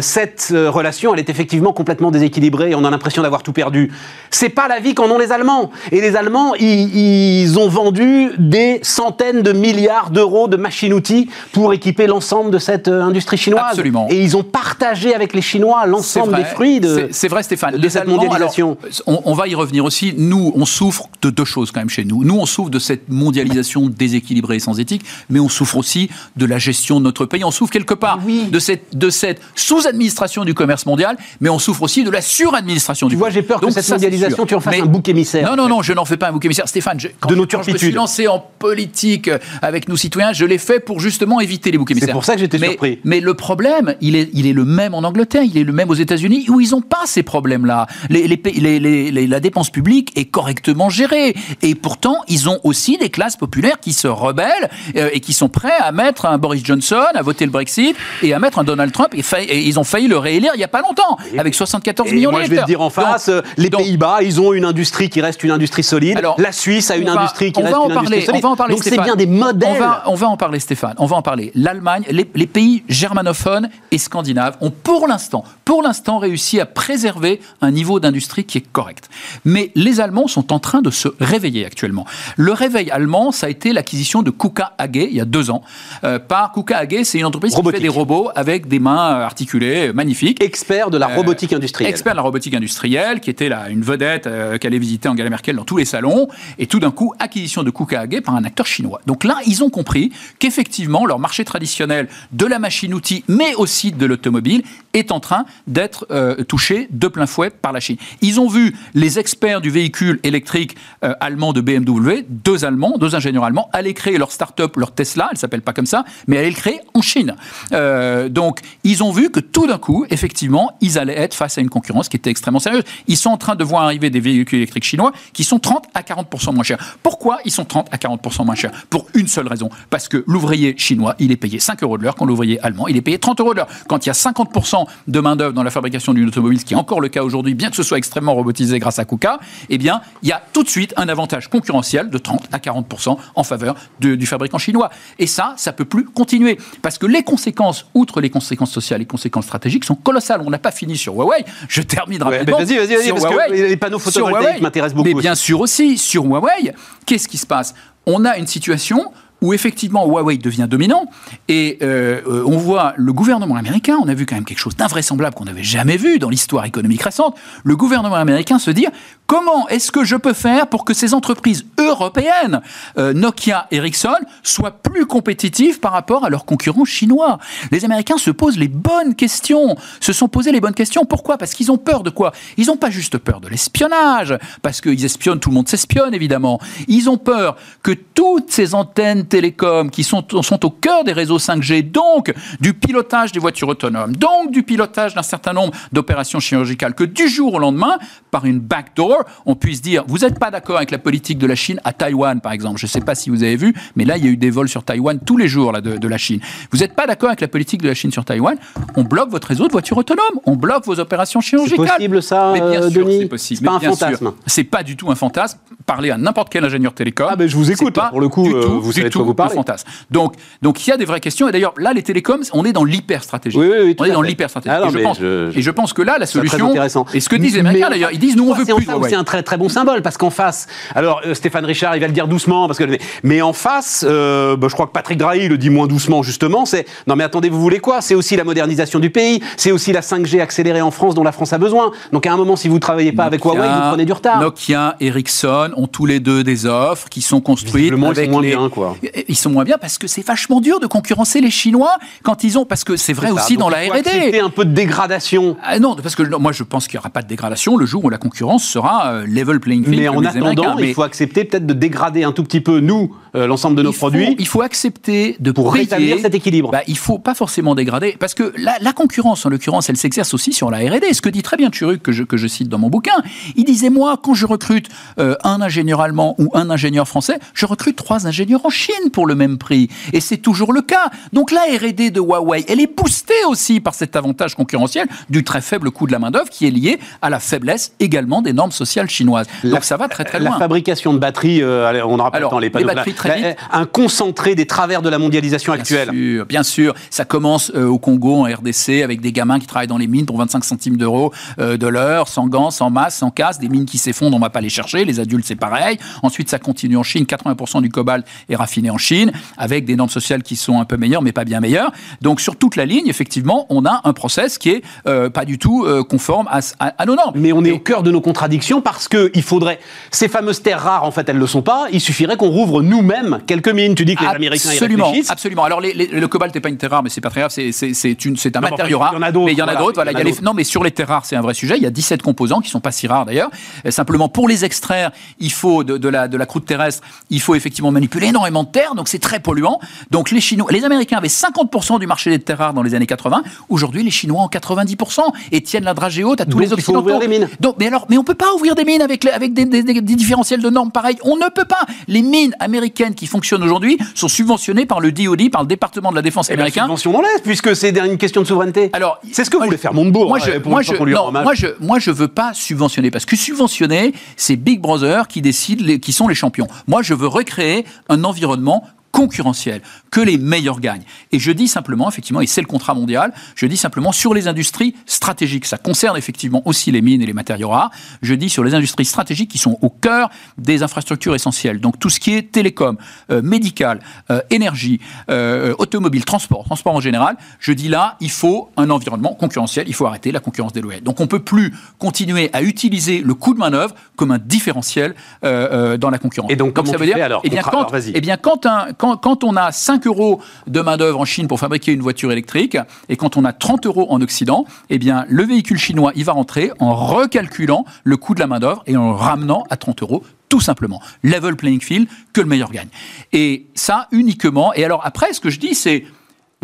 cette 0.00 0.52
relation, 0.52 1.14
elle 1.14 1.20
est 1.20 1.30
effectivement 1.30 1.72
complètement 1.72 2.10
déséquilibrée. 2.10 2.70
Et 2.70 2.74
on 2.74 2.84
a 2.84 2.90
l'impression 2.90 3.22
d'avoir 3.22 3.42
tout 3.42 3.52
perdu. 3.52 3.92
C'est 4.30 4.48
pas 4.48 4.68
la 4.68 4.80
vie 4.80 4.94
qu'en 4.94 5.10
ont 5.10 5.18
les 5.18 5.32
Allemands. 5.32 5.70
Et 5.92 6.00
les 6.00 6.16
Allemands, 6.16 6.54
ils, 6.54 7.44
ils 7.44 7.58
ont 7.58 7.68
vendu 7.68 8.30
des 8.38 8.80
centaines 8.82 9.42
de 9.42 9.52
milliards 9.52 10.10
d'euros 10.10 10.48
de 10.48 10.56
machines-outils 10.56 11.28
pour 11.52 11.72
équiper 11.72 12.06
l'ensemble 12.06 12.50
de 12.50 12.58
cette 12.58 12.88
euh, 12.88 13.02
industrie 13.02 13.36
chinoise. 13.36 13.64
Absolument. 13.70 14.06
Et 14.10 14.20
ils 14.20 14.36
ont 14.36 14.42
partagé 14.42 15.14
avec 15.14 15.34
les 15.34 15.42
Chinois 15.42 15.86
l'ensemble 15.86 16.36
des 16.36 16.44
fruits 16.44 16.80
de, 16.80 17.08
c'est 17.10 17.28
vrai, 17.28 17.42
Stéphane, 17.42 17.76
de 17.76 17.88
cette 17.88 18.06
mondialisation. 18.06 18.76
on, 19.06 19.34
va 19.34 19.48
y 19.48 19.54
revenir 19.54 19.84
aussi. 19.84 20.14
Nous, 20.16 20.52
on 20.54 20.64
souffre 20.64 21.08
de 21.22 21.30
deux 21.30 21.44
choses 21.44 21.70
quand 21.70 21.80
même 21.80 21.90
chez 21.90 22.04
nous. 22.04 22.24
Nous, 22.24 22.36
on 22.36 22.46
souffre 22.46 22.70
de 22.70 22.78
cette 22.78 23.08
mondialisation 23.08 23.88
déséquilibrée 23.88 24.56
et 24.56 24.60
sans 24.74 24.80
éthique, 24.80 25.02
mais 25.30 25.40
on 25.40 25.48
souffre 25.48 25.76
aussi 25.76 26.10
de 26.36 26.46
la 26.46 26.58
gestion 26.58 26.98
de 26.98 27.04
notre 27.04 27.26
pays. 27.26 27.44
On 27.44 27.50
souffre 27.50 27.72
quelque 27.72 27.94
part 27.94 28.18
de 28.24 28.58
cette, 28.58 28.96
de 28.96 29.10
cette 29.10 29.40
sous-administration 29.54 30.44
du 30.44 30.54
commerce 30.54 30.86
mondial, 30.86 31.16
mais 31.40 31.48
on 31.48 31.58
souffre 31.58 31.82
aussi 31.82 32.04
de 32.04 32.10
la 32.10 32.20
suradministration 32.20 33.08
du 33.08 33.14
Tu 33.14 33.18
vois, 33.18 33.30
j'ai 33.30 33.42
peur 33.42 33.60
que 33.60 33.70
cette 33.70 33.88
mondialisation, 33.88 34.46
tu 34.46 34.54
en 34.54 34.60
fasses 34.60 34.80
un 34.80 34.86
bouc 34.86 35.08
émissaire. 35.08 35.48
Non, 35.48 35.56
non, 35.56 35.68
non, 35.68 35.82
je 35.82 35.92
n'en 35.92 36.04
fais 36.04 36.16
pas 36.16 36.28
un 36.28 36.32
bouc 36.32 36.44
émissaire. 36.44 36.68
Stéphane, 36.68 36.98
quand, 37.20 37.28
de 37.28 37.34
nos 37.34 37.46
quand 37.46 37.62
je 37.62 37.70
me 37.70 37.78
suis 37.78 37.92
lancé 37.92 38.26
en 38.28 38.38
politique 38.38 39.30
avec 39.62 39.88
nos 39.88 39.96
citoyens, 39.96 40.32
je 40.32 40.44
l'ai 40.44 40.58
fait 40.58 40.80
pour 40.80 41.00
justement 41.00 41.40
éviter 41.40 41.70
les 41.70 41.78
boucs 41.78 41.90
émissaires. 41.90 42.08
C'est 42.08 42.12
pour 42.12 42.24
ça 42.24 42.34
que 42.34 42.40
j'étais 42.40 42.58
surpris. 42.58 43.00
Mais 43.04 43.20
le 43.20 43.34
problème, 43.34 43.94
il 44.00 44.16
est, 44.16 44.30
il 44.32 44.46
est 44.46 44.52
le 44.52 44.64
même 44.64 44.94
en 44.94 45.04
Angleterre, 45.04 45.42
il 45.42 45.56
est 45.58 45.64
le 45.64 45.72
même 45.72 45.90
aux 45.90 45.94
États-Unis, 45.94 46.46
où 46.48 46.60
ils 46.60 46.70
n'ont 46.70 46.80
pas 46.80 47.02
ces 47.06 47.22
problèmes-là. 47.22 47.86
Les, 48.10 48.26
les, 48.26 48.78
les, 48.78 49.26
la 49.26 49.40
dépense 49.40 49.70
publique 49.70 50.12
est 50.16 50.24
correctement 50.26 50.90
gérée. 50.90 51.34
Et 51.62 51.74
pourtant, 51.74 52.16
ils 52.28 52.48
ont 52.48 52.58
aussi 52.64 52.96
des 52.98 53.10
classes 53.10 53.36
populaires 53.36 53.78
qui 53.80 53.92
se 53.92 54.08
rebellent 54.08 54.63
euh, 54.96 55.10
et 55.12 55.20
qui 55.20 55.32
sont 55.32 55.48
prêts 55.48 55.76
à 55.80 55.92
mettre 55.92 56.26
un 56.26 56.38
Boris 56.38 56.64
Johnson, 56.64 57.04
à 57.14 57.22
voter 57.22 57.44
le 57.44 57.50
Brexit 57.50 57.96
et 58.22 58.34
à 58.34 58.38
mettre 58.38 58.58
un 58.58 58.64
Donald 58.64 58.92
Trump. 58.92 59.14
Et, 59.14 59.22
ils 59.58 59.78
ont 59.78 59.84
failli 59.84 60.08
le 60.08 60.18
réélire 60.18 60.52
il 60.54 60.58
n'y 60.58 60.64
a 60.64 60.68
pas 60.68 60.82
longtemps, 60.82 61.18
avec 61.38 61.54
74 61.54 62.12
millions 62.12 62.30
d'électeurs. 62.30 62.32
Moi, 62.32 62.44
je 62.44 62.50
vais 62.50 62.62
te 62.62 62.66
dire 62.66 62.80
en 62.80 62.90
face, 62.90 63.28
euh, 63.28 63.42
les 63.56 63.70
Pays-Bas, 63.70 64.18
ils 64.22 64.40
ont 64.40 64.52
une 64.52 64.64
industrie 64.64 65.08
qui 65.08 65.20
reste 65.20 65.42
une 65.42 65.50
industrie 65.50 65.82
solide. 65.82 66.16
Alors, 66.16 66.40
la 66.40 66.52
Suisse 66.52 66.90
a 66.90 66.96
une 66.96 67.08
industrie 67.08 67.52
qui 67.52 67.62
reste 67.62 67.74
une 67.74 67.92
industrie 67.92 68.22
solide. 68.22 68.44
On 68.44 68.48
va 68.48 68.52
en 68.52 68.56
parler, 68.56 68.74
Donc 68.74 68.84
c'est 68.84 69.00
bien 69.00 69.16
des 69.16 69.26
modèles. 69.26 69.68
On 69.70 69.78
va, 69.78 70.02
on 70.06 70.14
va 70.14 70.28
en 70.28 70.36
parler, 70.36 70.60
Stéphane. 70.60 70.94
On 70.98 71.06
va 71.06 71.16
en 71.16 71.22
parler. 71.22 71.50
L'Allemagne, 71.54 72.04
les, 72.10 72.28
les 72.34 72.46
pays 72.46 72.84
germanophones 72.88 73.68
et 73.90 73.98
scandinaves 73.98 74.56
ont 74.60 74.70
pour 74.70 75.06
l'instant, 75.06 75.44
pour 75.64 75.82
l'instant 75.82 76.18
réussi 76.18 76.60
à 76.60 76.66
préserver 76.66 77.40
un 77.60 77.70
niveau 77.70 78.00
d'industrie 78.00 78.44
qui 78.44 78.58
est 78.58 78.72
correct. 78.72 79.08
Mais 79.44 79.70
les 79.74 80.00
Allemands 80.00 80.28
sont 80.28 80.52
en 80.52 80.58
train 80.58 80.82
de 80.82 80.90
se 80.90 81.08
réveiller 81.20 81.64
actuellement. 81.66 82.06
Le 82.36 82.52
réveil 82.52 82.90
allemand, 82.90 83.32
ça 83.32 83.46
a 83.46 83.50
été 83.50 83.72
l'acquisition 83.72 84.22
de 84.22 84.30
Kuka 84.44 84.74
AG 84.76 84.96
il 84.96 85.16
y 85.16 85.20
a 85.20 85.24
deux 85.24 85.50
ans. 85.50 85.62
Euh, 86.04 86.18
par 86.18 86.52
Kuka 86.52 86.76
AG, 86.76 87.04
c'est 87.04 87.18
une 87.18 87.24
entreprise 87.24 87.54
qui 87.54 87.70
fait 87.70 87.80
des 87.80 87.88
robots 87.88 88.28
avec 88.34 88.68
des 88.68 88.78
mains 88.78 89.20
articulées, 89.20 89.92
magnifiques. 89.94 90.42
Expert 90.42 90.90
de 90.90 90.98
la 90.98 91.10
euh, 91.10 91.16
robotique 91.16 91.54
industrielle. 91.54 91.90
expert 91.90 92.12
de 92.12 92.16
la 92.16 92.22
robotique 92.22 92.52
industrielle, 92.52 93.20
qui 93.20 93.30
était 93.30 93.48
là 93.48 93.70
une 93.70 93.80
vedette 93.80 94.26
euh, 94.26 94.58
qu'allait 94.58 94.78
visiter 94.78 95.08
Angela 95.08 95.30
Merkel 95.30 95.56
dans 95.56 95.64
tous 95.64 95.78
les 95.78 95.86
salons. 95.86 96.28
Et 96.58 96.66
tout 96.66 96.78
d'un 96.78 96.90
coup, 96.90 97.14
acquisition 97.18 97.62
de 97.62 97.70
Kuka 97.70 98.00
AG 98.00 98.20
par 98.20 98.34
un 98.34 98.44
acteur 98.44 98.66
chinois. 98.66 99.00
Donc 99.06 99.24
là, 99.24 99.38
ils 99.46 99.64
ont 99.64 99.70
compris 99.70 100.12
qu'effectivement, 100.38 101.06
leur 101.06 101.18
marché 101.18 101.44
traditionnel 101.44 102.08
de 102.32 102.44
la 102.44 102.58
machine-outil, 102.58 103.24
mais 103.28 103.54
aussi 103.54 103.92
de 103.92 104.04
l'automobile, 104.04 104.62
est 104.94 105.12
en 105.12 105.20
train 105.20 105.44
d'être 105.66 106.06
euh, 106.10 106.42
touché 106.44 106.88
de 106.90 107.08
plein 107.08 107.26
fouet 107.26 107.50
par 107.50 107.72
la 107.72 107.80
Chine. 107.80 107.96
Ils 108.20 108.40
ont 108.40 108.48
vu 108.48 108.74
les 108.94 109.18
experts 109.18 109.60
du 109.60 109.70
véhicule 109.70 110.20
électrique 110.22 110.76
euh, 111.04 111.14
allemand 111.20 111.52
de 111.52 111.60
BMW, 111.60 112.24
deux 112.28 112.64
Allemands, 112.64 112.96
deux 112.98 113.14
ingénieurs 113.14 113.44
allemands, 113.44 113.68
aller 113.72 113.92
créer 113.92 114.16
leur 114.18 114.32
start-up, 114.34 114.76
leur 114.76 114.92
Tesla, 114.92 115.28
elle 115.30 115.38
s'appelle 115.38 115.62
pas 115.62 115.72
comme 115.72 115.86
ça, 115.86 116.04
mais 116.26 116.38
aller 116.38 116.50
le 116.50 116.56
créer 116.56 116.80
en 116.92 117.02
Chine. 117.02 117.34
Euh, 117.72 118.28
donc, 118.28 118.60
ils 118.82 119.02
ont 119.02 119.10
vu 119.10 119.30
que 119.30 119.40
tout 119.40 119.66
d'un 119.66 119.78
coup, 119.78 120.04
effectivement, 120.10 120.72
ils 120.80 120.98
allaient 120.98 121.18
être 121.18 121.34
face 121.34 121.58
à 121.58 121.60
une 121.60 121.70
concurrence 121.70 122.08
qui 122.08 122.16
était 122.16 122.30
extrêmement 122.30 122.58
sérieuse. 122.58 122.84
Ils 123.06 123.16
sont 123.16 123.30
en 123.30 123.36
train 123.36 123.56
de 123.56 123.64
voir 123.64 123.82
arriver 123.82 124.10
des 124.10 124.20
véhicules 124.20 124.58
électriques 124.58 124.84
chinois 124.84 125.12
qui 125.32 125.44
sont 125.44 125.58
30 125.58 125.86
à 125.94 126.02
40% 126.02 126.54
moins 126.54 126.64
chers. 126.64 126.96
Pourquoi 127.02 127.38
ils 127.44 127.50
sont 127.50 127.64
30 127.64 127.88
à 127.92 127.96
40% 127.96 128.44
moins 128.44 128.54
chers? 128.54 128.72
Pour 128.90 129.06
une 129.14 129.28
seule 129.28 129.48
raison. 129.48 129.70
Parce 129.90 130.08
que 130.08 130.24
l'ouvrier 130.26 130.74
chinois, 130.76 131.14
il 131.18 131.32
est 131.32 131.36
payé 131.36 131.58
5 131.58 131.82
euros 131.82 131.98
de 131.98 132.02
l'heure, 132.02 132.14
quand 132.14 132.26
l'ouvrier 132.26 132.60
allemand, 132.60 132.88
il 132.88 132.96
est 132.96 133.02
payé 133.02 133.18
30 133.18 133.40
euros 133.40 133.52
de 133.52 133.58
l'heure. 133.58 133.68
Quand 133.88 134.04
il 134.04 134.08
y 134.08 134.10
a 134.10 134.14
50% 134.14 134.86
de 135.08 135.20
main-d'œuvre 135.20 135.52
dans 135.52 135.62
la 135.62 135.70
fabrication 135.70 136.12
d'une 136.12 136.28
automobile, 136.28 136.60
ce 136.60 136.64
qui 136.64 136.74
est 136.74 136.76
encore 136.76 137.00
le 137.00 137.08
cas 137.08 137.22
aujourd'hui, 137.22 137.54
bien 137.54 137.70
que 137.70 137.76
ce 137.76 137.82
soit 137.82 137.98
extrêmement 137.98 138.34
robotisé 138.34 138.78
grâce 138.78 138.98
à 138.98 139.04
KUKA, 139.04 139.38
eh 139.68 139.78
bien, 139.78 140.00
il 140.22 140.28
y 140.28 140.32
a 140.32 140.42
tout 140.52 140.62
de 140.62 140.68
suite 140.68 140.92
un 140.96 141.08
avantage 141.08 141.48
concurrentiel 141.48 142.10
de 142.10 142.18
30 142.18 142.48
à 142.52 142.58
40% 142.58 143.16
en 143.34 143.44
faveur 143.44 143.76
du 144.00 144.23
fabricant 144.26 144.58
chinois. 144.58 144.90
Et 145.18 145.26
ça, 145.26 145.54
ça 145.56 145.72
peut 145.72 145.84
plus 145.84 146.04
continuer. 146.04 146.58
Parce 146.82 146.98
que 146.98 147.06
les 147.06 147.22
conséquences, 147.22 147.86
outre 147.94 148.20
les 148.20 148.30
conséquences 148.30 148.72
sociales 148.72 149.02
et 149.02 149.06
conséquences 149.06 149.46
stratégiques, 149.46 149.84
sont 149.84 149.94
colossales. 149.94 150.42
On 150.44 150.50
n'a 150.50 150.58
pas 150.58 150.72
fini 150.72 150.96
sur 150.96 151.14
Huawei. 151.14 151.44
Je 151.68 151.82
termine 151.82 152.22
rapidement. 152.22 152.58
vas-y, 152.58 152.76
vas-y, 152.76 152.96
vas-y, 152.96 153.10
parce 153.10 153.24
que 153.24 153.52
les 153.52 153.76
panneaux 153.76 153.98
photovoltaïques 153.98 154.62
m'intéressent 154.62 154.96
beaucoup. 154.96 155.08
Mais 155.08 155.14
bien 155.14 155.34
sûr 155.34 155.60
aussi, 155.60 155.98
sur 155.98 156.24
Huawei, 156.24 156.72
qu'est-ce 157.06 157.28
qui 157.28 157.38
se 157.38 157.46
passe? 157.46 157.74
On 158.06 158.24
a 158.24 158.36
une 158.36 158.46
situation 158.46 159.12
où 159.44 159.52
effectivement 159.52 160.06
Huawei 160.06 160.38
devient 160.38 160.66
dominant 160.68 161.06
et 161.48 161.78
euh, 161.82 162.22
on 162.46 162.56
voit 162.56 162.94
le 162.96 163.12
gouvernement 163.12 163.56
américain, 163.56 163.98
on 164.02 164.08
a 164.08 164.14
vu 164.14 164.24
quand 164.24 164.36
même 164.36 164.46
quelque 164.46 164.58
chose 164.58 164.74
d'invraisemblable 164.74 165.34
qu'on 165.36 165.44
n'avait 165.44 165.62
jamais 165.62 165.98
vu 165.98 166.18
dans 166.18 166.30
l'histoire 166.30 166.64
économique 166.64 167.02
récente, 167.02 167.36
le 167.62 167.76
gouvernement 167.76 168.14
américain 168.14 168.58
se 168.58 168.70
dire 168.70 168.90
comment 169.26 169.68
est-ce 169.68 169.90
que 169.90 170.04
je 170.04 170.16
peux 170.16 170.32
faire 170.32 170.68
pour 170.68 170.84
que 170.84 170.94
ces 170.94 171.14
entreprises 171.14 171.64
européennes, 171.78 172.60
euh, 172.98 173.12
Nokia, 173.12 173.66
Ericsson, 173.70 174.16
soient 174.42 174.70
plus 174.70 175.06
compétitives 175.06 175.80
par 175.80 175.92
rapport 175.92 176.24
à 176.24 176.30
leurs 176.30 176.44
concurrents 176.44 176.84
chinois? 176.84 177.38
Les 177.70 177.84
Américains 177.84 178.18
se 178.18 178.30
posent 178.30 178.58
les 178.58 178.68
bonnes 178.68 179.14
questions, 179.14 179.76
se 180.00 180.12
sont 180.12 180.28
posés 180.28 180.52
les 180.52 180.60
bonnes 180.60 180.74
questions. 180.74 181.04
Pourquoi? 181.04 181.38
Parce 181.38 181.54
qu'ils 181.54 181.72
ont 181.72 181.78
peur 181.78 182.02
de 182.02 182.10
quoi? 182.10 182.32
Ils 182.56 182.66
n'ont 182.66 182.76
pas 182.76 182.90
juste 182.90 183.18
peur 183.18 183.40
de 183.40 183.48
l'espionnage, 183.48 184.36
parce 184.62 184.80
qu'ils 184.80 185.04
espionnent, 185.04 185.40
tout 185.40 185.50
le 185.50 185.54
monde 185.54 185.68
s'espionne 185.68 186.14
évidemment. 186.14 186.60
Ils 186.88 187.08
ont 187.08 187.18
peur 187.18 187.56
que 187.82 187.92
toutes 187.92 188.50
ces 188.50 188.74
antennes 188.74 189.26
télécoms 189.26 189.90
qui 189.90 190.04
sont, 190.04 190.24
sont 190.42 190.64
au 190.64 190.70
cœur 190.70 191.04
des 191.04 191.12
réseaux 191.12 191.38
5G, 191.38 191.90
donc 191.90 192.32
du 192.60 192.74
pilotage 192.74 193.32
des 193.32 193.40
voitures 193.40 193.68
autonomes, 193.68 194.16
donc 194.16 194.50
du 194.50 194.62
pilotage 194.62 195.14
d'un 195.14 195.22
certain 195.22 195.52
nombre 195.52 195.72
d'opérations 195.92 196.40
chirurgicales, 196.40 196.94
que 196.94 197.04
du 197.04 197.28
jour 197.28 197.54
au 197.54 197.58
lendemain, 197.58 197.98
par 198.30 198.46
une 198.46 198.58
backdoor, 198.58 199.13
on 199.46 199.54
puisse 199.54 199.82
dire 199.82 200.04
vous 200.06 200.18
n'êtes 200.18 200.38
pas 200.38 200.50
d'accord 200.50 200.76
avec 200.76 200.90
la 200.90 200.98
politique 200.98 201.38
de 201.38 201.46
la 201.46 201.54
Chine 201.54 201.80
à 201.84 201.92
Taïwan, 201.92 202.40
par 202.40 202.52
exemple. 202.52 202.78
Je 202.78 202.86
ne 202.86 202.90
sais 202.90 203.00
pas 203.00 203.14
si 203.14 203.30
vous 203.30 203.42
avez 203.42 203.56
vu, 203.56 203.74
mais 203.96 204.04
là, 204.04 204.16
il 204.16 204.24
y 204.24 204.28
a 204.28 204.30
eu 204.30 204.36
des 204.36 204.50
vols 204.50 204.68
sur 204.68 204.82
Taïwan 204.82 205.18
tous 205.24 205.36
les 205.36 205.48
jours 205.48 205.72
là, 205.72 205.80
de, 205.80 206.08
la 206.08 206.18
Chine. 206.18 206.40
Vous 206.70 206.78
n'êtes 206.78 206.94
pas 206.94 207.06
d'accord 207.06 207.28
avec 207.28 207.40
la 207.40 207.48
politique 207.48 207.82
de 207.82 207.88
la 207.88 207.94
Chine 207.94 208.12
sur 208.12 208.24
Taïwan, 208.24 208.56
on 208.96 209.02
bloque 209.02 209.30
votre 209.30 209.48
réseau 209.48 209.66
de 209.66 209.72
voitures 209.72 209.96
autonomes, 209.96 210.24
on 210.44 210.56
bloque 210.56 210.84
vos 210.84 210.98
opérations 211.00 211.40
chirurgicales. 211.40 211.86
C'est 211.86 211.94
possible 211.94 212.22
ça, 212.22 212.50
mais 212.52 212.60
bien 212.60 212.82
euh, 212.82 212.90
sûr, 212.90 213.04
Denis? 213.04 213.18
c'est 213.20 213.28
possible. 213.28 213.60
C'est 213.60 213.66
pas 213.66 213.72
un 213.72 213.80
fantasme. 213.80 214.32
C'est 214.46 214.64
pas 214.64 214.82
du 214.82 214.96
tout 214.96 215.10
un 215.10 215.14
fantasme. 215.14 215.58
Parlez 215.86 216.10
à 216.10 216.16
n'importe 216.18 216.48
quel 216.50 216.64
ingénieur 216.64 216.94
télécom. 216.94 217.28
Ah 217.30 217.36
ben 217.36 217.48
je 217.48 217.56
vous 217.56 217.70
écoute. 217.70 217.94
Pas 217.94 218.08
pour 218.08 218.20
le 218.20 218.28
coup, 218.28 218.44
du 218.44 218.54
euh, 218.54 218.62
tout, 218.62 218.80
vous 218.80 218.92
savez 218.92 219.08
de 219.10 219.14
quoi 219.14 219.24
vous 219.24 219.34
parlez. 219.34 219.52
un 219.52 219.56
fantasme. 219.56 219.88
Donc, 220.10 220.34
donc 220.62 220.86
il 220.86 220.90
y 220.90 220.92
a 220.92 220.96
des 220.96 221.04
vraies 221.04 221.20
questions. 221.20 221.48
Et 221.48 221.52
d'ailleurs, 221.52 221.74
là, 221.78 221.92
les 221.92 222.02
télécoms, 222.02 222.42
on 222.52 222.64
est 222.64 222.72
dans 222.72 222.84
l'hyper-stratégie. 222.84 223.58
Oui, 223.58 223.66
oui, 223.70 223.78
oui, 223.84 223.96
tout 223.96 224.02
on 224.02 224.06
est 224.06 224.10
dans 224.10 224.22
fait. 224.22 224.28
l'hyper-stratégie. 224.28 224.74
Ah 224.74 224.86
et, 224.86 224.90
je 224.90 224.98
pense, 224.98 225.18
je- 225.20 225.58
et 225.58 225.62
je 225.62 225.70
pense 225.70 225.92
que 225.92 226.02
là, 226.02 226.16
la 226.18 226.26
solution. 226.26 226.70
intéressant. 226.70 227.06
Et 227.14 227.20
ce 227.20 227.28
que 227.28 227.36
disent 227.36 227.54
les 227.54 227.60
Américains, 227.60 227.90
d'ailleurs, 227.90 228.10
ils 228.12 228.18
disent 228.18 228.36
nous, 228.36 228.48
on 228.50 228.54
veut 228.54 228.64
plus. 228.64 228.86
Huawei. 229.04 229.10
C'est 229.10 229.16
un 229.16 229.24
très 229.24 229.42
très 229.42 229.56
bon 229.56 229.68
symbole 229.68 230.02
parce 230.02 230.16
qu'en 230.16 230.30
face, 230.30 230.66
alors 230.94 231.20
euh, 231.26 231.34
Stéphane 231.34 231.64
Richard, 231.64 231.96
il 231.96 232.00
va 232.00 232.06
le 232.06 232.12
dire 232.12 232.28
doucement 232.28 232.66
parce 232.66 232.78
que 232.78 232.84
mais 233.22 233.42
en 233.42 233.52
face, 233.52 234.04
euh, 234.08 234.56
bah, 234.56 234.66
je 234.68 234.74
crois 234.74 234.86
que 234.86 234.92
Patrick 234.92 235.18
Drahi 235.18 235.48
le 235.48 235.58
dit 235.58 235.70
moins 235.70 235.86
doucement 235.86 236.22
justement. 236.22 236.64
C'est 236.66 236.86
non 237.06 237.16
mais 237.16 237.24
attendez, 237.24 237.48
vous 237.48 237.60
voulez 237.60 237.80
quoi? 237.80 238.00
C'est 238.00 238.14
aussi 238.14 238.36
la 238.36 238.44
modernisation 238.44 238.98
du 238.98 239.10
pays, 239.10 239.40
c'est 239.56 239.72
aussi 239.72 239.92
la 239.92 240.00
5G 240.00 240.40
accélérée 240.40 240.82
en 240.82 240.90
France 240.90 241.14
dont 241.14 241.24
la 241.24 241.32
France 241.32 241.52
a 241.52 241.58
besoin. 241.58 241.92
Donc 242.12 242.26
à 242.26 242.32
un 242.32 242.36
moment, 242.36 242.56
si 242.56 242.68
vous 242.68 242.78
travaillez 242.78 243.12
pas 243.12 243.24
avec 243.24 243.44
Huawei, 243.44 243.60
vous 243.66 243.88
prenez 243.90 244.04
du 244.04 244.12
retard. 244.12 244.40
Nokia, 244.40 244.96
Ericsson 245.00 245.70
ont 245.76 245.86
tous 245.86 246.06
les 246.06 246.20
deux 246.20 246.42
des 246.44 246.66
offres 246.66 247.08
qui 247.08 247.22
sont 247.22 247.40
construites 247.40 247.74
Visiblement, 247.84 248.10
ils 248.12 248.14
sont 248.14 248.18
avec 248.20 248.30
moins 248.30 248.42
les- 248.42 248.48
bien, 248.50 248.68
quoi. 248.68 248.96
Ils 249.28 249.36
sont 249.36 249.50
moins 249.50 249.64
bien 249.64 249.78
parce 249.80 249.98
que 249.98 250.06
c'est 250.06 250.26
vachement 250.26 250.60
dur 250.60 250.80
de 250.80 250.86
concurrencer 250.86 251.40
les 251.40 251.50
Chinois 251.50 251.96
quand 252.22 252.44
ils 252.44 252.58
ont 252.58 252.64
parce 252.64 252.84
que 252.84 252.96
c'est 252.96 253.12
vrai 253.12 253.28
ça. 253.28 253.34
aussi 253.34 253.56
dans 253.56 253.68
la 253.68 253.78
R&D. 253.78 254.40
un 254.40 254.50
peu 254.50 254.64
de 254.64 254.72
dégradation. 254.72 255.56
Ah 255.62 255.78
non, 255.78 255.96
parce 255.96 256.14
que 256.14 256.22
non, 256.22 256.38
moi 256.38 256.52
je 256.52 256.62
pense 256.62 256.86
qu'il 256.86 256.96
n'y 256.96 257.00
aura 257.00 257.10
pas 257.10 257.22
de 257.22 257.26
dégradation 257.28 257.76
le 257.76 257.86
jour 257.86 258.04
où 258.04 258.10
la 258.10 258.18
concurrence 258.18 258.64
sera 258.64 258.93
euh, 259.06 259.26
level 259.26 259.60
playing 259.60 259.84
field. 259.84 259.98
Mais 259.98 260.08
en 260.08 260.24
attendant, 260.24 260.78
il 260.78 260.94
faut 260.94 261.02
accepter 261.02 261.44
peut-être 261.44 261.66
de 261.66 261.74
dégrader 261.74 262.24
un 262.24 262.32
tout 262.32 262.42
petit 262.44 262.60
peu 262.60 262.80
nous 262.80 263.14
euh, 263.36 263.46
l'ensemble 263.46 263.76
de 263.76 263.82
nos 263.82 263.90
il 263.90 263.94
faut- 263.94 263.98
produits 263.98 264.36
il 264.38 264.46
faut 264.46 264.62
accepter 264.62 265.36
de 265.40 265.50
pour 265.50 265.72
payer. 265.72 265.84
rétablir 265.84 266.18
cet 266.20 266.34
équilibre. 266.34 266.70
Bah, 266.70 266.82
il 266.86 266.96
faut 266.98 267.18
pas 267.18 267.34
forcément 267.34 267.74
dégrader, 267.74 268.16
parce 268.18 268.34
que 268.34 268.52
la, 268.56 268.74
la 268.80 268.92
concurrence, 268.92 269.44
en 269.44 269.48
l'occurrence, 269.48 269.88
elle 269.90 269.96
s'exerce 269.96 270.34
aussi 270.34 270.52
sur 270.52 270.70
la 270.70 270.78
R&D. 270.78 271.12
Ce 271.12 271.20
que 271.22 271.28
dit 271.28 271.42
très 271.42 271.56
bien 271.56 271.70
Turuk, 271.70 272.00
que 272.02 272.12
je, 272.12 272.22
que 272.22 272.36
je 272.36 272.46
cite 272.46 272.68
dans 272.68 272.78
mon 272.78 272.90
bouquin, 272.90 273.16
il 273.56 273.64
disait, 273.64 273.90
moi, 273.90 274.18
quand 274.22 274.34
je 274.34 274.46
recrute 274.46 274.88
euh, 275.18 275.34
un 275.42 275.60
ingénieur 275.62 276.00
allemand 276.00 276.34
ou 276.38 276.50
un 276.54 276.70
ingénieur 276.70 277.08
français, 277.08 277.38
je 277.54 277.66
recrute 277.66 277.96
trois 277.96 278.26
ingénieurs 278.26 278.64
en 278.64 278.70
Chine 278.70 279.10
pour 279.12 279.26
le 279.26 279.34
même 279.34 279.58
prix. 279.58 279.88
Et 280.12 280.20
c'est 280.20 280.36
toujours 280.38 280.72
le 280.72 280.82
cas. 280.82 281.10
Donc 281.32 281.50
la 281.50 281.62
R&D 281.62 282.10
de 282.10 282.20
Huawei, 282.20 282.64
elle 282.68 282.80
est 282.80 282.94
boostée 282.96 283.34
aussi 283.48 283.80
par 283.80 283.94
cet 283.94 284.14
avantage 284.16 284.54
concurrentiel 284.54 285.08
du 285.28 285.42
très 285.42 285.60
faible 285.60 285.90
coût 285.90 286.06
de 286.06 286.12
la 286.12 286.18
main-d'œuvre 286.18 286.50
qui 286.50 286.66
est 286.66 286.70
lié 286.70 286.98
à 287.22 287.30
la 287.30 287.40
faiblesse 287.40 287.92
également 288.00 288.42
des 288.42 288.52
normes 288.52 288.70
sociales 288.70 288.83
chinoises. 289.08 289.46
Donc 289.64 289.84
ça 289.84 289.96
va 289.96 290.08
très 290.08 290.24
très 290.24 290.38
La 290.40 290.50
loin. 290.50 290.58
fabrication 290.58 291.12
de 291.12 291.18
batteries, 291.18 291.62
euh, 291.62 291.90
on 292.06 292.18
aura 292.18 292.30
pas 292.30 292.38
le 292.38 292.42
Alors, 292.42 292.50
temps, 292.52 292.58
les 292.58 292.66
les 292.66 292.70
panneaux. 292.70 292.86
batteries, 292.86 293.10
là. 293.12 293.16
très 293.16 293.28
La- 293.40 293.48
vite. 293.50 293.58
Un 293.72 293.86
concentré 293.86 294.54
des 294.54 294.66
travers 294.66 295.02
de 295.02 295.08
la 295.08 295.18
mondialisation 295.18 295.72
actuelle. 295.72 296.10
Bien 296.10 296.14
sûr, 296.36 296.46
bien 296.46 296.62
sûr. 296.62 296.94
Ça 297.10 297.24
commence 297.24 297.72
euh, 297.74 297.86
au 297.86 297.98
Congo, 297.98 298.34
en 298.36 298.44
RDC, 298.44 299.02
avec 299.02 299.20
des 299.20 299.32
gamins 299.32 299.58
qui 299.58 299.66
travaillent 299.66 299.86
dans 299.88 299.98
les 299.98 300.06
mines 300.06 300.26
pour 300.26 300.38
25 300.38 300.64
centimes 300.64 300.96
d'euros 300.96 301.32
euh, 301.58 301.76
de 301.76 301.86
l'heure, 301.86 302.28
sans 302.28 302.46
gants, 302.46 302.70
sans 302.70 302.90
masse, 302.90 303.16
sans 303.16 303.30
casse, 303.30 303.58
des 303.58 303.68
mines 303.68 303.84
qui 303.86 303.98
s'effondrent, 303.98 304.36
on 304.36 304.40
va 304.40 304.50
pas 304.50 304.60
les 304.60 304.68
chercher. 304.68 305.04
Les 305.04 305.20
adultes, 305.20 305.44
c'est 305.46 305.56
pareil. 305.56 305.98
Ensuite, 306.22 306.48
ça 306.50 306.58
continue 306.58 306.96
en 306.96 307.02
Chine. 307.02 307.24
80% 307.24 307.80
du 307.82 307.88
cobalt 307.88 308.24
est 308.48 308.56
raffiné 308.56 308.90
en 308.90 308.98
Chine, 308.98 309.32
avec 309.56 309.84
des 309.84 309.96
normes 309.96 310.10
sociales 310.10 310.42
qui 310.42 310.56
sont 310.56 310.80
un 310.80 310.84
peu 310.84 310.96
meilleures, 310.96 311.22
mais 311.22 311.32
pas 311.32 311.44
bien 311.44 311.60
meilleures. 311.60 311.92
Donc, 312.20 312.40
sur 312.40 312.56
toute 312.56 312.76
la 312.76 312.84
ligne, 312.84 313.06
effectivement, 313.08 313.66
on 313.70 313.84
a 313.86 314.00
un 314.04 314.12
process 314.12 314.58
qui 314.58 314.70
est 314.70 314.82
euh, 315.06 315.30
pas 315.30 315.44
du 315.44 315.58
tout 315.58 315.84
euh, 315.84 316.02
conforme 316.02 316.48
à, 316.50 316.58
à- 316.80 316.94
à 316.98 317.06
nos 317.06 317.14
normes. 317.16 317.34
Mais 317.36 317.52
on 317.52 317.64
est 317.64 317.70
au 317.72 317.78
cœur 317.78 318.02
de 318.02 318.10
nos 318.10 318.20
contradictions 318.20 318.73
parce 318.80 319.08
que 319.08 319.30
il 319.34 319.42
faudrait 319.42 319.78
ces 320.10 320.28
fameuses 320.28 320.62
terres 320.62 320.80
rares 320.80 321.04
en 321.04 321.10
fait 321.10 321.28
elles 321.28 321.36
le 321.38 321.46
sont 321.46 321.62
pas. 321.62 321.86
Il 321.92 322.00
suffirait 322.00 322.36
qu'on 322.36 322.48
rouvre 322.48 322.82
nous-mêmes 322.82 323.40
quelques 323.46 323.68
mines. 323.68 323.94
Tu 323.94 324.04
dis 324.04 324.14
que 324.16 324.22
les 324.22 324.28
Américains 324.28 324.70
y 324.70 324.72
Absolument, 324.72 325.06
réfléchissent. 325.06 325.30
absolument. 325.30 325.64
Alors 325.64 325.80
les- 325.80 325.92
les- 325.94 326.06
le 326.06 326.28
cobalt 326.28 326.54
n'est 326.54 326.60
pas 326.60 326.68
une 326.68 326.76
terre 326.76 326.90
rare, 326.90 327.02
mais 327.02 327.10
c'est 327.10 327.20
pas 327.20 327.30
très 327.30 327.40
grave. 327.40 327.50
C'est 327.50 328.56
un 328.56 328.60
Non, 328.60 328.68
matériau 328.70 328.98
rare. 328.98 329.12
il 329.12 329.16
y 329.16 329.18
en 329.18 329.22
a 329.22 329.32
d'autres, 329.32 329.46
Mais 329.46 329.52
il 329.52 329.58
y 329.58 329.62
en 329.62 329.66
a 329.68 329.76
d'autres. 329.76 329.94
Voilà, 329.94 330.12
en 330.18 330.22
les- 330.22 330.34
non, 330.42 330.54
mais 330.54 330.64
sur 330.64 330.82
les 330.84 330.90
terres 330.90 331.08
rares, 331.08 331.24
c'est 331.26 331.36
un 331.36 331.40
vrai 331.42 331.54
sujet. 331.54 331.76
Il 331.76 331.82
y 331.82 331.86
a 331.86 331.90
17 331.90 332.22
composants 332.22 332.60
qui 332.60 332.70
sont 332.70 332.80
pas 332.80 332.92
si 332.92 333.06
rares 333.06 333.26
d'ailleurs. 333.26 333.50
Euh, 333.86 333.90
Simplement 333.90 334.28
pour 334.28 334.48
les 334.48 334.64
extraire, 334.64 335.10
il 335.38 335.52
faut 335.52 335.84
de, 335.84 335.96
de 335.98 336.08
la 336.08 336.26
de 336.28 336.36
la 336.36 336.46
croûte 336.46 336.64
terrestre, 336.66 337.02
il 337.30 337.40
faut 337.40 337.54
effectivement 337.54 337.90
manipuler 337.92 338.28
énormément 338.28 338.64
de 338.64 338.68
terre, 338.68 338.94
donc 338.94 339.08
c'est 339.08 339.18
très 339.18 339.40
polluant. 339.40 339.78
Donc 340.10 340.30
les 340.30 340.40
Chinois, 340.40 340.66
les 340.70 340.84
Américains 340.84 341.18
avaient 341.18 341.28
50% 341.28 341.98
du 341.98 342.06
marché 342.06 342.30
des 342.30 342.38
terres 342.38 342.58
rares 342.58 342.74
dans 342.74 342.82
les 342.82 342.94
années 342.94 343.06
80. 343.06 343.42
Aujourd'hui, 343.68 344.02
les 344.02 344.10
Chinois 344.10 344.42
ont 344.42 344.48
90% 344.48 345.22
et 345.52 345.60
tiennent 345.62 345.84
la 345.84 345.94
dragée 345.94 346.24
haute 346.24 346.40
à 346.40 346.44
tous 346.44 346.52
Donc, 346.52 346.60
les 346.62 346.72
occidentaux. 346.72 347.20
les 347.20 347.28
mines. 347.28 347.48
Donc, 347.60 347.76
mais 347.78 347.86
alors, 347.88 348.06
mais 348.08 348.16
on 348.18 348.24
peut 348.24 348.34
pas 348.34 348.52
ouvrir 348.54 348.63
des 348.74 348.84
mines 348.86 349.02
avec, 349.02 349.22
les- 349.24 349.30
avec 349.30 349.52
des, 349.52 349.66
des- 349.66 349.82
des 349.82 350.00
différentiels 350.16 350.62
de 350.62 350.70
normes 350.70 350.90
pareils. 350.90 351.16
On 351.22 351.36
ne 351.36 351.50
peut 351.54 351.66
pas. 351.66 351.84
Les 352.08 352.22
mines 352.22 352.54
américaines 352.60 353.14
qui 353.14 353.26
fonctionnent 353.26 353.62
aujourd'hui 353.62 353.98
sont 354.14 354.28
subventionnées 354.28 354.86
par 354.86 355.00
le 355.00 355.12
DoD, 355.12 355.50
par 355.50 355.60
le 355.60 355.68
département 355.68 356.10
de 356.10 356.16
la 356.16 356.22
défense 356.22 356.46
Eh 356.48 356.54
bien, 356.54 356.62
américain. 356.64 356.82
subvention 356.84 357.12
dans 357.12 357.20
l'Est, 357.20 357.42
puisque 357.44 357.76
c'est 357.76 357.90
une 357.98 358.16
question 358.16 358.40
de 358.40 358.46
souveraineté. 358.46 358.88
Alors, 358.94 359.20
c'est 359.32 359.44
ce 359.44 359.50
que 359.50 359.58
moi, 359.58 359.66
voulait 359.66 359.76
faire 359.76 359.92
Montebourg. 359.92 360.28
Moi, 360.28 360.38
je, 360.38 360.50
euh, 360.52 360.60
pour 360.60 360.70
moi, 360.70 360.80
je, 360.80 360.94
non, 360.94 361.30
moi, 361.30 361.52
je, 361.54 361.66
moi, 361.80 361.98
je 361.98 362.10
veux 362.10 362.28
pas 362.28 362.54
subventionner 362.54 363.10
parce 363.10 363.26
que 363.26 363.36
subventionner, 363.36 364.14
c'est 364.36 364.56
Big 364.56 364.80
Brother 364.80 365.28
qui 365.28 365.42
décide 365.42 365.80
les- 365.82 366.00
qui 366.00 366.12
sont 366.12 366.28
les 366.28 366.34
champions. 366.34 366.68
Moi, 366.86 367.02
je 367.02 367.12
veux 367.12 367.26
recréer 367.26 367.84
un 368.08 368.24
environnement 368.24 368.84
concurrentiel, 369.18 369.80
que 370.10 370.20
les 370.20 370.38
meilleurs 370.38 370.80
gagnent. 370.80 371.04
Et 371.30 371.38
je 371.38 371.52
dis 371.52 371.68
simplement, 371.68 372.08
effectivement, 372.08 372.40
et 372.40 372.48
c'est 372.48 372.60
le 372.60 372.66
contrat 372.66 372.94
mondial, 372.94 373.32
je 373.54 373.64
dis 373.66 373.76
simplement 373.76 374.10
sur 374.10 374.34
les 374.34 374.48
industries 374.48 374.94
stratégiques. 375.06 375.66
Ça 375.66 375.78
concerne 375.78 376.16
effectivement 376.16 376.62
aussi 376.64 376.90
les 376.90 377.00
mines 377.00 377.22
et 377.22 377.26
les 377.26 377.32
matériaux 377.32 377.68
rares. 377.68 377.92
Je 378.22 378.34
dis 378.34 378.50
sur 378.50 378.64
les 378.64 378.74
industries 378.74 379.04
stratégiques 379.04 379.50
qui 379.50 379.58
sont 379.58 379.78
au 379.82 379.88
cœur 379.88 380.30
des 380.58 380.82
infrastructures 380.82 381.34
essentielles. 381.36 381.78
Donc 381.80 381.98
tout 382.00 382.10
ce 382.10 382.18
qui 382.18 382.34
est 382.34 382.50
télécom, 382.50 382.96
euh, 383.30 383.40
médical, 383.40 384.00
euh, 384.30 384.40
énergie, 384.50 384.98
euh, 385.30 385.74
automobile, 385.78 386.24
transport, 386.24 386.64
transport 386.64 386.94
en 386.94 387.00
général. 387.00 387.36
Je 387.60 387.72
dis 387.72 387.88
là, 387.88 388.16
il 388.20 388.30
faut 388.32 388.70
un 388.76 388.90
environnement 388.90 389.34
concurrentiel. 389.34 389.84
Il 389.88 389.94
faut 389.94 390.06
arrêter 390.06 390.32
la 390.32 390.40
concurrence 390.40 390.72
déloyale. 390.72 391.02
Donc 391.04 391.20
on 391.20 391.28
peut 391.28 391.44
plus 391.44 391.72
continuer 391.98 392.50
à 392.52 392.62
utiliser 392.62 393.20
le 393.20 393.34
coût 393.34 393.54
de 393.54 393.58
main 393.60 393.70
d'œuvre 393.70 393.94
comme 394.16 394.32
un 394.32 394.38
différentiel 394.38 395.14
euh, 395.44 395.92
euh, 395.94 395.96
dans 395.96 396.10
la 396.10 396.18
concurrence. 396.18 396.50
Et 396.50 396.56
donc, 396.56 396.72
comment 396.72 396.86
ça 396.90 396.94
tu 396.94 397.00
veut 397.00 397.06
dire 397.06 397.14
fais 397.16 397.22
alors 397.22 397.40
Eh 397.44 397.50
bien, 397.50 397.62
quand, 397.62 397.82
alors, 397.88 397.94
eh 398.14 398.20
bien, 398.20 398.36
quand, 398.36 398.66
un- 398.66 398.88
quand, 398.96 399.03
quand 399.20 399.44
on 399.44 399.56
a 399.56 399.72
5 399.72 400.06
euros 400.06 400.40
de 400.66 400.80
main-d'œuvre 400.80 401.20
en 401.20 401.24
Chine 401.24 401.48
pour 401.48 401.60
fabriquer 401.60 401.92
une 401.92 402.00
voiture 402.00 402.32
électrique 402.32 402.76
et 403.08 403.16
quand 403.16 403.36
on 403.36 403.44
a 403.44 403.52
30 403.52 403.86
euros 403.86 404.06
en 404.10 404.20
Occident, 404.20 404.64
eh 404.90 404.98
bien, 404.98 405.26
le 405.28 405.44
véhicule 405.44 405.78
chinois, 405.78 406.12
il 406.16 406.24
va 406.24 406.32
rentrer 406.32 406.72
en 406.78 406.94
recalculant 406.94 407.84
le 408.02 408.16
coût 408.16 408.34
de 408.34 408.40
la 408.40 408.46
main-d'œuvre 408.46 408.82
et 408.86 408.96
en 408.96 409.14
ramenant 409.14 409.64
à 409.70 409.76
30 409.76 410.02
euros. 410.02 410.22
Tout 410.48 410.60
simplement. 410.60 411.02
Level 411.22 411.56
playing 411.56 411.80
field, 411.80 412.06
que 412.32 412.40
le 412.40 412.46
meilleur 412.46 412.70
gagne. 412.70 412.88
Et 413.32 413.66
ça 413.74 414.08
uniquement. 414.12 414.72
Et 414.74 414.84
alors 414.84 415.00
après, 415.04 415.32
ce 415.32 415.40
que 415.40 415.50
je 415.50 415.58
dis, 415.58 415.74
c'est 415.74 416.04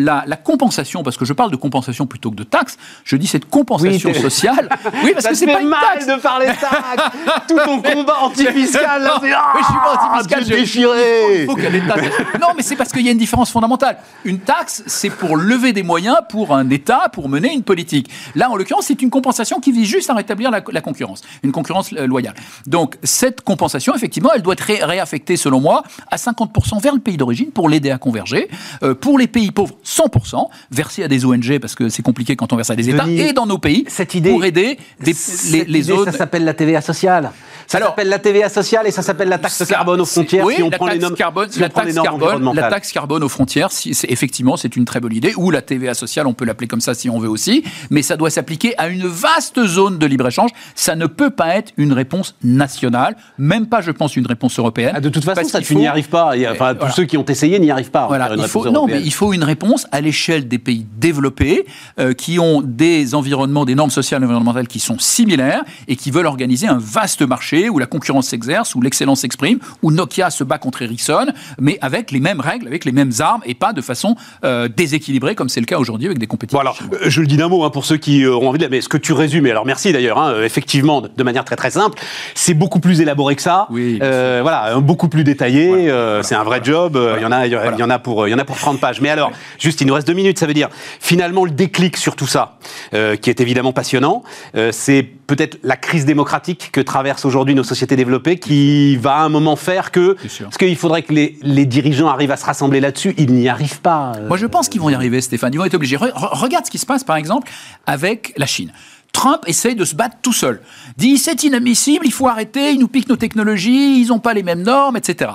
la, 0.03 0.24
la 0.26 0.36
compensation, 0.36 1.03
parce 1.03 1.16
que 1.16 1.24
je 1.24 1.32
parle 1.32 1.51
de 1.51 1.57
compensation 1.57 2.07
plutôt 2.07 2.30
que 2.30 2.36
de 2.36 2.42
taxe, 2.44 2.76
je 3.05 3.16
dis 3.16 3.26
cette 3.26 3.48
compensation 3.48 4.11
Oui, 4.14 4.20
sociale. 4.30 4.68
Oui, 5.05 5.11
parce 5.12 5.24
ça 5.24 5.30
que 5.30 5.34
c'est 5.36 5.46
pas 5.46 5.61
une 5.61 5.68
mal 5.68 5.80
taxe. 5.94 6.07
de 6.07 6.14
parler 6.20 6.46
de 6.46 6.53
taxe. 6.53 7.16
Tout 7.48 7.59
ton 7.64 7.82
combat 7.82 8.18
anti-fiscal, 8.22 9.03
là, 9.03 9.14
c'est 9.20 9.28
je 9.28 9.64
suis 9.64 9.74
pas 9.74 9.94
ah, 9.98 10.09
anti-fiscal, 10.12 10.44
je- 10.44 10.48
déchiré. 10.48 11.40
Il 11.42 11.46
faut. 11.46 11.57
Non, 12.40 12.48
mais 12.57 12.62
c'est 12.62 12.76
parce 12.76 12.92
qu'il 12.92 13.03
y 13.05 13.09
a 13.09 13.12
une 13.12 13.18
différence 13.18 13.51
fondamentale. 13.51 13.98
Une 14.24 14.38
taxe, 14.40 14.82
c'est 14.86 15.11
pour 15.11 15.36
lever 15.36 15.72
des 15.72 15.82
moyens 15.82 16.16
pour 16.28 16.55
un 16.55 16.68
État, 16.70 17.09
pour 17.12 17.28
mener 17.28 17.53
une 17.53 17.62
politique. 17.62 18.11
Là, 18.34 18.51
en 18.51 18.57
l'occurrence, 18.57 18.86
c'est 18.86 19.03
une 19.03 19.11
compensation 19.11 19.61
qui 19.61 19.72
vise 19.72 19.86
juste 19.88 20.11
à 20.11 20.14
rétablir 20.14 20.51
la, 20.51 20.61
la 20.72 20.80
concurrence, 20.80 21.22
une 21.42 21.53
concurrence 21.53 21.92
euh, 21.92 22.07
loyale. 22.07 22.34
Donc, 22.66 22.96
cette 23.03 23.42
compensation, 23.42 23.94
effectivement, 23.94 24.30
elle 24.34 24.42
doit 24.42 24.55
être 24.55 24.61
ré- 24.64 24.82
réaffectée, 24.84 25.36
selon 25.36 25.61
moi, 25.61 25.82
à 26.11 26.16
50% 26.16 26.80
vers 26.80 26.94
le 26.94 27.01
pays 27.01 27.16
d'origine 27.16 27.51
pour 27.51 27.68
l'aider 27.68 27.90
à 27.90 27.98
converger. 27.98 28.48
Euh, 28.82 28.94
pour 28.94 29.18
les 29.18 29.26
pays 29.26 29.51
pauvres, 29.51 29.74
100%, 29.97 30.49
versés 30.70 31.03
à 31.03 31.09
des 31.09 31.24
ONG, 31.24 31.59
parce 31.59 31.74
que 31.74 31.88
c'est 31.88 32.03
compliqué 32.03 32.36
quand 32.36 32.53
on 32.53 32.57
verse 32.57 32.70
à 32.70 32.76
des 32.76 32.88
États, 32.91 33.05
Denis, 33.05 33.20
et 33.20 33.32
dans 33.32 33.47
nos 33.47 33.59
pays, 33.59 33.84
cette 33.88 34.14
idée- 34.14 34.30
pour 34.30 34.45
aider 34.45 34.78
des- 35.01 35.14
les, 35.51 35.64
les 35.64 35.64
idée, 35.64 35.82
zones... 35.82 36.05
Ça 36.12 36.12
s'appelle 36.18 36.45
la 36.45 36.55
TVA 36.55 36.80
sociale. 36.80 37.30
Ça 37.66 37.78
s'appelle 37.78 38.09
la 38.09 38.18
TVA 38.18 38.49
sociale 38.49 38.86
et 38.88 38.91
ça 38.91 39.03
s'appelle 39.03 39.28
la 39.28 39.38
taxe 39.38 39.64
carbone 39.64 40.01
aux 40.01 40.05
frontières. 40.05 40.45
Oui, 40.45 40.55
si 40.57 40.62
on 40.62 40.70
la 40.70 40.76
prend 40.76 40.86
les 40.86 40.93
taxe 40.95 41.03
normes, 41.03 41.14
carbone, 41.14 41.49
si 41.51 41.61
la 41.61 41.68
les 41.68 41.72
taxe 41.72 41.95
carbone, 41.95 42.53
la 42.55 42.68
taxe 42.68 42.91
carbone 42.93 43.22
aux 43.22 43.28
frontières, 43.28 43.70
si, 43.70 43.97
effectivement, 44.09 44.57
c'est 44.57 44.74
une 44.76 44.84
très 44.84 44.99
bonne 44.99 45.14
idée. 45.14 45.34
Ou 45.36 45.51
la 45.53 45.62
TVA 45.62 45.95
sociale, 45.95 46.26
on 46.26 46.32
peut 46.32 46.45
l'appeler 46.45 46.66
comme 46.66 46.80
ça 46.80 46.95
si 46.95 47.09
on 47.09 47.18
veut 47.20 47.28
aussi. 47.28 47.62
Mais 47.91 48.03
ça 48.03 48.16
doit 48.16 48.30
s'appliquer 48.30 48.76
à 48.76 48.88
une 48.88 49.07
vaste 49.07 49.64
zone 49.66 49.99
de 49.99 50.07
libre-échange. 50.07 50.51
Ça 50.74 50.97
ne 50.97 51.07
peut 51.07 51.30
pas 51.30 51.55
être 51.57 51.72
une 51.76 51.93
réponse 51.93 52.34
nationale, 52.43 53.16
même 53.38 53.66
pas, 53.66 53.80
je 53.82 53.93
pense, 53.93 54.16
une 54.16 54.26
réponse 54.26 54.59
européenne. 54.59 54.93
Ah, 54.97 55.01
de 55.01 55.09
toute 55.09 55.24
façon, 55.24 55.45
ça, 55.49 55.61
tu 55.61 55.74
faut- 55.74 55.78
n'y 55.78 55.86
arrives 55.86 56.09
pas. 56.09 56.32
Enfin, 56.51 56.72
tous 56.74 56.78
Voilà. 56.80 56.95
ceux 56.95 57.05
qui 57.05 57.16
ont 57.18 57.24
essayé 57.24 57.61
n'y 57.61 57.70
arrivent 57.70 57.91
pas. 57.93 58.07
Voilà, 58.09 58.30
il 58.36 58.49
faut, 58.49 58.68
non, 58.68 58.86
mais 58.86 59.01
il 59.01 59.12
faut 59.12 59.32
une 59.32 59.45
réponse 59.45 59.79
à 59.92 60.00
l'échelle 60.00 60.48
des 60.48 60.58
pays 60.58 60.86
développés 60.98 61.66
euh, 61.98 62.12
qui 62.12 62.38
ont 62.38 62.62
des 62.62 63.14
environnements, 63.14 63.64
des 63.64 63.74
normes 63.74 63.90
sociales 63.90 64.22
et 64.22 64.24
environnementales 64.24 64.68
qui 64.68 64.80
sont 64.80 64.98
similaires 64.98 65.62
et 65.88 65.96
qui 65.96 66.10
veulent 66.10 66.26
organiser 66.26 66.66
un 66.66 66.78
vaste 66.78 67.22
marché 67.22 67.68
où 67.68 67.78
la 67.78 67.86
concurrence 67.86 68.28
s'exerce, 68.28 68.74
où 68.74 68.80
l'excellence 68.80 69.20
s'exprime, 69.20 69.58
où 69.82 69.90
Nokia 69.90 70.30
se 70.30 70.44
bat 70.44 70.58
contre 70.58 70.82
Ericsson, 70.82 71.26
mais 71.60 71.78
avec 71.80 72.10
les 72.10 72.20
mêmes 72.20 72.40
règles, 72.40 72.66
avec 72.66 72.84
les 72.84 72.92
mêmes 72.92 73.12
armes 73.18 73.42
et 73.46 73.54
pas 73.54 73.72
de 73.72 73.80
façon 73.80 74.16
euh, 74.44 74.68
déséquilibrée 74.68 75.34
comme 75.34 75.48
c'est 75.48 75.60
le 75.60 75.66
cas 75.66 75.78
aujourd'hui 75.78 76.06
avec 76.06 76.18
des 76.18 76.26
compétitions. 76.26 76.58
Bon 76.58 76.60
alors, 76.60 76.78
euh, 76.92 77.08
je 77.08 77.20
le 77.20 77.26
dis 77.26 77.36
d'un 77.36 77.48
mot 77.48 77.64
hein, 77.64 77.70
pour 77.70 77.84
ceux 77.84 77.96
qui 77.96 78.26
auront 78.26 78.48
envie 78.48 78.58
de... 78.58 78.66
Mais 78.66 78.80
ce 78.80 78.88
que 78.88 78.96
tu 78.96 79.12
résumes, 79.12 79.46
et 79.46 79.50
alors 79.50 79.66
merci 79.66 79.92
d'ailleurs, 79.92 80.18
hein, 80.18 80.34
effectivement, 80.42 81.00
de, 81.00 81.22
manière 81.22 81.44
très 81.44 81.56
très 81.56 81.70
simple, 81.70 81.98
c'est 82.34 82.54
beaucoup 82.54 82.80
plus 82.80 83.00
élaboré 83.00 83.36
que 83.36 83.42
ça. 83.42 83.66
Oui, 83.70 83.98
Euh, 84.02 84.40
voilà, 84.42 84.78
beaucoup 84.80 85.08
plus 85.08 85.24
détaillé. 85.24 85.90
c'est 86.22 86.34
un 86.34 86.44
vrai 86.44 86.60
job. 86.62 86.98
Il 87.16 87.22
y 87.22 87.26
en 87.26 87.32
a, 87.32 87.46
il 87.46 87.52
y, 87.52 87.82
en 87.82 87.90
a 87.90 87.98
pour, 87.98 88.28
il 88.28 88.30
y 88.30 88.34
en 88.34 88.38
a 88.38 88.44
pour 88.44 88.56
30 88.56 88.80
pages. 88.80 89.00
Mais 89.00 89.10
alors, 89.10 89.32
juste, 89.61 89.80
il 89.80 89.86
nous 89.86 89.94
reste 89.94 90.08
deux 90.08 90.12
minutes. 90.14 90.38
Ça 90.40 90.46
veut 90.46 90.54
dire, 90.54 90.68
finalement, 90.98 91.44
le 91.44 91.52
déclic 91.52 91.96
sur 91.96 92.16
tout 92.16 92.26
ça, 92.26 92.58
euh, 92.94 93.14
qui 93.14 93.30
est 93.30 93.40
évidemment 93.40 93.72
passionnant, 93.72 94.24
euh, 94.56 94.70
c'est 94.72 95.04
peut-être 95.04 95.58
la 95.62 95.76
crise 95.76 96.04
démocratique 96.06 96.70
que 96.72 96.80
traversent 96.80 97.24
aujourd'hui 97.24 97.54
nos 97.54 97.62
sociétés 97.62 97.94
développées, 97.94 98.38
qui 98.38 98.96
va 98.96 99.14
à 99.16 99.20
un 99.22 99.28
moment 99.28 99.54
faire 99.54 99.92
que, 99.92 100.16
parce 100.42 100.56
qu'il 100.58 100.76
faudrait 100.76 101.02
que 101.02 101.12
les, 101.12 101.38
les 101.42 101.66
dirigeants 101.66 102.08
arrivent 102.08 102.32
à 102.32 102.36
se 102.36 102.44
rassembler 102.46 102.80
là-dessus. 102.80 103.14
Ils 103.18 103.32
n'y 103.32 103.48
arrivent 103.48 103.80
pas. 103.80 104.14
euh. 104.16 104.26
Moi, 104.26 104.36
je 104.38 104.46
pense 104.46 104.68
qu'ils 104.68 104.80
vont 104.80 104.90
y 104.90 104.94
arriver, 104.94 105.20
Stéphane. 105.20 105.54
Ils 105.54 105.58
vont 105.58 105.64
être 105.66 105.74
obligés. 105.74 105.96
Re- 105.96 106.11
re- 106.12 106.36
regarde 106.36 106.66
ce 106.66 106.70
qui 106.72 106.78
se 106.78 106.86
passe, 106.86 107.04
par 107.04 107.16
exemple, 107.16 107.48
avec 107.86 108.32
la 108.36 108.46
Chine. 108.46 108.72
Trump 109.12 109.42
essaye 109.46 109.74
de 109.74 109.84
se 109.84 109.94
battre 109.96 110.16
tout 110.22 110.32
seul. 110.32 110.61
Dit 110.96 111.18
c'est 111.18 111.42
inadmissible, 111.42 112.06
il 112.06 112.12
faut 112.12 112.28
arrêter, 112.28 112.70
ils 112.70 112.78
nous 112.78 112.86
piquent 112.88 113.08
nos 113.08 113.16
technologies, 113.16 114.00
ils 114.00 114.06
n'ont 114.08 114.20
pas 114.20 114.34
les 114.34 114.44
mêmes 114.44 114.62
normes, 114.62 114.96
etc. 114.96 115.32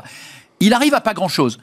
Il 0.61 0.73
arrive 0.73 0.93
à 0.93 1.01
pas 1.01 1.13
grand-chose. 1.13 1.59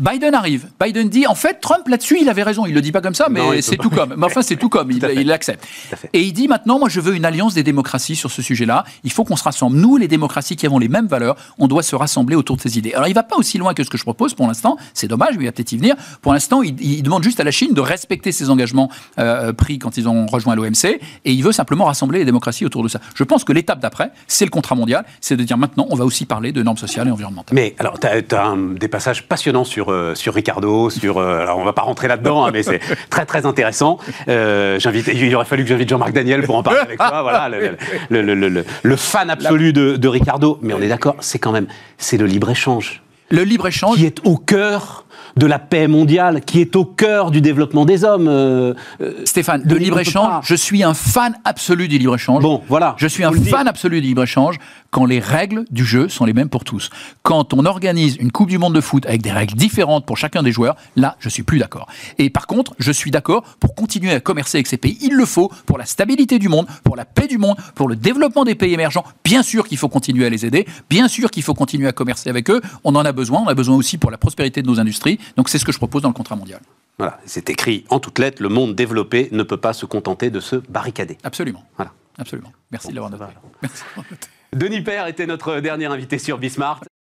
Biden 0.00 0.34
arrive. 0.34 0.68
Biden 0.80 1.08
dit, 1.08 1.26
en 1.26 1.34
fait, 1.34 1.60
Trump 1.60 1.88
là-dessus, 1.88 2.18
il 2.20 2.28
avait 2.28 2.42
raison. 2.42 2.66
Il 2.66 2.74
le 2.74 2.80
dit 2.80 2.92
pas 2.92 3.00
comme 3.00 3.14
ça, 3.14 3.28
mais 3.28 3.62
c'est 3.62 3.76
tout 3.76 3.90
comme. 3.90 4.14
Mais 4.16 4.26
enfin, 4.26 4.42
c'est 4.42 4.56
tout 4.56 4.68
comme. 4.68 4.90
Il 5.18 5.26
l'accepte. 5.26 5.66
Et 6.12 6.22
il 6.22 6.32
dit 6.32 6.48
maintenant, 6.48 6.78
moi, 6.78 6.88
je 6.88 7.00
veux 7.00 7.14
une 7.14 7.24
alliance 7.24 7.54
des 7.54 7.62
démocraties 7.62 8.16
sur 8.16 8.30
ce 8.30 8.42
sujet-là. 8.42 8.84
Il 9.04 9.10
faut 9.10 9.24
qu'on 9.24 9.36
se 9.36 9.42
rassemble. 9.42 9.76
Nous, 9.76 9.96
les 9.96 10.08
démocraties 10.08 10.56
qui 10.56 10.66
avons 10.66 10.78
les 10.78 10.88
mêmes 10.88 11.06
valeurs, 11.06 11.36
on 11.58 11.66
doit 11.66 11.82
se 11.82 11.96
rassembler 11.96 12.36
autour 12.36 12.56
de 12.56 12.62
ces 12.62 12.78
idées. 12.78 12.92
Alors, 12.94 13.08
il 13.08 13.14
va 13.14 13.22
pas 13.22 13.36
aussi 13.36 13.58
loin 13.58 13.74
que 13.74 13.82
ce 13.82 13.90
que 13.90 13.98
je 13.98 14.04
propose 14.04 14.34
pour 14.34 14.46
l'instant. 14.46 14.76
C'est 14.94 15.08
dommage, 15.08 15.36
mais 15.36 15.44
il 15.44 15.46
va 15.46 15.52
peut-être 15.52 15.72
y 15.72 15.76
venir. 15.76 15.96
Pour 16.22 16.32
l'instant, 16.32 16.62
il, 16.62 16.80
il 16.80 17.02
demande 17.02 17.24
juste 17.24 17.40
à 17.40 17.44
la 17.44 17.50
Chine 17.50 17.74
de 17.74 17.80
respecter 17.80 18.32
ses 18.32 18.50
engagements 18.50 18.90
euh, 19.18 19.52
pris 19.52 19.78
quand 19.78 19.96
ils 19.96 20.08
ont 20.08 20.26
rejoint 20.26 20.54
l'OMC. 20.54 21.00
Et 21.24 21.32
il 21.32 21.42
veut 21.42 21.52
simplement 21.52 21.86
rassembler 21.86 22.20
les 22.20 22.24
démocraties 22.24 22.64
autour 22.64 22.82
de 22.82 22.88
ça. 22.88 23.00
Je 23.14 23.24
pense 23.24 23.44
que 23.44 23.52
l'étape 23.52 23.80
d'après, 23.80 24.10
c'est 24.26 24.44
le 24.44 24.50
contrat 24.50 24.74
mondial. 24.74 25.04
C'est 25.20 25.36
de 25.36 25.44
dire 25.44 25.58
maintenant, 25.58 25.86
on 25.90 25.96
va 25.96 26.04
aussi 26.04 26.26
parler 26.26 26.52
de 26.52 26.62
normes 26.62 26.76
sociales 26.76 27.08
et 27.08 27.10
environnementales. 27.10 27.54
Mais 27.54 27.74
alors, 27.78 27.98
tu 27.98 28.06
as, 28.06 28.54
des 28.78 28.88
passages 28.88 29.26
passionnants 29.28 29.64
sur, 29.64 29.87
euh, 29.90 30.14
sur 30.14 30.34
Ricardo, 30.34 30.90
sur. 30.90 31.18
euh, 31.18 31.40
alors, 31.42 31.58
on 31.58 31.64
va 31.64 31.72
pas 31.72 31.82
rentrer 31.82 32.08
là-dedans, 32.08 32.44
hein, 32.46 32.50
mais 32.52 32.62
c'est 32.62 32.80
très 33.10 33.26
très 33.26 33.46
intéressant. 33.46 33.98
Euh, 34.28 34.78
j'invite, 34.78 35.08
il 35.12 35.34
aurait 35.34 35.44
fallu 35.44 35.62
que 35.64 35.68
j'invite 35.68 35.88
Jean-Marc 35.88 36.12
Daniel 36.12 36.42
pour 36.42 36.56
en 36.56 36.62
parler 36.62 36.80
avec 36.80 36.98
toi. 36.98 37.22
Voilà, 37.22 37.48
le, 37.48 37.76
le- 38.10 38.22
le- 38.22 38.34
le- 38.34 38.48
le- 38.48 38.64
le 38.82 38.96
fan 38.96 39.30
absolu 39.30 39.72
de, 39.72 39.96
de 39.96 40.08
Ricardo. 40.08 40.58
Mais 40.62 40.74
on 40.74 40.80
est 40.80 40.88
d'accord, 40.88 41.16
c'est 41.20 41.38
quand 41.38 41.52
même, 41.52 41.66
c'est 41.98 42.16
le 42.16 42.26
libre 42.26 42.50
échange 42.50 43.02
Le 43.30 43.42
libre-échange, 43.42 43.96
qui 43.96 44.06
est 44.06 44.18
au 44.24 44.36
cœur 44.36 45.04
de 45.36 45.46
la 45.46 45.58
paix 45.58 45.88
mondiale, 45.88 46.40
qui 46.44 46.60
est 46.60 46.76
au 46.76 46.84
cœur 46.84 47.30
du 47.30 47.40
développement 47.40 47.84
des 47.84 48.04
hommes. 48.04 48.28
euh, 48.28 48.74
euh, 49.00 49.12
Stéphane, 49.24 49.62
le 49.64 49.74
peut 49.74 49.80
libre-échange, 49.80 50.44
je 50.46 50.54
suis 50.54 50.82
un 50.82 50.94
fan 50.94 51.34
absolu 51.44 51.88
du 51.88 51.98
libre-échange. 51.98 52.42
Bon, 52.42 52.62
voilà. 52.68 52.94
Je 52.98 53.06
suis 53.06 53.24
un 53.24 53.32
fan 53.32 53.68
absolu 53.68 54.00
du 54.00 54.08
libre-échange 54.08 54.58
quand 54.90 55.04
les 55.04 55.20
règles 55.20 55.64
du 55.70 55.84
jeu 55.84 56.08
sont 56.08 56.24
les 56.24 56.32
mêmes 56.32 56.48
pour 56.48 56.64
tous. 56.64 56.90
Quand 57.22 57.52
on 57.52 57.64
organise 57.66 58.16
une 58.16 58.32
Coupe 58.32 58.48
du 58.48 58.58
Monde 58.58 58.74
de 58.74 58.80
foot 58.80 59.04
avec 59.06 59.22
des 59.22 59.32
règles 59.32 59.54
différentes 59.54 60.06
pour 60.06 60.16
chacun 60.16 60.42
des 60.42 60.52
joueurs, 60.52 60.76
là, 60.96 61.16
je 61.20 61.28
suis 61.28 61.42
plus 61.42 61.58
d'accord. 61.58 61.88
Et 62.18 62.30
par 62.30 62.46
contre, 62.46 62.74
je 62.78 62.92
suis 62.92 63.10
d'accord 63.10 63.42
pour 63.60 63.74
continuer 63.74 64.12
à 64.12 64.20
commercer 64.20 64.58
avec 64.58 64.66
ces 64.66 64.78
pays. 64.78 64.98
Il 65.02 65.14
le 65.14 65.26
faut 65.26 65.50
pour 65.66 65.78
la 65.78 65.84
stabilité 65.84 66.38
du 66.38 66.48
monde, 66.48 66.66
pour 66.84 66.96
la 66.96 67.04
paix 67.04 67.26
du 67.26 67.38
monde, 67.38 67.56
pour 67.74 67.88
le 67.88 67.96
développement 67.96 68.44
des 68.44 68.54
pays 68.54 68.72
émergents. 68.72 69.04
Bien 69.24 69.42
sûr 69.42 69.68
qu'il 69.68 69.78
faut 69.78 69.88
continuer 69.88 70.26
à 70.26 70.30
les 70.30 70.46
aider. 70.46 70.66
Bien 70.88 71.08
sûr 71.08 71.30
qu'il 71.30 71.42
faut 71.42 71.54
continuer 71.54 71.88
à 71.88 71.92
commercer 71.92 72.30
avec 72.30 72.50
eux. 72.50 72.60
On 72.84 72.94
en 72.94 73.04
a 73.04 73.12
besoin. 73.12 73.42
On 73.44 73.48
a 73.48 73.54
besoin 73.54 73.76
aussi 73.76 73.98
pour 73.98 74.10
la 74.10 74.18
prospérité 74.18 74.62
de 74.62 74.66
nos 74.66 74.80
industries. 74.80 74.97
Donc 75.36 75.48
c'est 75.48 75.58
ce 75.58 75.64
que 75.64 75.72
je 75.72 75.78
propose 75.78 76.02
dans 76.02 76.08
le 76.08 76.14
contrat 76.14 76.36
mondial. 76.36 76.60
Voilà, 76.98 77.20
c'est 77.26 77.48
écrit 77.48 77.84
en 77.90 78.00
toutes 78.00 78.18
lettres, 78.18 78.42
le 78.42 78.48
monde 78.48 78.74
développé 78.74 79.28
ne 79.30 79.42
peut 79.44 79.56
pas 79.56 79.72
se 79.72 79.86
contenter 79.86 80.30
de 80.30 80.40
se 80.40 80.56
barricader. 80.56 81.16
Absolument. 81.22 81.64
Voilà. 81.76 81.92
Absolument. 82.18 82.52
Merci 82.72 82.88
de 82.88 82.94
l'avoir 82.94 83.10
noté. 83.10 83.24
Merci 83.62 83.82
de 83.82 83.88
l'avoir 83.88 84.06
noté. 84.10 84.28
Denis 84.52 84.80
Père 84.80 85.06
était 85.06 85.26
notre 85.26 85.60
dernier 85.60 85.86
invité 85.86 86.18
sur 86.18 86.38
Bismart. 86.38 86.80